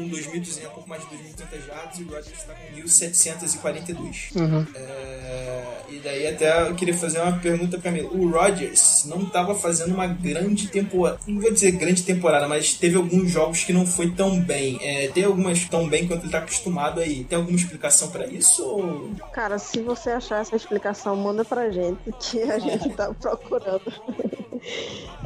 2.200, 0.10 0.68
um 0.68 0.70
pouco 0.72 0.90
mais 0.90 1.02
de 1.08 1.16
2.200 1.16 1.68
jardas 1.68 2.00
e 2.00 2.04
o 2.04 2.10
Rodgers 2.10 2.44
tá 2.44 2.54
com 2.54 2.82
1.742. 2.82 4.36
Uhum. 4.36 4.66
É, 4.76 5.64
e 5.90 6.00
daí 6.00 6.28
até 6.28 6.70
eu 6.70 6.76
queria 6.76 6.98
fazer 6.98 7.20
uma 7.20 7.38
pergunta 7.40 7.78
pra 7.78 7.92
mim. 7.92 8.02
O 8.02 8.30
Rodgers 8.30 9.06
não 9.06 9.26
tava 9.26 9.56
fazendo 9.56 9.94
uma 9.94 10.08
grande 10.08 10.68
temporada, 10.68 11.20
não 11.28 11.42
vou 11.42 11.52
dizer 11.52 11.72
grande 11.72 12.04
temporada, 12.04 12.48
mas 12.48 12.74
teve 12.74 12.98
alguns 12.98 13.32
jogos 13.32 13.64
que 13.64 13.74
não 13.74 13.86
foi 13.86 14.12
tão 14.12 14.40
bem. 14.40 14.80
É, 14.82 15.08
tem 15.08 15.24
algumas 15.24 15.66
tão 15.66 15.88
bem 15.88 16.08
quanto 16.08 16.24
ele 16.24 16.32
tá 16.32 16.40
acostumado 16.40 17.00
aí. 17.00 17.24
Tem 17.24 17.38
alguma 17.38 17.58
explicação 17.58 18.10
pra 18.10 18.28
isso? 18.28 18.64
Ou... 18.64 19.12
Cara, 19.34 19.58
se 19.60 19.82
você 19.82 20.12
achar 20.12 20.42
essa 20.42 20.56
explicação, 20.56 21.16
manda 21.16 21.46
pra 21.46 21.70
gente, 21.70 22.00
que 22.20 22.42
a 22.44 22.60
gente 22.60 22.90
tá 22.90 23.14
procurando. 23.14 23.92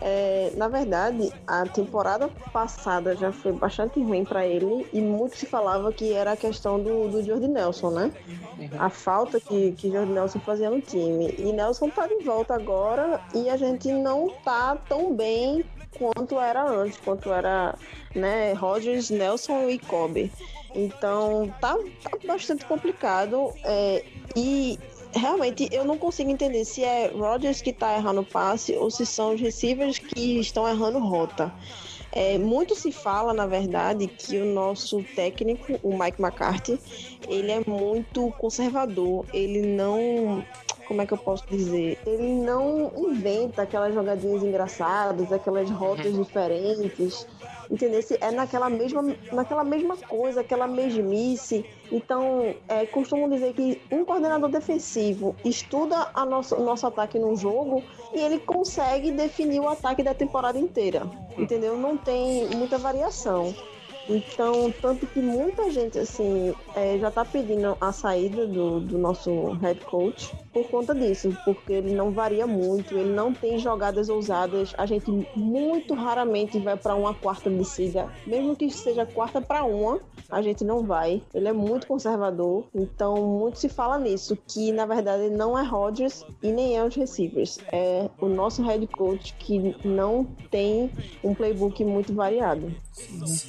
É, 0.02 0.52
na 0.58 0.68
verdade, 0.68 1.32
a 1.48 1.66
temporada 1.66 2.30
passada 2.52 3.16
já 3.16 3.32
foi 3.32 3.54
bastante 3.54 4.02
ruim 4.02 4.26
para 4.26 4.46
ele 4.46 4.86
e 4.92 5.02
muito 5.02 5.38
se 5.38 5.46
falava 5.46 5.92
que 5.94 6.12
era 6.14 6.34
a 6.34 6.38
questão 6.38 6.82
do, 6.82 7.08
do 7.08 7.24
Jordi 7.24 7.48
Nelson, 7.48 7.92
né? 7.92 8.12
A 8.78 8.90
falta 8.90 9.40
que, 9.40 9.72
que 9.74 9.92
Jordi 9.92 10.12
Nelson 10.12 10.40
fazia 10.40 10.70
no 10.70 10.82
time. 10.82 11.34
E 11.38 11.52
Nelson 11.52 11.90
tá 11.90 12.08
de 12.08 12.24
volta 12.24 12.54
agora 12.54 13.22
e 13.34 13.50
a 13.50 13.58
gente 13.58 13.92
não 13.92 14.30
tá 14.44 14.76
tão 14.76 15.16
bem 15.16 15.64
quanto 15.98 16.40
era 16.40 16.64
antes, 16.70 16.98
quanto 16.98 17.32
era 17.32 17.76
né, 18.16 18.54
Rogers, 18.54 19.10
Nelson 19.10 19.70
e 19.70 19.80
Kobe. 19.80 20.32
Então 20.76 21.54
tá, 21.62 21.76
tá 22.04 22.18
bastante 22.26 22.66
complicado. 22.66 23.54
É, 23.64 24.04
e 24.36 24.80
realmente 25.16 25.68
eu 25.72 25.86
não 25.86 25.98
consigo 25.98 26.30
entender 26.30 26.66
se 26.66 26.84
é 26.84 27.08
Rodgers 27.08 27.62
que 27.62 27.70
está 27.70 27.96
errando 27.96 28.22
o 28.22 28.26
passe 28.26 28.74
ou 28.76 28.90
se 28.90 29.06
são 29.06 29.34
os 29.34 29.42
receivers 29.42 29.98
que 29.98 30.40
estão 30.40 30.68
errando 30.68 31.00
rota. 31.00 31.54
É, 32.16 32.38
muito 32.38 32.76
se 32.76 32.92
fala, 32.92 33.34
na 33.34 33.48
verdade, 33.48 34.06
que 34.06 34.38
o 34.38 34.46
nosso 34.46 35.04
técnico, 35.16 35.80
o 35.82 35.98
Mike 35.98 36.22
McCarthy, 36.22 36.80
ele 37.28 37.52
é 37.52 37.64
muito 37.66 38.32
conservador. 38.38 39.26
Ele 39.34 39.62
não. 39.62 40.46
Como 40.88 41.02
é 41.02 41.08
que 41.08 41.14
eu 41.14 41.18
posso 41.18 41.44
dizer? 41.48 41.98
Ele 42.06 42.36
não 42.36 42.92
inventa 42.98 43.64
aquelas 43.64 43.96
jogadinhas 43.96 44.44
engraçadas, 44.44 45.32
aquelas 45.32 45.70
rotas 45.72 46.16
diferentes. 46.16 47.26
Entendeu? 47.70 48.02
É 48.20 48.32
naquela 48.32 48.70
mesma, 48.70 49.04
naquela 49.32 49.64
mesma 49.64 49.98
coisa, 49.98 50.42
aquela 50.42 50.68
mesmice. 50.68 51.66
Então, 51.92 52.56
é, 52.68 52.86
costumo 52.86 53.30
dizer 53.30 53.54
que 53.54 53.82
um 53.92 54.04
coordenador 54.04 54.50
defensivo 54.50 55.36
estuda 55.44 56.10
a 56.14 56.26
nosso, 56.26 56.56
nosso 56.60 56.88
ataque 56.88 57.18
no 57.20 57.36
jogo 57.36 57.84
e 58.14 58.20
ele 58.20 58.40
consegue 58.40 59.12
definir 59.12 59.60
o 59.60 59.70
ataque 59.70 60.04
da 60.04 60.14
temporada 60.14 60.58
inteira. 60.58 61.04
Entendeu? 61.38 61.78
Não 61.78 61.98
tem 61.98 62.48
muita 62.50 62.78
variação. 62.78 63.54
Então, 64.10 64.72
tanto 64.82 65.08
que 65.08 65.22
muita 65.22 65.72
gente, 65.72 65.98
assim, 65.98 66.54
é, 66.76 66.98
já 66.98 67.10
tá 67.10 67.24
pedindo 67.24 67.78
a 67.80 67.92
saída 67.92 68.46
do, 68.46 68.80
do 68.82 68.98
nosso 68.98 69.52
head 69.62 69.80
coach 69.86 70.36
por 70.52 70.68
conta 70.70 70.94
disso, 70.94 71.36
porque 71.46 71.74
ele 71.74 71.94
não 71.94 72.12
varia 72.12 72.46
muito, 72.46 72.98
ele 72.98 73.10
não 73.10 73.34
tem 73.34 73.58
jogadas 73.58 74.10
ousadas, 74.10 74.74
a 74.78 74.86
gente 74.86 75.10
muito 75.36 75.94
raramente 75.94 76.60
vai 76.60 76.78
para 76.78 76.96
uma 76.96 77.14
quarta 77.14 77.50
descida, 77.50 78.08
mesmo 78.28 78.56
que 78.56 78.70
seja 78.70 79.06
quarta 79.06 79.42
para 79.42 79.64
uma, 79.64 80.00
a 80.30 80.42
gente 80.42 80.64
não 80.64 80.84
vai. 80.84 81.22
Ele 81.34 81.48
é 81.48 81.54
muito 81.54 81.88
conservador, 81.88 82.66
então 82.74 83.16
muito 83.16 83.60
se 83.60 83.70
fala 83.70 83.98
nisso, 83.98 84.38
que 84.48 84.72
na 84.72 84.86
verdade 84.86 85.30
não 85.30 85.58
é 85.58 85.64
Rodgers 85.64 86.26
e 86.42 86.52
nem 86.52 86.78
é 86.78 86.84
os 86.84 86.96
receivers, 86.96 87.60
é 87.72 88.10
o 88.20 88.28
nosso 88.28 88.62
head 88.64 88.86
coach 88.88 89.34
que 89.40 89.76
não 89.84 90.26
tem 90.52 90.92
um 91.24 91.34
playbook 91.34 91.84
muito 91.84 92.14
variado. 92.14 92.74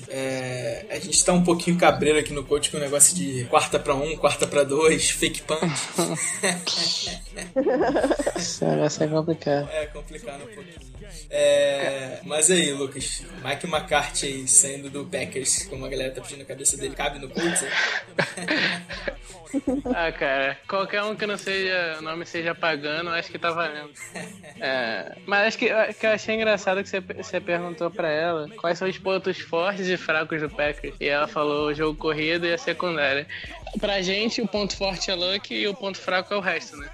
É, 0.08 0.43
a 0.90 0.98
gente 0.98 1.24
tá 1.24 1.32
um 1.32 1.42
pouquinho 1.42 1.78
cabreiro 1.78 2.18
aqui 2.18 2.32
no 2.32 2.44
coach 2.44 2.70
com 2.70 2.76
o 2.76 2.80
negócio 2.80 3.14
de 3.14 3.44
quarta 3.44 3.78
pra 3.78 3.94
um, 3.94 4.16
quarta 4.16 4.46
pra 4.46 4.64
dois, 4.64 5.10
fake 5.10 5.42
punch. 5.42 5.60
Sério, 8.40 8.84
essa 8.84 9.04
é 9.04 9.08
complicado. 9.08 9.68
É 9.70 9.86
complicado 9.86 10.42
um 10.42 10.54
pouquinho. 10.54 10.93
É, 11.30 12.20
mas 12.24 12.50
aí, 12.50 12.72
Lucas, 12.72 13.22
Mike 13.44 13.66
McCarthy 13.66 14.26
aí, 14.26 14.48
saindo 14.48 14.90
do 14.90 15.04
Packers, 15.04 15.66
como 15.66 15.84
a 15.84 15.88
galera 15.88 16.12
tá 16.12 16.20
pedindo 16.20 16.42
a 16.42 16.44
cabeça 16.44 16.76
dele, 16.76 16.94
cabe 16.94 17.18
no 17.18 17.28
Colts? 17.28 17.64
ah, 19.94 20.12
cara, 20.12 20.58
qualquer 20.68 21.02
um 21.02 21.14
que 21.14 21.26
não 21.26 21.36
seja, 21.36 21.96
o 21.98 22.02
nome 22.02 22.26
seja 22.26 22.54
pagano, 22.54 23.10
acho 23.10 23.30
que 23.30 23.38
tá 23.38 23.50
valendo. 23.50 23.90
É, 24.60 25.16
mas 25.26 25.48
acho 25.48 25.58
que, 25.58 25.68
que 25.94 26.06
eu 26.06 26.10
achei 26.10 26.34
engraçado 26.34 26.82
que 26.82 26.88
você, 26.88 27.00
você 27.00 27.40
perguntou 27.40 27.90
pra 27.90 28.08
ela 28.08 28.48
quais 28.56 28.78
são 28.78 28.88
os 28.88 28.98
pontos 28.98 29.38
fortes 29.40 29.88
e 29.88 29.96
fracos 29.96 30.40
do 30.40 30.50
Packers. 30.50 30.94
E 31.00 31.08
ela 31.08 31.26
falou 31.26 31.68
o 31.68 31.74
jogo 31.74 31.98
corrido 31.98 32.46
e 32.46 32.52
a 32.52 32.58
secundária. 32.58 33.26
Pra 33.80 34.00
gente, 34.02 34.40
o 34.40 34.48
ponto 34.48 34.76
forte 34.76 35.10
é 35.10 35.14
Luck 35.14 35.54
e 35.54 35.66
o 35.66 35.74
ponto 35.74 35.98
fraco 35.98 36.32
é 36.32 36.36
o 36.36 36.40
resto, 36.40 36.76
né? 36.76 36.88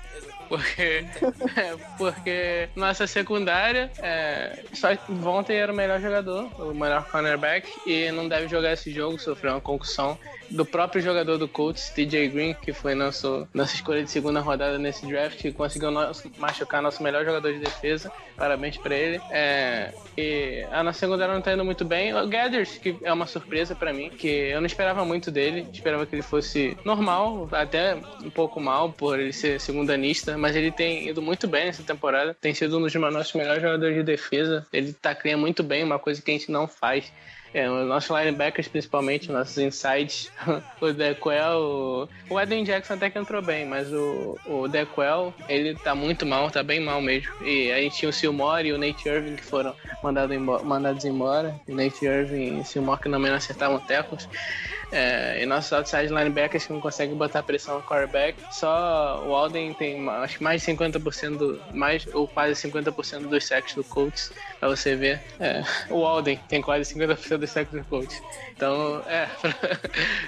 Porque, 0.50 1.06
porque 1.96 2.68
nossa 2.74 3.06
secundária, 3.06 3.88
é, 4.02 4.64
só 4.72 4.88
Vontae 5.08 5.54
era 5.54 5.72
o 5.72 5.76
melhor 5.76 6.00
jogador, 6.00 6.50
o 6.60 6.74
melhor 6.74 7.08
cornerback, 7.08 7.80
e 7.86 8.10
não 8.10 8.28
deve 8.28 8.48
jogar 8.48 8.72
esse 8.72 8.92
jogo, 8.92 9.16
sofreu 9.16 9.52
uma 9.52 9.60
concussão 9.60 10.18
do 10.50 10.64
próprio 10.64 11.00
jogador 11.00 11.38
do 11.38 11.48
Colts, 11.48 11.90
TJ 11.90 12.28
Green, 12.28 12.54
que 12.54 12.72
foi 12.72 12.94
nosso, 12.94 13.46
nossa 13.54 13.74
escolha 13.74 14.02
de 14.02 14.10
segunda 14.10 14.40
rodada 14.40 14.78
nesse 14.78 15.06
draft, 15.06 15.44
e 15.44 15.52
conseguiu 15.52 15.90
nosso, 15.90 16.30
machucar 16.38 16.82
nosso 16.82 17.02
melhor 17.02 17.24
jogador 17.24 17.52
de 17.52 17.60
defesa. 17.60 18.10
Parabéns 18.36 18.76
para 18.76 18.94
ele. 18.94 19.20
É, 19.30 19.92
e 20.16 20.66
a 20.70 20.82
nossa 20.82 20.98
secundária 20.98 21.34
não 21.34 21.42
tá 21.42 21.52
indo 21.52 21.64
muito 21.64 21.84
bem. 21.84 22.14
O 22.14 22.26
Gathers, 22.26 22.78
que 22.78 22.96
é 23.02 23.12
uma 23.12 23.26
surpresa 23.26 23.74
para 23.74 23.92
mim, 23.92 24.10
que 24.10 24.28
eu 24.28 24.60
não 24.60 24.66
esperava 24.66 25.04
muito 25.04 25.30
dele, 25.30 25.66
esperava 25.72 26.06
que 26.06 26.14
ele 26.14 26.22
fosse 26.22 26.76
normal, 26.84 27.48
até 27.52 27.96
um 28.22 28.30
pouco 28.30 28.60
mal 28.60 28.92
por 28.92 29.18
ele 29.18 29.32
ser 29.32 29.60
segundanista, 29.60 30.36
mas 30.36 30.56
ele 30.56 30.70
tem 30.70 31.08
ido 31.08 31.22
muito 31.22 31.46
bem 31.46 31.66
nessa 31.66 31.82
temporada. 31.82 32.36
Tem 32.40 32.54
sido 32.54 32.78
um 32.78 32.82
dos 32.82 32.94
nossos 32.94 33.34
melhores 33.34 33.62
jogadores 33.62 33.94
de 33.94 34.02
defesa. 34.02 34.66
Ele 34.72 34.92
tacleia 34.92 35.36
muito 35.36 35.62
bem, 35.62 35.84
uma 35.84 35.98
coisa 35.98 36.20
que 36.20 36.30
a 36.30 36.34
gente 36.34 36.50
não 36.50 36.66
faz 36.66 37.12
É, 37.52 37.68
os 37.68 37.86
nossos 37.88 38.10
linebackers, 38.16 38.68
principalmente, 38.68 39.30
nossos 39.30 39.58
insides, 39.58 40.30
o 40.80 40.92
Dequel, 40.92 42.08
o, 42.30 42.40
Eden 42.40 42.62
Jackson 42.62 42.94
até 42.94 43.10
que 43.10 43.18
entrou 43.18 43.42
bem, 43.42 43.66
mas 43.66 43.92
o, 43.92 44.38
o 44.46 44.68
Dequel, 44.68 45.34
ele 45.48 45.74
tá 45.74 45.94
muito 45.94 46.24
mal, 46.24 46.50
tá 46.50 46.62
bem 46.62 46.78
mal 46.78 47.00
mesmo. 47.02 47.32
E 47.44 47.72
a 47.72 47.80
gente 47.80 47.96
tinha 47.96 48.08
o 48.08 48.12
Silmore 48.12 48.68
e 48.68 48.72
o 48.72 48.78
Nate 48.78 49.08
Irving 49.08 49.36
que 49.36 49.44
foram 49.44 49.74
mandado 50.02 50.32
embora, 50.32 50.62
mandados 50.62 51.04
embora. 51.04 51.60
O 51.68 51.74
Nate 51.74 52.04
Irving 52.04 52.58
e 52.58 52.60
o 52.60 52.64
Silmore 52.64 53.00
que 53.00 53.08
não 53.08 53.18
menos 53.18 53.38
acertavam 53.38 53.80
tecos. 53.80 54.28
É, 54.92 55.42
e 55.42 55.46
nossos 55.46 55.72
outside 55.72 56.08
linebackers 56.08 56.66
que 56.66 56.72
não 56.72 56.80
conseguem 56.80 57.14
botar 57.14 57.42
pressão 57.42 57.76
no 57.76 57.82
quarterback. 57.82 58.36
Só 58.50 59.22
o 59.26 59.34
Alden 59.34 59.74
tem 59.74 60.08
acho 60.08 60.38
que 60.38 60.44
mais 60.44 60.62
de 60.62 60.72
50% 60.72 61.36
do, 61.36 61.62
mais 61.72 62.06
ou 62.12 62.26
quase 62.26 62.68
50% 62.68 63.28
dos 63.28 63.46
sacks 63.46 63.74
do 63.74 63.84
Colts, 63.84 64.32
pra 64.58 64.68
você 64.68 64.96
ver. 64.96 65.20
É, 65.38 65.62
o 65.88 66.04
Alden 66.04 66.38
tem 66.48 66.60
quase 66.60 66.92
50% 66.94 67.38
dos 67.38 67.50
sacks 67.50 67.72
do 67.72 67.84
Colts. 67.84 68.20
Então, 68.60 69.02
é, 69.06 69.26
pra, 69.40 69.52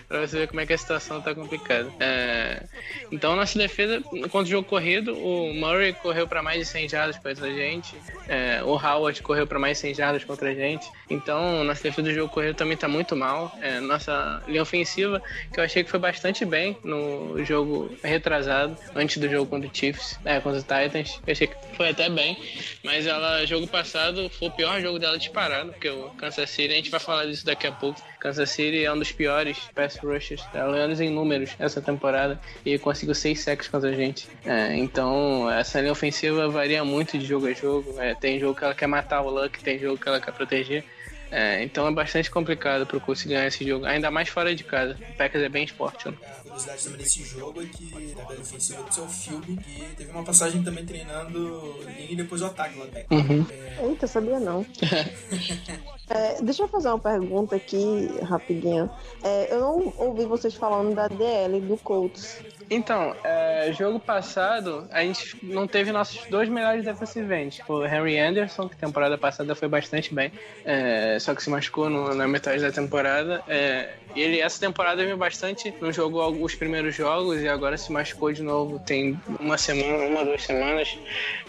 pra, 0.08 0.20
você 0.20 0.38
ver 0.38 0.48
como 0.48 0.60
é 0.60 0.66
que 0.66 0.72
a 0.72 0.78
situação 0.78 1.20
tá 1.20 1.34
complicada. 1.34 1.92
É, 2.00 2.62
então, 3.10 3.36
nossa 3.36 3.58
defesa, 3.58 4.00
contra 4.00 4.42
o 4.42 4.46
jogo 4.46 4.66
corrido, 4.66 5.14
o 5.14 5.52
Murray 5.52 5.92
correu 5.92 6.26
para 6.26 6.42
mais 6.42 6.58
de 6.58 6.64
100 6.64 6.88
jardas 6.88 7.18
contra 7.18 7.46
a 7.46 7.50
gente, 7.50 7.94
é, 8.28 8.62
o 8.64 8.70
Howard 8.70 9.20
correu 9.22 9.46
para 9.46 9.58
mais 9.58 9.76
de 9.76 9.82
100 9.82 9.94
jardas 9.94 10.24
contra 10.24 10.48
a 10.48 10.54
gente. 10.54 10.88
Então, 11.10 11.62
nossa 11.64 11.82
defesa 11.82 12.08
do 12.08 12.14
jogo 12.14 12.32
corrido 12.32 12.54
também 12.54 12.76
tá 12.76 12.88
muito 12.88 13.14
mal. 13.14 13.54
É, 13.60 13.80
nossa 13.80 14.42
linha 14.53 14.62
ofensiva, 14.62 15.20
que 15.53 15.59
eu 15.59 15.64
achei 15.64 15.82
que 15.82 15.90
foi 15.90 15.98
bastante 15.98 16.44
bem 16.44 16.76
no 16.84 17.44
jogo 17.44 17.90
retrasado, 18.03 18.76
antes 18.94 19.18
do 19.18 19.28
jogo 19.28 19.50
contra 19.50 19.68
o 19.68 19.74
Chiefs, 19.74 20.18
é, 20.24 20.40
contra 20.40 20.61
o 20.61 20.62
Titans. 20.62 21.20
Eu 21.26 21.32
achei 21.32 21.46
que 21.46 21.57
foi 21.76 21.88
até 21.88 22.09
bem, 22.09 22.36
mas 22.84 23.07
ela, 23.07 23.44
jogo 23.46 23.66
passado, 23.66 24.30
foi 24.30 24.48
o 24.48 24.50
pior 24.50 24.80
jogo 24.80 24.98
dela 24.98 25.18
disparado, 25.18 25.72
porque 25.72 25.88
o 25.88 26.11
Kansas 26.11 26.50
City, 26.50 26.72
a 26.72 26.76
gente 26.76 26.90
vai 26.90 27.00
falar 27.00 27.26
disso 27.26 27.44
daqui 27.44 27.66
a 27.66 27.72
pouco. 27.72 28.00
Kansas 28.20 28.50
City 28.50 28.84
é 28.84 28.92
um 28.92 28.98
dos 28.98 29.11
piores 29.11 29.59
pass 29.74 29.96
rushers, 29.96 30.42
menos 30.72 31.00
em 31.00 31.11
números 31.11 31.50
essa 31.59 31.80
temporada, 31.80 32.40
e 32.64 32.78
conseguiu 32.78 33.14
seis 33.14 33.40
sacks 33.40 33.68
contra 33.68 33.90
a 33.90 33.92
gente. 33.92 34.28
É, 34.44 34.76
então, 34.76 35.50
essa 35.50 35.80
linha 35.80 35.92
ofensiva 35.92 36.48
varia 36.48 36.84
muito 36.84 37.18
de 37.18 37.24
jogo 37.26 37.46
a 37.46 37.53
jogo. 37.53 37.94
É, 37.98 38.14
tem 38.14 38.38
jogo 38.38 38.59
que 38.59 38.64
ela 38.64 38.74
quer 38.74 38.86
matar 38.86 39.22
o 39.22 39.30
Luck, 39.30 39.62
tem 39.62 39.78
jogo 39.78 39.98
que 39.98 40.09
ela 40.09 40.20
quer 40.20 40.32
proteger. 40.32 40.84
É, 41.33 41.64
então 41.64 41.89
é 41.89 41.91
bastante 41.91 42.30
complicado 42.30 42.87
para 42.87 43.01
conseguir 43.01 43.33
ganhar 43.33 43.47
esse 43.47 43.66
jogo, 43.66 43.87
ainda 43.87 44.11
mais 44.11 44.28
fora 44.28 44.55
de 44.55 44.62
casa. 44.62 44.99
O 45.14 45.16
Packers 45.16 45.43
é 45.43 45.49
bem 45.49 45.64
esporte. 45.64 46.07
Né? 46.07 46.14
A 46.22 46.43
curiosidade 46.43 46.85
também 46.85 46.99
desse 46.99 47.24
jogo 47.24 47.62
é 47.62 47.64
que 47.64 48.14
na 48.14 48.24
bela 48.24 48.41
ofensiva 48.41 48.83
do 48.83 48.93
seu 48.93 49.09
filme, 49.09 49.57
que 49.57 49.97
teve 49.97 50.11
uma 50.11 50.22
passagem 50.22 50.62
também 50.62 50.85
treinando 50.85 51.83
linha 51.87 52.12
e 52.12 52.16
depois 52.16 52.43
o 52.43 52.47
ataque 52.47 52.78
lá 52.78 52.85
Packers. 52.85 53.30
Uhum. 53.30 53.47
É... 53.51 53.87
Eita, 53.87 54.07
sabia 54.07 54.39
não. 54.39 54.66
é, 56.11 56.43
deixa 56.43 56.64
eu 56.64 56.68
fazer 56.68 56.89
uma 56.89 56.99
pergunta 56.99 57.57
aqui, 57.57 58.11
rapidinho. 58.22 58.91
É, 59.24 59.55
eu 59.55 59.61
não 59.61 59.95
ouvi 59.97 60.26
vocês 60.26 60.55
falando 60.55 60.95
da 60.95 61.09
DL 61.09 61.62
do 61.62 61.78
Colts. 61.78 62.43
Então, 62.70 63.14
é, 63.22 63.72
jogo 63.76 64.00
passado, 64.00 64.88
a 64.90 65.02
gente 65.02 65.36
não 65.42 65.66
teve 65.66 65.92
nossos 65.92 66.26
dois 66.28 66.48
melhores 66.48 66.84
defensive 66.84 67.34
ends. 67.34 67.60
O 67.68 67.84
Henry 67.84 68.18
Anderson, 68.18 68.68
que 68.68 68.76
temporada 68.76 69.16
passada 69.18 69.54
foi 69.54 69.68
bastante 69.68 70.14
bem, 70.14 70.32
é, 70.64 71.18
só 71.20 71.34
que 71.34 71.42
se 71.42 71.50
machucou 71.50 71.88
no, 71.90 72.14
na 72.14 72.26
metade 72.26 72.62
da 72.62 72.72
temporada. 72.72 73.42
É, 73.48 73.90
ele, 74.14 74.40
essa 74.40 74.60
temporada 74.60 75.02
veio 75.04 75.16
bastante, 75.16 75.72
não 75.80 75.92
jogou 75.92 76.20
alguns 76.20 76.54
primeiros 76.54 76.94
jogos 76.94 77.40
e 77.40 77.48
agora 77.48 77.76
se 77.76 77.90
machucou 77.92 78.32
de 78.32 78.42
novo. 78.42 78.78
Tem 78.78 79.18
uma 79.40 79.58
semana, 79.58 80.04
uma, 80.04 80.24
duas 80.24 80.42
semanas. 80.42 80.98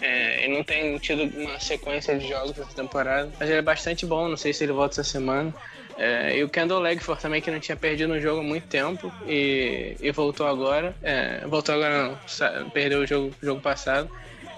É, 0.00 0.46
e 0.46 0.48
não 0.48 0.62
tem 0.62 0.96
tido 0.98 1.24
uma 1.38 1.58
sequência 1.60 2.18
de 2.18 2.28
jogos 2.28 2.58
essa 2.58 2.74
temporada. 2.74 3.30
Mas 3.38 3.48
ele 3.48 3.58
é 3.58 3.62
bastante 3.62 4.06
bom, 4.06 4.28
não 4.28 4.36
sei 4.36 4.52
se 4.52 4.64
ele 4.64 4.72
volta 4.72 5.00
essa 5.00 5.10
semana. 5.10 5.54
É, 5.96 6.36
e 6.36 6.44
o 6.44 6.48
Kendall 6.48 6.80
Legford 6.80 7.20
também, 7.20 7.40
que 7.40 7.50
não 7.50 7.60
tinha 7.60 7.76
perdido 7.76 8.12
no 8.12 8.20
jogo 8.20 8.40
há 8.40 8.42
muito 8.42 8.66
tempo 8.66 9.12
e, 9.26 9.96
e 10.00 10.10
voltou 10.10 10.46
agora. 10.46 10.94
É, 11.02 11.46
voltou 11.46 11.74
agora 11.74 12.08
não, 12.08 12.70
perdeu 12.70 13.00
o 13.00 13.06
jogo, 13.06 13.34
jogo 13.42 13.60
passado. 13.60 14.10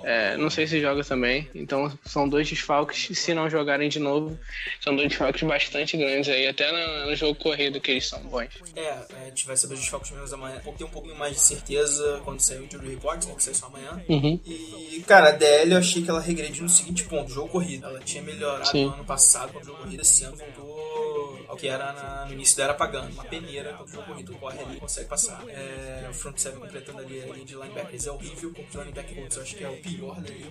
É, 0.06 0.36
não 0.36 0.48
sei 0.48 0.68
se 0.68 0.80
joga 0.80 1.02
também. 1.02 1.48
Então 1.52 1.92
são 2.04 2.28
dois 2.28 2.48
desfalques. 2.48 3.18
Se 3.18 3.34
não 3.34 3.50
jogarem 3.50 3.88
de 3.88 3.98
novo, 3.98 4.38
são 4.80 4.94
dois 4.94 5.08
desfalques 5.08 5.42
bastante 5.42 5.96
grandes 5.96 6.28
aí, 6.28 6.46
até 6.46 6.70
no, 6.70 7.10
no 7.10 7.16
jogo 7.16 7.34
corrido 7.34 7.80
que 7.80 7.90
eles 7.90 8.06
são 8.06 8.20
bons. 8.20 8.48
É, 8.76 8.90
a 8.90 9.24
gente 9.24 9.44
vai 9.46 9.56
saber 9.56 9.74
os 9.74 9.80
desfalques 9.80 10.12
menos 10.12 10.32
amanhã. 10.32 10.60
Tem 10.78 10.86
um 10.86 10.90
pouquinho 10.90 11.16
mais 11.16 11.34
de 11.34 11.40
certeza 11.40 12.20
quando 12.24 12.38
sair 12.38 12.60
o 12.60 12.64
Injury 12.64 12.90
Report, 12.90 13.24
né, 13.24 13.34
que 13.34 13.42
sai 13.42 13.54
só 13.54 13.66
amanhã. 13.66 14.00
Uhum. 14.08 14.40
E, 14.46 15.02
cara, 15.08 15.30
a 15.30 15.32
DL 15.32 15.72
eu 15.72 15.78
achei 15.78 16.02
que 16.02 16.08
ela 16.08 16.20
regrediu 16.20 16.62
no 16.62 16.68
seguinte 16.68 17.02
ponto: 17.04 17.32
jogo 17.32 17.48
corrido. 17.48 17.86
Ela 17.86 17.98
tinha 17.98 18.22
melhorado 18.22 18.68
Sim. 18.68 18.86
no 18.86 18.94
ano 18.94 19.04
passado 19.04 19.52
com 19.52 19.58
o 19.58 19.64
jogo 19.64 19.78
corrido, 19.82 20.02
esse 20.02 20.22
ano 20.22 20.36
voltou 20.36 21.05
ao 21.48 21.56
que 21.56 21.68
era 21.68 21.92
na, 21.92 22.26
no 22.26 22.32
início 22.32 22.56
da 22.56 22.64
era 22.64 22.74
pagando. 22.74 23.12
Uma 23.12 23.24
peneira 23.24 23.72
contra 23.74 23.84
o 23.84 23.88
jogo 23.88 24.06
corrido. 24.06 24.34
Corre 24.36 24.60
ali 24.60 24.80
consegue 24.80 25.08
passar. 25.08 25.42
É, 25.48 26.06
o 26.08 26.14
front 26.14 26.38
seven 26.38 26.60
completando 26.60 26.98
ali 26.98 27.22
a 27.22 27.26
linha 27.26 27.44
de 27.44 27.54
linebackers 27.54 28.06
é 28.06 28.10
horrível. 28.10 28.52
Contra 28.52 28.80
o 28.80 28.84
linebacker 28.84 29.18
eu 29.18 29.42
acho 29.42 29.56
que 29.56 29.64
é 29.64 29.68
o 29.68 29.76
pior 29.76 30.20
da 30.20 30.28
liga. 30.28 30.46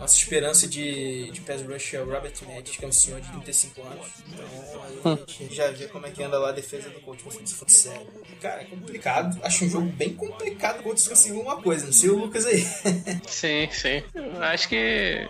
Nossa 0.00 0.16
esperança 0.16 0.66
de, 0.66 1.30
de 1.30 1.40
pass 1.40 1.62
rush 1.62 1.94
é 1.94 2.00
o 2.00 2.10
Robert 2.10 2.34
Matt, 2.46 2.76
que 2.78 2.84
é 2.84 2.88
um 2.88 2.92
senhor 2.92 3.20
de 3.20 3.30
35 3.30 3.82
anos. 3.82 4.06
Então 4.28 4.82
aí 4.82 5.24
a 5.26 5.42
gente 5.42 5.54
já 5.54 5.70
vê 5.70 5.86
como 5.88 6.06
é 6.06 6.10
que 6.10 6.22
anda 6.22 6.38
lá 6.38 6.50
a 6.50 6.52
defesa 6.52 6.90
do 6.90 7.00
coach 7.00 7.22
se 7.44 7.54
fosse 7.54 7.74
sério. 7.74 8.06
Cara, 8.40 8.62
é 8.62 8.64
complicado. 8.64 9.38
Acho 9.42 9.64
um 9.64 9.68
jogo 9.68 9.86
bem 9.86 10.14
complicado. 10.14 10.80
O 10.80 10.82
coach 10.84 11.08
conseguiu 11.08 11.40
uma 11.40 11.60
coisa, 11.60 11.86
não 11.86 11.92
sei 11.92 12.10
o 12.10 12.18
Lucas 12.18 12.46
aí. 12.46 12.60
sim, 13.26 13.68
sim. 13.70 14.02
Acho 14.40 14.68
que 14.68 15.26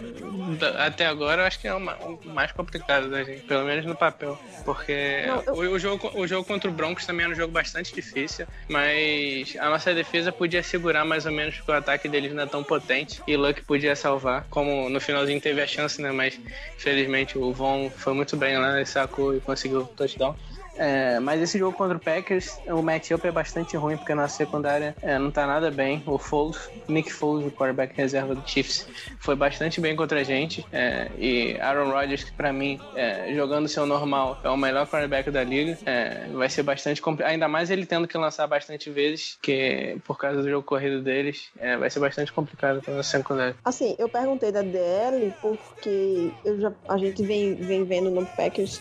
até 0.78 1.06
agora 1.06 1.46
acho 1.46 1.60
que 1.60 1.68
é 1.68 1.74
o 1.74 1.80
mais 2.24 2.52
complicado 2.52 3.10
da 3.10 3.22
gente, 3.22 3.42
pelo 3.42 3.64
menos 3.64 3.84
no 3.84 3.94
papel. 3.94 4.17
Porque 4.64 5.24
não, 5.26 5.42
eu... 5.42 5.72
o, 5.72 5.78
jogo, 5.78 6.10
o 6.14 6.26
jogo 6.26 6.44
contra 6.44 6.70
o 6.70 6.72
Broncos 6.72 7.06
também 7.06 7.24
era 7.24 7.32
um 7.32 7.36
jogo 7.36 7.52
bastante 7.52 7.94
difícil, 7.94 8.46
mas 8.68 9.56
a 9.58 9.70
nossa 9.70 9.94
defesa 9.94 10.32
podia 10.32 10.62
segurar 10.62 11.04
mais 11.04 11.26
ou 11.26 11.32
menos 11.32 11.56
porque 11.56 11.70
o 11.70 11.74
ataque 11.74 12.08
deles 12.08 12.32
não 12.32 12.42
é 12.42 12.46
tão 12.46 12.64
potente 12.64 13.22
e 13.26 13.36
o 13.36 13.40
Luck 13.40 13.62
podia 13.64 13.94
salvar, 13.94 14.46
como 14.50 14.88
no 14.88 15.00
finalzinho 15.00 15.40
teve 15.40 15.60
a 15.60 15.66
chance, 15.66 16.00
né? 16.02 16.10
Mas 16.10 16.38
infelizmente 16.76 17.38
o 17.38 17.52
Von 17.52 17.90
foi 17.90 18.12
muito 18.12 18.36
bem 18.36 18.58
lá, 18.58 18.84
sacou 18.84 19.36
e 19.36 19.40
conseguiu 19.40 19.80
o 19.80 19.86
touchdown. 19.86 20.36
É, 20.78 21.18
mas 21.18 21.42
esse 21.42 21.58
jogo 21.58 21.76
contra 21.76 21.96
o 21.96 22.00
Packers, 22.00 22.60
o 22.66 22.82
matchup 22.82 23.26
é 23.26 23.32
bastante 23.32 23.76
ruim, 23.76 23.96
porque 23.96 24.14
na 24.14 24.28
secundária 24.28 24.94
é, 25.02 25.18
não 25.18 25.30
tá 25.30 25.46
nada 25.46 25.70
bem. 25.70 26.02
O 26.06 26.18
Foles, 26.18 26.70
Nick 26.88 27.12
Foles, 27.12 27.46
o 27.46 27.50
quarterback 27.50 27.94
reserva 27.96 28.34
do 28.34 28.48
Chiefs, 28.48 28.86
foi 29.18 29.34
bastante 29.34 29.80
bem 29.80 29.96
contra 29.96 30.20
a 30.20 30.24
gente. 30.24 30.64
É, 30.72 31.10
e 31.18 31.58
Aaron 31.60 31.90
Rodgers, 31.90 32.24
que 32.24 32.32
pra 32.32 32.52
mim, 32.52 32.80
é, 32.94 33.34
jogando 33.34 33.68
seu 33.68 33.84
normal, 33.84 34.38
é 34.42 34.48
o 34.48 34.56
melhor 34.56 34.86
quarterback 34.86 35.30
da 35.30 35.42
liga. 35.42 35.76
É, 35.84 36.28
vai 36.28 36.48
ser 36.48 36.62
bastante 36.62 37.02
complicado. 37.02 37.32
Ainda 37.32 37.48
mais 37.48 37.70
ele 37.70 37.84
tendo 37.84 38.06
que 38.06 38.16
lançar 38.16 38.46
bastante 38.46 38.88
vezes, 38.90 39.36
que 39.42 39.98
por 40.04 40.16
causa 40.16 40.42
do 40.42 40.48
jogo 40.48 40.64
corrido 40.64 41.02
deles, 41.02 41.48
é, 41.58 41.76
vai 41.76 41.90
ser 41.90 42.00
bastante 42.00 42.32
complicado 42.32 42.80
pra 42.82 43.02
secundária. 43.02 43.56
Assim, 43.64 43.96
eu 43.98 44.08
perguntei 44.08 44.52
da 44.52 44.62
DL 44.62 45.34
porque 45.40 46.32
eu 46.44 46.60
já, 46.60 46.72
a 46.88 46.96
gente 46.96 47.22
vem, 47.24 47.54
vem 47.54 47.84
vendo 47.84 48.10
no 48.10 48.24
Packers 48.24 48.80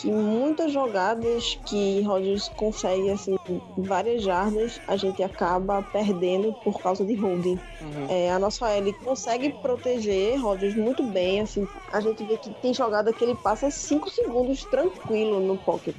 que 0.00 0.10
muitas 0.10 0.72
jogadas 0.72 1.58
que 1.64 2.02
Rodgers 2.02 2.48
consegue 2.48 3.10
assim 3.10 3.34
várias 3.76 4.22
jardas 4.22 4.80
a 4.86 4.96
gente 4.96 5.22
acaba 5.22 5.82
perdendo 5.82 6.52
por 6.52 6.80
causa 6.80 7.04
de 7.04 7.14
holding. 7.14 7.58
Uhum. 7.80 8.06
É, 8.08 8.30
a 8.30 8.38
nossa 8.38 8.70
L 8.70 8.92
consegue 8.94 9.50
proteger 9.50 10.40
Rodgers 10.40 10.74
muito 10.74 11.02
bem, 11.02 11.40
assim 11.40 11.68
a 11.92 12.00
gente 12.00 12.24
vê 12.24 12.36
que 12.36 12.50
tem 12.50 12.74
jogada 12.74 13.12
que 13.12 13.24
ele 13.24 13.34
passa 13.34 13.70
5 13.70 14.10
segundos 14.10 14.64
tranquilo 14.64 15.40
no 15.40 15.56
pocket. 15.56 15.94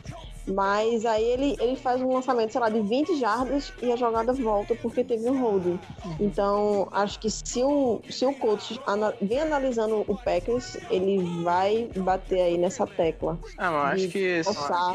Mas 0.50 1.06
aí 1.06 1.24
ele, 1.24 1.56
ele 1.60 1.76
faz 1.76 2.02
um 2.02 2.14
lançamento, 2.14 2.52
sei 2.52 2.62
lá, 2.62 2.70
de 2.70 2.82
20 2.82 3.20
jardas 3.20 3.72
e 3.82 3.92
a 3.92 3.96
jogada 3.96 4.34
volta 4.34 4.76
porque 4.76 5.04
teve 5.04 5.30
um 5.30 5.42
holding. 5.42 5.80
Então, 6.20 6.88
acho 6.92 7.20
que 7.20 7.30
se 7.30 7.62
o, 7.62 8.02
se 8.10 8.26
o 8.26 8.34
coach 8.34 8.82
ana, 8.88 9.14
vem 9.22 9.40
analisando 9.40 10.04
o 10.08 10.18
Packers, 10.18 10.78
ele 10.90 11.20
vai 11.44 11.88
bater 11.96 12.42
aí 12.42 12.58
nessa 12.58 12.88
tecla. 12.88 13.38
Ah, 13.58 13.72
eu 13.72 13.80
acho 13.80 14.08
que. 14.08 14.42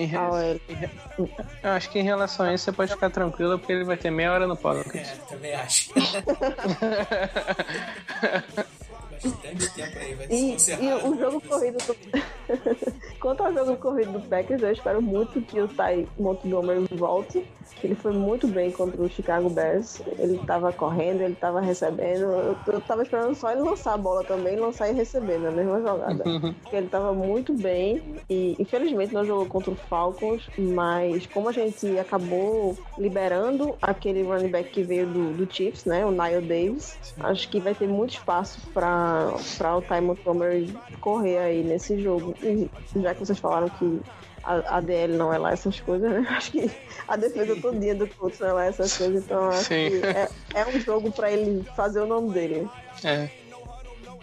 Em, 0.01 0.11
eu 1.63 1.71
acho 1.71 1.91
que 1.91 1.99
em 1.99 2.03
relação 2.03 2.47
a 2.47 2.55
isso 2.55 2.65
você 2.65 2.73
pode 2.73 2.93
ficar 2.93 3.11
tranquilo 3.11 3.59
porque 3.59 3.73
ele 3.73 3.85
vai 3.85 3.97
ter 3.97 4.11
meia 4.11 4.33
hora 4.33 4.47
no 4.47 4.57
pocket. 4.57 4.97
É, 4.97 5.17
também 5.29 5.55
acho. 5.55 5.93
tempo 9.75 9.99
aí, 9.99 10.15
vai 10.15 10.27
e, 10.31 10.53
e 10.53 10.93
o 10.93 11.19
jogo 11.19 11.41
corrido 11.41 11.79
do... 11.79 11.95
Quanto 13.25 13.43
ao 13.43 13.55
jogo 13.55 13.75
corrido 13.79 14.13
do 14.13 14.21
Packers, 14.21 14.63
eu 14.63 14.71
espero 14.71 15.01
muito 15.01 15.41
que 15.41 15.59
o 15.59 15.67
Ty 15.67 16.07
Montgomery 16.19 16.85
volte. 16.95 17.43
Ele 17.83 17.95
foi 17.95 18.13
muito 18.13 18.47
bem 18.47 18.71
contra 18.71 19.01
o 19.01 19.09
Chicago 19.09 19.49
Bears. 19.49 20.03
Ele 20.19 20.37
tava 20.47 20.71
correndo, 20.75 21.23
ele 21.23 21.35
tava 21.35 21.59
recebendo. 21.59 22.25
Eu, 22.25 22.57
eu 22.67 22.81
tava 22.83 23.03
esperando 23.03 23.35
só 23.35 23.51
ele 23.51 23.63
lançar 23.63 23.95
a 23.95 23.97
bola 23.97 24.23
também, 24.25 24.57
lançar 24.57 24.91
e 24.91 24.93
receber 24.93 25.39
na 25.39 25.51
mesma 25.51 25.81
jogada. 25.81 26.23
Porque 26.63 26.77
ele 26.77 26.89
tava 26.89 27.15
muito 27.15 27.55
bem 27.55 28.03
e 28.29 28.57
infelizmente 28.59 29.15
não 29.15 29.25
jogou 29.25 29.47
contra 29.47 29.71
o 29.71 29.75
Falcons, 29.75 30.47
mas 30.59 31.27
como 31.27 31.49
a 31.49 31.53
gente 31.53 31.99
acabou 31.99 32.77
liberando 32.99 33.75
aquele 33.81 34.23
running 34.23 34.49
back 34.49 34.69
que 34.69 34.83
veio 34.83 35.07
do, 35.07 35.33
do 35.33 35.51
Chiefs, 35.51 35.87
né, 35.87 36.05
o 36.05 36.11
Nile 36.11 36.47
Davis, 36.47 36.99
acho 37.21 37.49
que 37.49 37.59
vai 37.59 37.75
ter 37.75 37.89
muito 37.89 38.11
espaço 38.11 38.61
para 38.75 39.33
o 39.77 39.81
Ty 39.81 40.03
Montgomery 40.03 40.77
correr 41.01 41.39
aí 41.39 41.63
nesse 41.63 42.03
jogo. 42.03 42.35
E 42.43 42.69
já 42.97 43.14
já 43.15 43.21
que 43.21 43.27
vocês 43.27 43.39
falaram 43.39 43.69
que 43.69 44.01
a, 44.43 44.77
a 44.77 44.81
DL 44.81 45.17
não 45.17 45.33
é 45.33 45.39
lá 45.39 45.53
essas 45.53 45.81
coisas, 45.81 46.11
né? 46.11 46.27
Acho 46.31 46.53
que 46.53 46.71
a 47.07 47.17
defesa 47.17 47.57
todinha 47.61 47.95
do 47.95 48.07
Colts 48.09 48.41
não 48.41 48.49
é 48.49 48.53
lá 48.53 48.65
essas 48.67 48.97
coisas, 48.97 49.25
então 49.25 49.49
acho 49.49 49.65
Sim. 49.65 49.91
que 49.91 50.07
é, 50.07 50.29
é 50.55 50.67
um 50.67 50.81
jogo 50.81 51.11
pra 51.13 51.31
ele 51.31 51.65
fazer 51.75 52.01
o 52.01 52.07
nome 52.07 52.33
dele. 52.33 52.69
É. 53.03 53.29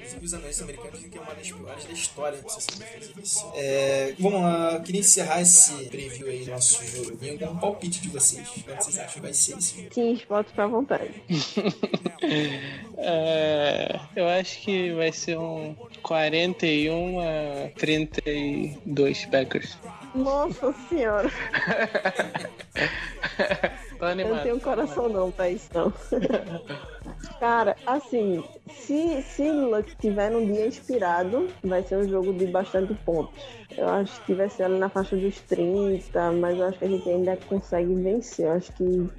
Inclusive, 0.01 0.25
os 0.25 0.33
anões 0.33 0.61
americanos 0.61 0.95
dizem 0.95 1.11
que 1.11 1.17
é 1.17 1.21
uma 1.21 1.35
das 1.35 1.51
piores 1.51 1.85
da 1.85 1.93
história 1.93 2.41
do 2.41 2.49
sistema 2.49 2.85
de 2.85 2.91
defesa 2.91 3.13
desse. 3.13 3.45
É, 3.55 4.15
vamos 4.19 4.41
lá, 4.41 4.73
eu 4.73 4.81
queria 4.81 5.01
encerrar 5.01 5.41
esse 5.41 5.85
preview 5.85 6.27
aí 6.27 6.43
do 6.43 6.51
nosso 6.51 6.83
jogo 6.85 7.17
com 7.17 7.45
um 7.45 7.57
palpite 7.57 8.01
de 8.01 8.09
vocês. 8.09 8.47
Quanto 8.65 8.83
vocês 8.83 8.97
acham 8.97 9.13
que 9.13 9.19
vai 9.19 9.33
ser 9.33 9.57
esse 9.57 9.77
jogo? 9.77 9.93
Sim, 9.93 10.17
ficar 10.17 10.63
à 10.63 10.67
vontade. 10.67 11.11
É, 13.03 13.99
eu 14.15 14.27
acho 14.27 14.61
que 14.61 14.93
vai 14.93 15.11
ser 15.11 15.35
um 15.35 15.75
41 16.03 17.19
a 17.19 17.69
32 17.75 19.25
Packers. 19.25 19.75
Nossa 20.13 20.71
senhora, 20.87 21.31
Eu 24.05 24.11
animado. 24.11 24.35
não 24.35 24.43
tenho 24.43 24.59
coração 24.59 25.09
não 25.09 25.31
pra 25.31 25.49
isso 25.49 25.69
não. 25.73 25.93
Cara, 27.39 27.75
assim, 27.85 28.43
se, 28.69 29.21
se 29.21 29.51
Luck 29.51 29.95
tiver 29.99 30.29
num 30.29 30.45
dia 30.45 30.67
inspirado, 30.67 31.47
vai 31.63 31.81
ser 31.81 31.97
um 31.97 32.07
jogo 32.07 32.33
de 32.33 32.45
bastante 32.45 32.93
pontos. 33.05 33.60
Eu 33.77 33.87
acho 33.89 34.23
que 34.25 34.33
vai 34.33 34.49
ser 34.49 34.63
ali 34.63 34.77
na 34.77 34.89
faixa 34.89 35.15
dos 35.15 35.39
30, 35.41 36.31
mas 36.33 36.57
eu 36.57 36.65
acho 36.65 36.79
que 36.79 36.85
a 36.85 36.87
gente 36.87 37.09
ainda 37.09 37.37
consegue 37.37 37.93
vencer. 37.95 38.45
Eu 38.45 38.51
acho 38.53 38.71
que 38.73 39.09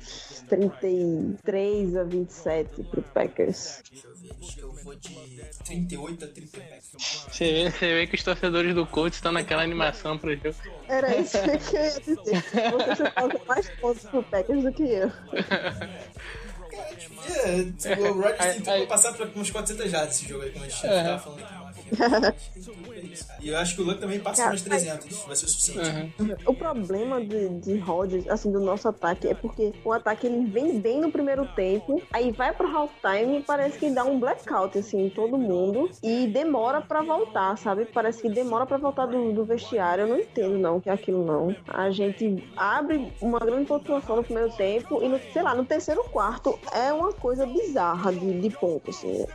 33 0.48 1.96
a 1.96 2.04
27 2.04 2.82
pro 2.84 3.02
Packers. 3.02 3.82
Eu 3.92 4.14
ver, 4.14 4.30
acho 4.40 4.54
que 4.54 4.62
eu 4.62 4.72
vou 4.72 4.94
de 4.94 5.16
38 5.64 6.24
a 6.24 6.28
30 6.28 6.58
Você 6.98 7.52
vê, 7.52 7.70
você 7.70 7.94
vê 7.94 8.06
que 8.06 8.14
os 8.14 8.22
torcedores 8.22 8.74
do 8.74 8.86
Colts 8.86 9.16
estão 9.16 9.32
naquela 9.32 9.62
animação 9.62 10.18
pro 10.18 10.34
jogo. 10.36 10.54
Era 10.88 11.16
isso 11.16 11.38
que 11.42 11.76
eu 11.76 11.82
ia 11.82 12.00
dizer. 12.00 12.44
Você 12.72 12.94
já 12.96 13.10
causa 13.10 13.40
mais 13.46 13.70
pontos 13.80 14.04
pro 14.04 14.22
Packers 14.22 14.62
do 14.62 14.72
que 14.72 14.82
eu. 14.82 15.10
É, 16.72 17.64
tipo, 17.64 18.02
o 18.02 18.12
Rodgers 18.14 18.36
Ai, 18.40 18.52
tentou 18.54 18.72
ai. 18.72 18.86
passar 18.86 19.12
por 19.12 19.30
uns 19.36 19.50
400 19.50 19.90
já 19.90 20.04
desse 20.04 20.26
jogo 20.28 20.42
aí, 20.42 20.50
como 20.50 20.64
a 20.64 20.68
gente 20.68 20.86
Aham. 20.86 21.04
tava 21.04 21.18
falando. 21.18 21.71
E 23.40 23.48
eu 23.48 23.58
acho 23.58 23.74
que 23.74 23.82
o 23.82 23.84
Luck 23.84 24.00
também 24.00 24.20
passa 24.20 24.44
por 24.44 24.54
uns 24.54 24.62
300, 24.62 25.24
vai 25.24 25.36
ser 25.36 25.46
o 25.46 25.48
suficiente. 25.48 26.14
O 26.46 26.54
problema 26.54 27.20
de, 27.24 27.48
de 27.60 27.78
Rodgers, 27.78 28.28
assim, 28.28 28.50
do 28.50 28.60
nosso 28.60 28.88
ataque 28.88 29.28
é 29.28 29.34
porque 29.34 29.72
o 29.84 29.92
ataque 29.92 30.26
ele 30.26 30.46
vem 30.46 30.78
bem 30.78 31.00
no 31.00 31.10
primeiro 31.10 31.46
tempo, 31.54 32.00
aí 32.12 32.32
vai 32.32 32.52
pro 32.52 32.66
halftime 32.66 33.38
e 33.38 33.42
parece 33.42 33.78
que 33.78 33.90
dá 33.90 34.04
um 34.04 34.18
blackout, 34.18 34.78
assim, 34.78 35.06
em 35.06 35.10
todo 35.10 35.36
mundo 35.36 35.90
e 36.02 36.26
demora 36.26 36.80
pra 36.80 37.02
voltar, 37.02 37.56
sabe? 37.58 37.84
Parece 37.84 38.22
que 38.22 38.28
demora 38.28 38.64
pra 38.66 38.78
voltar 38.78 39.06
do, 39.06 39.32
do 39.32 39.44
vestiário. 39.44 40.02
Eu 40.02 40.08
não 40.08 40.18
entendo, 40.18 40.58
não, 40.58 40.80
que 40.80 40.88
é 40.88 40.92
aquilo, 40.92 41.24
não. 41.24 41.54
A 41.68 41.90
gente 41.90 42.42
abre 42.56 43.12
uma 43.20 43.38
grande 43.38 43.66
pontuação 43.66 44.16
no 44.16 44.24
primeiro 44.24 44.50
tempo 44.52 45.02
e, 45.02 45.08
no, 45.08 45.20
sei 45.32 45.42
lá, 45.42 45.54
no 45.54 45.64
terceiro 45.64 46.02
quarto 46.04 46.58
é 46.72 46.92
uma 46.92 47.12
coisa 47.12 47.46
bizarra 47.46 48.12
de, 48.12 48.40
de 48.40 48.50
ponto, 48.50 48.90
assim. 48.90 49.26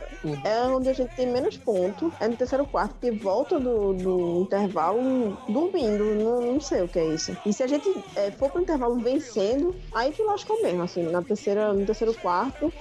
É 0.44 0.62
onde 0.62 0.88
a 0.88 0.92
gente 0.92 1.14
tem 1.14 1.26
menos 1.26 1.56
ponto, 1.56 2.12
é 2.20 2.28
no 2.28 2.36
terceiro 2.36 2.47
quarto, 2.66 2.94
que 3.00 3.10
volta 3.10 3.58
do, 3.58 3.92
do 3.92 4.42
intervalo 4.42 5.36
dormindo, 5.48 6.14
não, 6.14 6.52
não 6.52 6.60
sei 6.60 6.82
o 6.82 6.88
que 6.88 6.98
é 6.98 7.14
isso. 7.14 7.36
E 7.44 7.52
se 7.52 7.62
a 7.62 7.66
gente 7.66 7.88
é, 8.16 8.30
for 8.30 8.50
pro 8.50 8.62
intervalo 8.62 8.96
vencendo, 8.96 9.74
aí 9.92 10.12
que 10.12 10.22
lascou 10.22 10.62
mesmo, 10.62 10.82
assim, 10.82 11.02
na 11.02 11.22
terceira, 11.22 11.72
no 11.72 11.84
terceiro 11.84 12.14
quarto, 12.14 12.72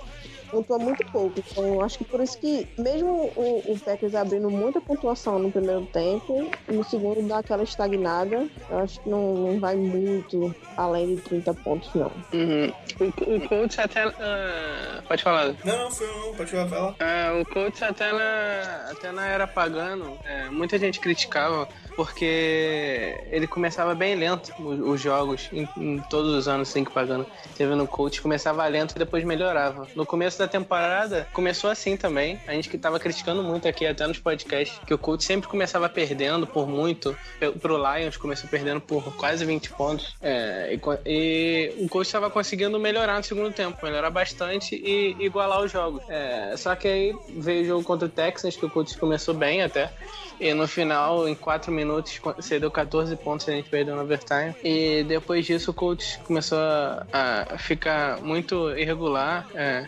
pontua 0.49 0.77
muito 0.77 1.03
pouco. 1.11 1.39
Então, 1.39 1.65
eu 1.65 1.81
acho 1.81 1.97
que 1.97 2.05
por 2.05 2.21
isso 2.21 2.37
que, 2.39 2.67
mesmo 2.77 3.31
o, 3.35 3.73
o 3.73 3.79
Packers 3.79 4.15
abrindo 4.15 4.49
muita 4.49 4.81
pontuação 4.81 5.39
no 5.39 5.51
primeiro 5.51 5.85
tempo, 5.87 6.49
no 6.67 6.83
segundo 6.83 7.27
dá 7.27 7.39
aquela 7.39 7.63
estagnada, 7.63 8.47
eu 8.69 8.79
acho 8.79 8.99
que 9.01 9.09
não, 9.09 9.33
não 9.33 9.59
vai 9.59 9.75
muito 9.75 10.53
além 10.75 11.15
de 11.15 11.21
30 11.21 11.53
pontos, 11.55 11.93
não. 11.93 12.11
Uhum. 12.33 12.71
O, 12.99 13.35
o 13.35 13.47
Colts 13.47 13.79
até. 13.79 14.03
ah, 14.03 15.03
pode 15.07 15.23
falar. 15.23 15.55
Não, 15.63 15.77
não, 15.77 15.91
foi 15.91 16.07
não, 16.07 16.33
pode 16.35 16.51
falar. 16.51 16.95
Ah, 16.99 17.39
o 17.41 17.45
Colts 17.45 17.81
até 17.81 18.11
na, 18.11 18.91
até 18.91 19.11
na 19.11 19.27
era 19.27 19.47
pagano, 19.47 20.17
é, 20.23 20.49
muita 20.49 20.77
gente 20.77 20.99
criticava 20.99 21.67
porque 21.95 23.17
ele 23.31 23.47
começava 23.47 23.95
bem 23.95 24.13
lento 24.15 24.53
os, 24.59 24.79
os 24.79 25.01
jogos, 25.01 25.49
em, 25.51 25.67
em 25.77 25.99
todos 26.09 26.31
os 26.33 26.47
anos 26.47 26.69
assim 26.69 26.83
que 26.83 26.91
pagando. 26.91 27.25
Teve 27.55 27.73
no 27.73 27.87
Colts, 27.87 28.19
começava 28.19 28.65
lento 28.67 28.95
e 28.95 28.99
depois 28.99 29.23
melhorava. 29.23 29.87
No 29.95 30.05
começo 30.05 30.36
da 30.37 30.47
temporada, 30.47 31.27
começou 31.33 31.69
assim 31.69 31.97
também. 31.97 32.39
A 32.47 32.53
gente 32.53 32.69
que 32.69 32.77
tava 32.77 32.99
criticando 32.99 33.43
muito 33.43 33.67
aqui, 33.67 33.85
até 33.85 34.05
nos 34.05 34.19
podcasts, 34.19 34.79
que 34.85 34.93
o 34.93 34.97
Colts 34.97 35.25
sempre 35.25 35.47
começava 35.47 35.87
perdendo 35.89 36.45
por 36.45 36.67
muito. 36.67 37.15
Pro 37.61 37.77
Lions 37.77 38.17
começou 38.17 38.49
perdendo 38.49 38.81
por 38.81 39.15
quase 39.15 39.45
20 39.45 39.69
pontos. 39.71 40.15
É, 40.21 40.73
e, 40.73 40.79
e 41.05 41.85
o 41.85 41.89
Colts 41.89 42.07
estava 42.07 42.29
conseguindo 42.29 42.79
melhorar 42.79 43.17
no 43.17 43.23
segundo 43.23 43.51
tempo, 43.51 43.77
melhorar 43.83 44.09
bastante 44.09 44.75
e 44.75 45.15
igualar 45.19 45.61
os 45.61 45.71
jogos. 45.71 46.03
É, 46.09 46.55
só 46.57 46.75
que 46.75 46.87
aí 46.87 47.15
veio 47.37 47.63
o 47.63 47.65
jogo 47.65 47.83
contra 47.83 48.07
o 48.07 48.09
Texans, 48.09 48.55
que 48.55 48.65
o 48.65 48.69
Colts 48.69 48.95
começou 48.95 49.33
bem 49.33 49.63
até. 49.63 49.91
E 50.39 50.53
no 50.53 50.67
final, 50.67 51.27
em 51.27 51.33
4 51.33 51.71
minutos, 51.71 52.21
cedeu 52.41 52.69
14 52.69 53.15
pontos 53.15 53.47
e 53.47 53.51
a 53.51 53.53
gente 53.55 53.69
perdeu 53.69 53.95
no 53.95 54.03
overtime. 54.03 54.55
E 54.63 55.03
depois 55.03 55.45
disso, 55.45 55.71
o 55.71 55.73
Colts 55.73 56.19
começou 56.25 56.59
a, 56.59 57.05
a 57.53 57.57
ficar 57.57 58.21
muito 58.21 58.69
irregular. 58.77 59.47
é, 59.55 59.85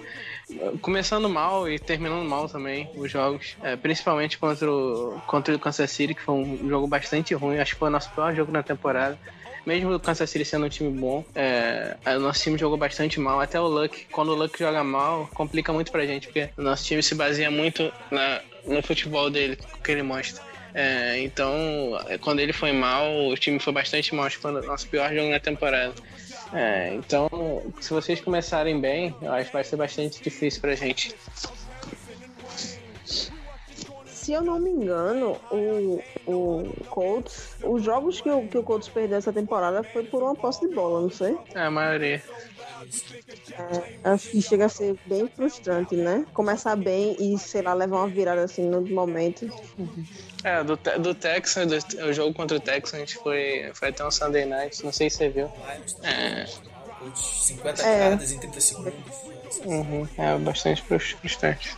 começando 0.82 1.30
mal 1.30 1.70
e 1.70 1.78
terminando 1.78 2.28
mal 2.28 2.48
também 2.48 2.90
os 2.96 3.12
jogos. 3.12 3.56
é, 3.62 3.76
principalmente 3.76 4.38
contra 4.38 4.70
o, 4.72 5.22
contra 5.28 5.56
o 5.56 5.60
Kansas 5.60 5.92
City, 5.92 6.16
que 6.16 6.22
foi 6.22 6.36
um 6.36 6.70
jogo 6.70 6.88
bastante 6.88 7.34
ruim. 7.34 7.60
Acho 7.60 7.74
que 7.74 7.80
foi 7.80 7.90
o 7.90 7.92
nosso 7.92 8.10
pior 8.12 8.34
jogo 8.36 8.52
na 8.52 8.64
temporada. 8.64 9.18
Mesmo 9.66 9.94
o 9.94 10.00
Kansas 10.00 10.30
City 10.30 10.46
sendo 10.46 10.66
um 10.66 10.70
time 10.70 10.90
bom, 10.90 11.24
é, 11.36 11.96
o 12.16 12.20
nosso 12.20 12.42
time 12.42 12.58
jogou 12.58 12.78
bastante 12.78 13.20
mal. 13.20 13.40
Até 13.40 13.60
o 13.60 13.68
Luck, 13.68 14.06
quando 14.12 14.30
o 14.30 14.36
Luck 14.36 14.58
joga 14.58 14.84
mal, 14.84 15.30
complica 15.34 15.72
muito 15.72 15.92
pra 15.92 16.06
gente, 16.06 16.28
porque 16.28 16.50
o 16.58 16.62
nosso 16.62 16.86
time 16.86 17.04
se 17.04 17.14
baseia 17.14 17.52
muito 17.52 17.92
na, 18.10 18.42
no 18.66 18.82
futebol 18.82 19.30
dele, 19.30 19.58
que 19.84 19.92
ele 19.92 20.02
mostra. 20.02 20.42
É, 20.74 21.20
então, 21.20 21.52
é, 22.08 22.18
quando 22.18 22.40
ele 22.40 22.54
foi 22.54 22.72
mal, 22.72 23.06
o 23.28 23.36
time 23.36 23.60
foi 23.60 23.74
bastante 23.74 24.14
mal. 24.16 24.26
Acho 24.26 24.38
que 24.38 24.42
foi 24.42 24.52
o 24.52 24.66
nosso 24.66 24.88
pior 24.88 25.14
jogo 25.14 25.30
na 25.30 25.40
temporada. 25.40 25.94
É, 26.54 26.96
então, 26.96 27.30
se 27.80 27.92
vocês 27.92 28.20
começarem 28.20 28.80
bem, 28.80 29.16
eu 29.22 29.32
acho 29.32 29.48
que 29.48 29.54
vai 29.54 29.64
ser 29.64 29.76
bastante 29.76 30.22
difícil 30.22 30.62
pra 30.62 30.76
gente. 30.76 31.16
Se 34.06 34.34
eu 34.34 34.42
não 34.44 34.60
me 34.60 34.70
engano, 34.70 35.38
o, 35.52 36.04
o 36.28 36.86
Colts, 36.90 37.56
os 37.64 37.84
jogos 37.84 38.22
que 38.22 38.30
o, 38.30 38.48
que 38.48 38.58
o 38.58 38.64
Colts 38.64 38.88
perdeu 38.88 39.18
essa 39.18 39.34
temporada 39.34 39.82
foi 39.84 40.04
por 40.04 40.22
uma 40.22 40.36
posse 40.36 40.68
de 40.68 40.74
bola, 40.74 41.02
não 41.02 41.10
sei? 41.10 41.36
É, 41.56 41.62
a 41.62 41.72
maioria. 41.72 42.22
É, 44.04 44.10
acho 44.12 44.30
que 44.30 44.42
chega 44.42 44.66
a 44.66 44.70
ser 44.70 44.96
bem 45.06 45.28
frustrante, 45.28 45.96
né? 45.96 46.26
Começar 46.34 46.76
bem 46.76 47.16
e, 47.20 47.38
sei 47.38 47.62
lá, 47.62 47.74
levar 47.74 47.98
uma 47.98 48.08
virada 48.08 48.44
assim 48.44 48.68
no 48.68 48.82
momento. 48.82 49.50
É, 50.44 50.64
do, 50.64 50.78
do 51.00 51.14
Texans, 51.14 51.84
do- 51.84 52.06
o 52.06 52.14
jogo 52.14 52.34
contra 52.34 52.56
o 52.58 52.60
Texans 52.60 53.12
foi, 53.14 53.70
foi 53.74 53.90
até 53.90 54.06
um 54.06 54.12
Sunday 54.12 54.46
night, 54.46 54.84
não 54.84 54.92
sei 54.94 55.10
se 55.10 55.18
você 55.18 55.30
viu. 55.30 55.50
Colts, 57.00 57.20
50 57.44 57.82
É. 57.84 58.14
em 58.14 58.40
30 58.40 58.62
segundos. 58.62 58.94
Uhum, 59.66 60.08
é 60.18 60.38
bastante 60.38 60.82
frus- 60.82 61.12
frustrante. 61.12 61.76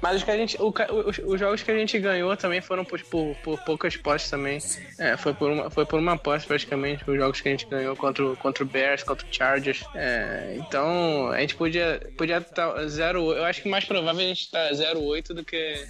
Mas 0.00 0.16
os, 0.16 0.22
que 0.22 0.30
a 0.30 0.36
gente, 0.36 0.56
o 0.60 0.72
os, 1.06 1.18
os 1.18 1.40
jogos 1.40 1.62
que 1.62 1.70
a 1.70 1.76
gente 1.76 1.98
ganhou 1.98 2.36
também 2.36 2.60
foram 2.60 2.84
por, 2.84 3.02
por, 3.04 3.34
por 3.36 3.58
poucas 3.64 3.96
postes 3.96 4.30
também. 4.30 4.58
É, 4.98 5.16
foi, 5.16 5.34
por 5.34 5.50
uma, 5.50 5.70
foi 5.70 5.86
por 5.86 5.98
uma 5.98 6.16
posse 6.16 6.46
praticamente 6.46 7.08
os 7.08 7.16
jogos 7.16 7.40
que 7.40 7.48
a 7.48 7.52
gente 7.52 7.66
ganhou 7.66 7.96
contra, 7.96 8.36
contra 8.36 8.64
o 8.64 8.66
Bears, 8.66 9.02
contra 9.02 9.26
o 9.26 9.34
Chargers. 9.34 9.84
É, 9.94 10.56
então 10.58 11.28
a 11.28 11.40
gente 11.40 11.54
podia 11.54 12.00
podia 12.16 12.38
estar 12.38 12.86
0 12.86 13.32
Eu 13.32 13.44
acho 13.44 13.62
que 13.62 13.68
mais 13.68 13.84
provável 13.84 14.20
a 14.20 14.24
gente 14.28 14.50
tá 14.50 14.70
0-8 14.70 15.28
do 15.28 15.44
que 15.44 15.86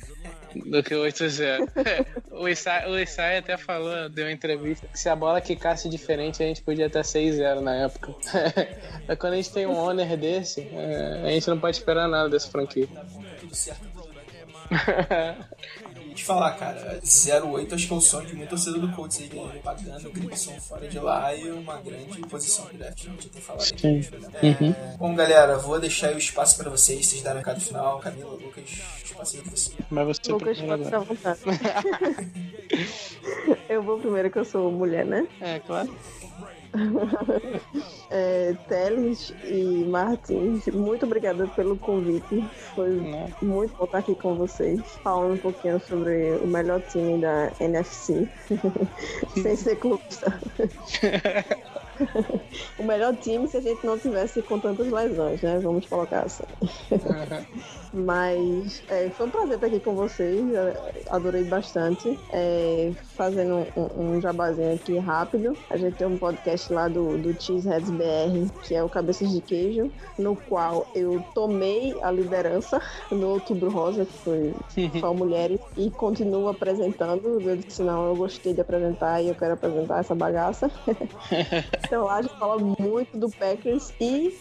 do 0.55 0.83
que 0.83 0.95
8-0. 0.95 1.69
o, 2.31 2.49
Isai, 2.49 2.91
o 2.91 2.99
Isai 2.99 3.39
até 3.39 3.57
falou, 3.57 4.09
deu 4.09 4.27
uma 4.27 4.33
entrevista, 4.33 4.87
que 4.87 4.99
se 4.99 5.09
a 5.09 5.17
bola 5.17 5.41
quicasse 5.41 5.89
diferente, 5.89 6.43
a 6.43 6.47
gente 6.47 6.63
podia 6.63 6.87
estar 6.87 7.03
6-0 7.03 7.61
na 7.61 7.75
época. 7.75 8.15
Mas 9.07 9.19
quando 9.19 9.33
a 9.33 9.37
gente 9.37 9.53
tem 9.53 9.67
um 9.67 9.77
owner 9.77 10.17
desse, 10.17 10.61
é, 10.73 11.23
a 11.25 11.31
gente 11.31 11.49
não 11.49 11.59
pode 11.59 11.77
esperar 11.77 12.09
nada 12.09 12.29
dessa 12.29 12.49
franquia. 12.49 12.89
Tudo 13.41 13.55
certo. 13.55 13.94
E 16.15 16.15
te 16.15 16.25
falar, 16.25 16.53
cara, 16.53 17.01
08 17.03 17.75
acho 17.75 17.89
que 17.89 17.93
é 17.93 17.97
o 17.97 18.01
sonho 18.01 18.27
de 18.29 18.37
muito 18.37 18.51
torcedor 18.51 18.81
do 18.81 18.93
Colts 18.93 19.21
aí, 19.21 19.29
ganhando, 19.29 19.61
pagando, 19.63 20.09
o 20.09 20.13
Gribson 20.13 20.53
fora 20.61 20.87
de 20.87 20.97
lá 21.01 21.35
e 21.35 21.51
uma 21.51 21.81
grande 21.81 22.21
posição 22.21 22.67
de 22.67 22.79
draft, 22.79 23.05
não 23.07 23.17
tinha 23.17 23.33
ter 23.33 23.41
falado 23.41 23.67
aqui. 23.67 24.09
É, 24.41 24.97
Bom, 24.97 25.13
galera, 25.13 25.59
vou 25.59 25.81
deixar 25.81 26.11
aí 26.11 26.15
o 26.15 26.19
espaço 26.19 26.57
pra 26.57 26.71
vocês, 26.71 27.05
vocês 27.05 27.21
darem 27.21 27.39
o 27.39 27.41
recado 27.41 27.61
final. 27.61 27.99
Camila, 27.99 28.31
Lucas, 28.31 28.65
espaço 29.05 29.37
aí 29.37 29.43
pra 29.43 29.51
você. 29.51 29.73
Mas 29.91 30.07
você 30.07 30.33
Lucas, 30.33 30.57
primeiro 30.57 30.85
pode 30.85 30.85
ficar 30.85 30.99
à 30.99 31.01
vontade. 31.01 31.41
eu 33.69 33.83
vou 33.83 33.99
primeiro 33.99 34.31
que 34.31 34.39
eu 34.39 34.45
sou 34.45 34.71
mulher, 34.71 35.05
né? 35.05 35.27
É, 35.41 35.59
claro. 35.59 35.93
É, 38.11 38.55
Teles 38.69 39.35
e 39.45 39.85
Martins, 39.87 40.67
muito 40.69 41.05
obrigada 41.07 41.47
pelo 41.49 41.77
convite. 41.77 42.43
Foi 42.75 42.91
Né? 42.91 43.27
muito 43.43 43.75
bom 43.77 43.85
estar 43.85 43.99
aqui 43.99 44.15
com 44.15 44.35
vocês, 44.37 44.81
falando 45.03 45.35
um 45.35 45.39
pouquinho 45.39 45.81
sobre 45.81 46.37
o 46.37 46.47
melhor 46.47 46.81
time 46.83 47.21
da 47.21 47.51
NFC, 47.61 48.29
sem 49.35 49.57
ser 49.57 49.77
clubista. 49.77 50.39
o 52.79 52.85
melhor 52.85 53.17
time 53.17 53.49
se 53.49 53.57
a 53.57 53.61
gente 53.61 53.85
não 53.85 53.99
tivesse 53.99 54.43
com 54.43 54.59
tantas 54.61 54.91
lesões, 54.91 55.41
né? 55.41 55.59
Vamos 55.61 55.87
colocar 55.87 56.25
assim. 56.25 56.45
Mas 57.95 58.83
é, 58.89 59.09
foi 59.09 59.27
um 59.27 59.31
prazer 59.31 59.55
estar 59.55 59.69
aqui 59.69 59.79
com 59.79 59.95
vocês, 59.95 60.41
eu 60.53 60.75
adorei 61.11 61.45
bastante. 61.45 62.19
É, 62.33 62.93
fazendo 63.15 63.67
um, 63.77 64.17
um 64.17 64.21
jabazinho 64.21 64.75
aqui 64.75 64.99
rápido, 64.99 65.57
a 65.71 65.77
gente 65.77 65.97
tem 65.97 66.07
um 66.07 66.19
podcast 66.19 66.73
lá 66.73 66.89
do, 66.89 67.17
do 67.17 67.41
Cheeseheads 67.41 67.91
BR, 67.91 68.51
que 68.65 68.75
é 68.75 68.83
o 68.83 68.89
Cabeças 68.89 69.31
de 69.31 69.41
Queijo, 69.41 69.93
no 70.19 70.35
qual 70.35 70.89
eu 70.93 71.25
tomei 71.35 71.97
a 72.03 72.11
liderança 72.11 72.83
no 73.13 73.29
Outubro 73.29 73.71
Rosa, 73.71 74.05
que 74.05 74.19
foi 74.19 74.55
só 74.99 75.15
mulheres, 75.15 75.61
e 75.77 75.89
continuo 75.89 76.49
apresentando. 76.49 77.41
Eu 77.41 77.57
disse, 77.57 77.81
não, 77.81 78.09
eu 78.09 78.17
gostei 78.17 78.53
de 78.53 78.61
apresentar 78.61 79.23
e 79.23 79.29
eu 79.29 79.37
quero 79.37 79.55
apresentar 79.55 80.01
essa 80.01 80.17
bagaça. 80.17 80.69
então 81.85 82.05
lá 82.05 82.17
a 82.17 82.23
gente 82.23 82.37
fala 82.39 82.59
muito 82.59 83.17
do 83.17 83.31
Packers 83.31 83.93
e 84.01 84.37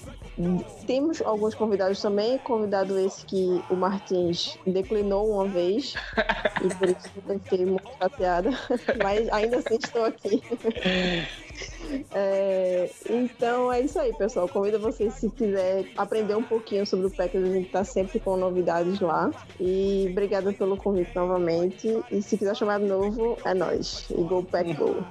temos 0.88 1.22
alguns 1.22 1.54
convidados 1.54 2.02
também, 2.02 2.38
convidado 2.40 2.98
esse 3.00 3.26
que 3.26 3.64
o 3.70 3.76
Martins 3.76 4.58
declinou 4.66 5.30
uma 5.32 5.46
vez, 5.46 5.94
e 6.64 6.76
por 6.76 6.90
isso 6.90 7.10
eu 7.28 7.40
fiquei 7.40 7.66
muito 7.66 7.88
chateada, 8.00 8.50
mas 9.04 9.30
ainda 9.30 9.58
assim 9.58 9.76
estou 9.76 10.06
aqui. 10.06 10.42
É, 12.12 12.90
então 13.10 13.72
é 13.72 13.82
isso 13.82 14.00
aí, 14.00 14.12
pessoal. 14.14 14.48
Convido 14.50 14.80
vocês 14.80 15.14
se 15.14 15.30
quiser 15.30 15.86
aprender 15.96 16.36
um 16.36 16.42
pouquinho 16.42 16.86
sobre 16.86 17.06
o 17.06 17.12
Packers, 17.12 17.48
a 17.48 17.54
gente 17.54 17.70
tá 17.70 17.84
sempre 17.84 18.20
com 18.20 18.36
novidades 18.36 19.00
lá. 19.00 19.30
E 19.60 20.08
obrigada 20.10 20.52
pelo 20.54 20.78
convite 20.78 21.16
novamente. 21.16 22.02
E 22.12 22.22
se 22.22 22.38
quiser 22.38 22.56
chamar 22.56 22.80
de 22.80 22.86
novo, 22.86 23.38
é 23.46 23.54
nós. 23.54 24.10
E 24.10 24.16
Go 24.24 24.44
Pack 24.44 24.74
Go. 24.74 25.04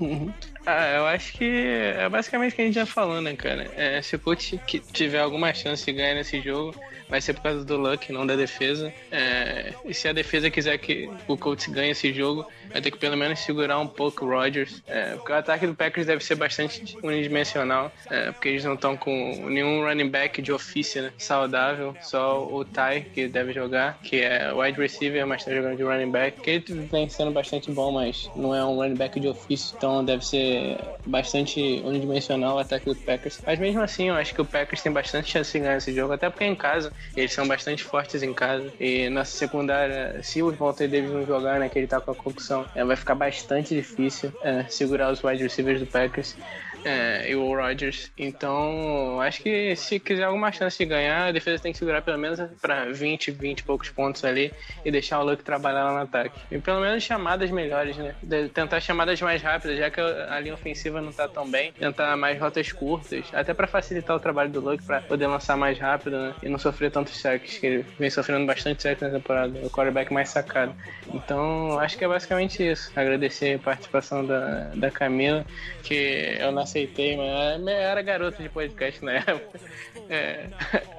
Ah, 0.66 0.88
eu 0.90 1.06
acho 1.06 1.32
que 1.32 1.44
é 1.44 2.06
basicamente 2.08 2.52
o 2.52 2.56
que 2.56 2.62
a 2.62 2.64
gente 2.66 2.74
já 2.74 2.86
falou, 2.86 3.20
né, 3.20 3.34
cara? 3.34 3.70
É, 3.74 4.00
se 4.02 4.14
o 4.14 4.20
que 4.66 4.78
tiver 4.78 5.18
alguma 5.18 5.54
chance 5.54 5.84
de 5.84 5.92
ganhar 5.92 6.14
nesse 6.14 6.40
jogo, 6.42 6.78
vai 7.08 7.20
ser 7.20 7.32
por 7.32 7.42
causa 7.42 7.64
do 7.64 7.76
Luck, 7.78 8.12
não 8.12 8.26
da 8.26 8.36
defesa. 8.36 8.92
É, 9.10 9.72
e 9.84 9.94
se 9.94 10.06
a 10.06 10.12
defesa 10.12 10.50
quiser 10.50 10.78
que 10.78 11.10
o 11.26 11.36
Colts 11.36 11.66
ganhe 11.66 11.90
esse 11.90 12.12
jogo, 12.12 12.46
vai 12.70 12.80
ter 12.80 12.90
que 12.90 12.98
pelo 12.98 13.16
menos 13.16 13.40
segurar 13.40 13.78
um 13.78 13.86
pouco 13.86 14.24
o 14.24 14.28
Rodgers. 14.28 14.82
É, 14.86 15.14
porque 15.14 15.32
o 15.32 15.34
ataque 15.34 15.66
do 15.66 15.74
Packers 15.74 16.06
deve 16.06 16.24
ser 16.24 16.34
bastante 16.34 16.96
unidimensional, 17.02 17.92
é, 18.08 18.30
porque 18.32 18.48
eles 18.48 18.64
não 18.64 18.74
estão 18.74 18.96
com 18.96 19.48
nenhum 19.48 19.84
running 19.84 20.08
back 20.08 20.40
de 20.40 20.52
ofício 20.52 21.02
né, 21.02 21.12
saudável, 21.18 21.94
só 22.02 22.46
o 22.46 22.64
Ty, 22.64 23.06
que 23.12 23.28
deve 23.28 23.52
jogar, 23.52 23.98
que 24.02 24.20
é 24.20 24.52
wide 24.52 24.80
receiver, 24.80 25.26
mas 25.26 25.42
está 25.42 25.54
jogando 25.54 25.76
de 25.76 25.82
running 25.82 26.10
back, 26.10 26.40
que 26.40 26.50
ele 26.50 26.88
vem 26.90 27.08
sendo 27.08 27.30
bastante 27.30 27.70
bom, 27.70 27.92
mas 27.92 28.30
não 28.34 28.54
é 28.54 28.64
um 28.64 28.76
running 28.76 28.96
back 28.96 29.18
de 29.18 29.28
ofício, 29.28 29.74
então 29.76 30.04
deve 30.04 30.24
ser 30.24 30.78
bastante 31.06 31.82
unidimensional 31.84 32.56
o 32.56 32.58
ataque 32.58 32.86
do 32.86 32.94
Packers. 32.94 33.40
Mas 33.46 33.58
mesmo 33.58 33.80
assim, 33.82 34.08
eu 34.08 34.14
acho 34.14 34.34
que 34.34 34.40
o 34.40 34.44
Packers 34.44 34.82
tem 34.82 34.92
bastante 34.92 35.30
chance 35.30 35.52
de 35.52 35.58
ganhar 35.58 35.76
esse 35.76 35.92
jogo, 35.92 36.12
até 36.12 36.28
porque 36.28 36.44
em 36.44 36.54
casa, 36.54 36.92
eles 37.16 37.32
são 37.32 37.46
bastante 37.46 37.82
fortes 37.82 38.22
em 38.22 38.32
casa. 38.32 38.72
E 38.78 39.08
nossa 39.08 39.36
secundária, 39.36 40.20
se 40.22 40.42
o 40.42 40.50
Walter 40.50 40.88
Davis 40.88 41.10
não 41.10 41.26
jogar, 41.26 41.58
né, 41.58 41.68
que 41.68 41.78
ele 41.78 41.86
tá 41.86 42.00
com 42.00 42.10
a 42.10 42.14
concussão, 42.14 42.59
é, 42.74 42.84
vai 42.84 42.96
ficar 42.96 43.14
bastante 43.14 43.74
difícil 43.74 44.32
é, 44.42 44.64
segurar 44.64 45.12
os 45.12 45.22
wide 45.22 45.42
receivers 45.42 45.80
do 45.80 45.86
Packers. 45.86 46.36
É, 46.84 47.30
e 47.30 47.36
o 47.36 47.54
Rodgers. 47.54 48.10
Então, 48.16 49.20
acho 49.20 49.42
que 49.42 49.74
se 49.76 50.00
quiser 50.00 50.24
alguma 50.24 50.50
chance 50.50 50.78
de 50.78 50.84
ganhar, 50.86 51.26
a 51.28 51.32
defesa 51.32 51.62
tem 51.62 51.72
que 51.72 51.78
segurar 51.78 52.00
pelo 52.02 52.18
menos 52.18 52.40
para 52.60 52.86
20, 52.86 53.30
20 53.30 53.60
e 53.60 53.62
poucos 53.64 53.90
pontos 53.90 54.24
ali 54.24 54.52
e 54.84 54.90
deixar 54.90 55.20
o 55.20 55.24
Luck 55.24 55.42
trabalhar 55.42 55.84
lá 55.84 55.92
no 55.92 55.98
ataque. 56.02 56.38
E 56.50 56.58
pelo 56.58 56.80
menos 56.80 57.02
chamadas 57.02 57.50
melhores, 57.50 57.96
né? 57.96 58.14
De- 58.22 58.48
tentar 58.48 58.80
chamadas 58.80 59.20
mais 59.20 59.42
rápidas, 59.42 59.78
já 59.78 59.90
que 59.90 60.00
a 60.00 60.40
linha 60.40 60.54
ofensiva 60.54 61.00
não 61.00 61.12
tá 61.12 61.28
tão 61.28 61.48
bem. 61.50 61.72
Tentar 61.72 62.16
mais 62.16 62.38
rotas 62.40 62.72
curtas, 62.72 63.26
até 63.32 63.52
para 63.52 63.66
facilitar 63.66 64.16
o 64.16 64.20
trabalho 64.20 64.50
do 64.50 64.60
Luck, 64.60 64.82
para 64.84 65.00
poder 65.02 65.26
lançar 65.26 65.56
mais 65.56 65.78
rápido, 65.78 66.16
né? 66.18 66.34
E 66.42 66.48
não 66.48 66.58
sofrer 66.58 66.90
tantos 66.90 67.20
sacks, 67.20 67.58
que 67.58 67.66
ele 67.66 67.86
vem 67.98 68.10
sofrendo 68.10 68.46
bastante 68.46 68.82
sacks 68.82 69.02
na 69.02 69.10
temporada. 69.10 69.58
É 69.58 69.66
o 69.66 69.70
quarterback 69.70 70.12
mais 70.12 70.30
sacado. 70.30 70.74
Então, 71.12 71.78
acho 71.78 71.98
que 71.98 72.04
é 72.04 72.08
basicamente 72.08 72.66
isso. 72.66 72.90
Agradecer 72.96 73.56
a 73.56 73.58
participação 73.58 74.24
da, 74.24 74.70
da 74.74 74.90
Camila, 74.90 75.44
que 75.82 76.36
eu 76.38 76.52
não 76.52 76.62
aceitei, 76.70 77.16
mas 77.16 77.60
eu 77.60 77.68
era 77.68 78.00
garota 78.02 78.42
de 78.42 78.48
podcast 78.48 79.04
na 79.04 79.12
época. 79.14 79.60
É, 80.08 80.48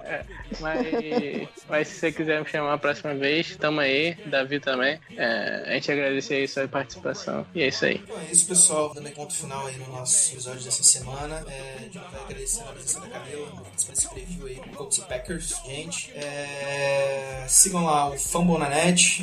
é, 0.03 0.25
mas, 0.59 1.49
mas 1.67 1.87
se 1.87 1.95
você 1.95 2.11
quiser 2.11 2.41
me 2.41 2.47
chamar 2.47 2.73
a 2.73 2.77
próxima 2.77 3.13
vez, 3.13 3.55
tamo 3.55 3.79
aí, 3.79 4.15
Davi 4.25 4.59
também. 4.59 4.99
É, 5.17 5.63
a 5.67 5.73
gente 5.73 5.91
agradece 5.91 6.33
aí 6.33 6.47
sua 6.47 6.67
participação. 6.67 7.45
E 7.53 7.61
é 7.61 7.67
isso 7.67 7.85
aí. 7.85 7.97
Bom, 8.07 8.19
é 8.19 8.31
isso, 8.31 8.47
pessoal. 8.47 8.93
Dando 8.93 9.09
ponto 9.11 9.33
final 9.33 9.67
aí 9.67 9.77
no 9.77 9.87
nosso 9.87 10.33
episódio 10.33 10.63
dessa 10.63 10.83
semana. 10.83 11.43
É, 11.47 11.75
a 11.77 11.83
gente 11.83 11.97
a 11.97 12.01
presença 12.01 12.99
da 12.99 13.07
Camila, 13.07 13.47
por 13.47 13.93
esse 13.93 14.09
preview 14.09 14.47
aí 14.47 14.55
do 14.55 14.77
Colts 14.77 14.97
e 14.97 15.01
Packers. 15.01 15.61
Gente, 15.65 16.11
é, 16.15 17.45
sigam 17.47 17.85
lá 17.85 18.09
o 18.09 18.17
Fumble 18.17 18.57
na 18.57 18.69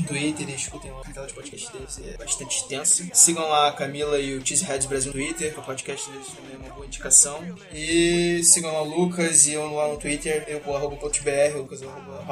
Twitter 0.06 0.48
escutem 0.50 0.90
lá 0.90 1.00
a 1.04 1.12
tela 1.12 1.26
de 1.26 1.32
podcast 1.32 1.72
deles, 1.72 2.00
é 2.04 2.16
bastante 2.16 2.56
extensa. 2.56 3.08
Sigam 3.12 3.48
lá 3.48 3.68
a 3.68 3.72
Camila 3.72 4.18
e 4.18 4.36
o 4.36 4.46
Cheeseheads 4.46 4.86
Brasil 4.86 5.12
no 5.12 5.18
Twitter, 5.18 5.58
o 5.58 5.62
podcast 5.62 6.10
deles 6.10 6.26
também 6.38 6.54
é 6.54 6.58
uma 6.58 6.74
boa 6.74 6.86
indicação. 6.86 7.42
E 7.72 8.40
sigam 8.44 8.72
lá 8.72 8.82
o 8.82 8.84
Lucas 8.84 9.46
e 9.46 9.54
eu 9.54 9.74
lá 9.74 9.88
no 9.88 9.96
Twitter, 9.96 10.44
eu 10.46 10.60
com 10.60 10.74
arroba 10.74 10.96
CoachBR, 10.96 11.56
o 11.56 11.58
Lucas 11.58 11.82
arroba 11.82 12.24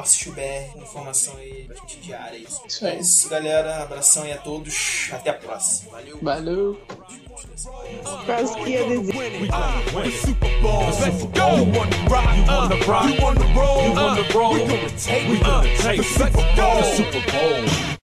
com 0.73 0.83
informação 0.83 1.37
aí 1.37 1.65
praticamente 1.65 2.01
diária. 2.01 2.39
Isso. 2.39 2.63
Isso 2.67 2.87
aí. 2.87 2.97
É 2.97 3.01
isso, 3.01 3.29
galera. 3.29 3.83
Abração 3.83 4.23
aí 4.23 4.33
a 4.33 4.39
todos. 4.39 5.09
Até 5.13 5.31
a 5.31 5.35
próxima. 5.35 5.93
Valeu. 5.93 6.19
Valeu! 6.23 6.81
Quase 8.25 8.55
que 8.57 8.71
ia 8.71 8.85
dizer. 8.87 9.17
Let's 9.95 10.27
go. 17.27 17.96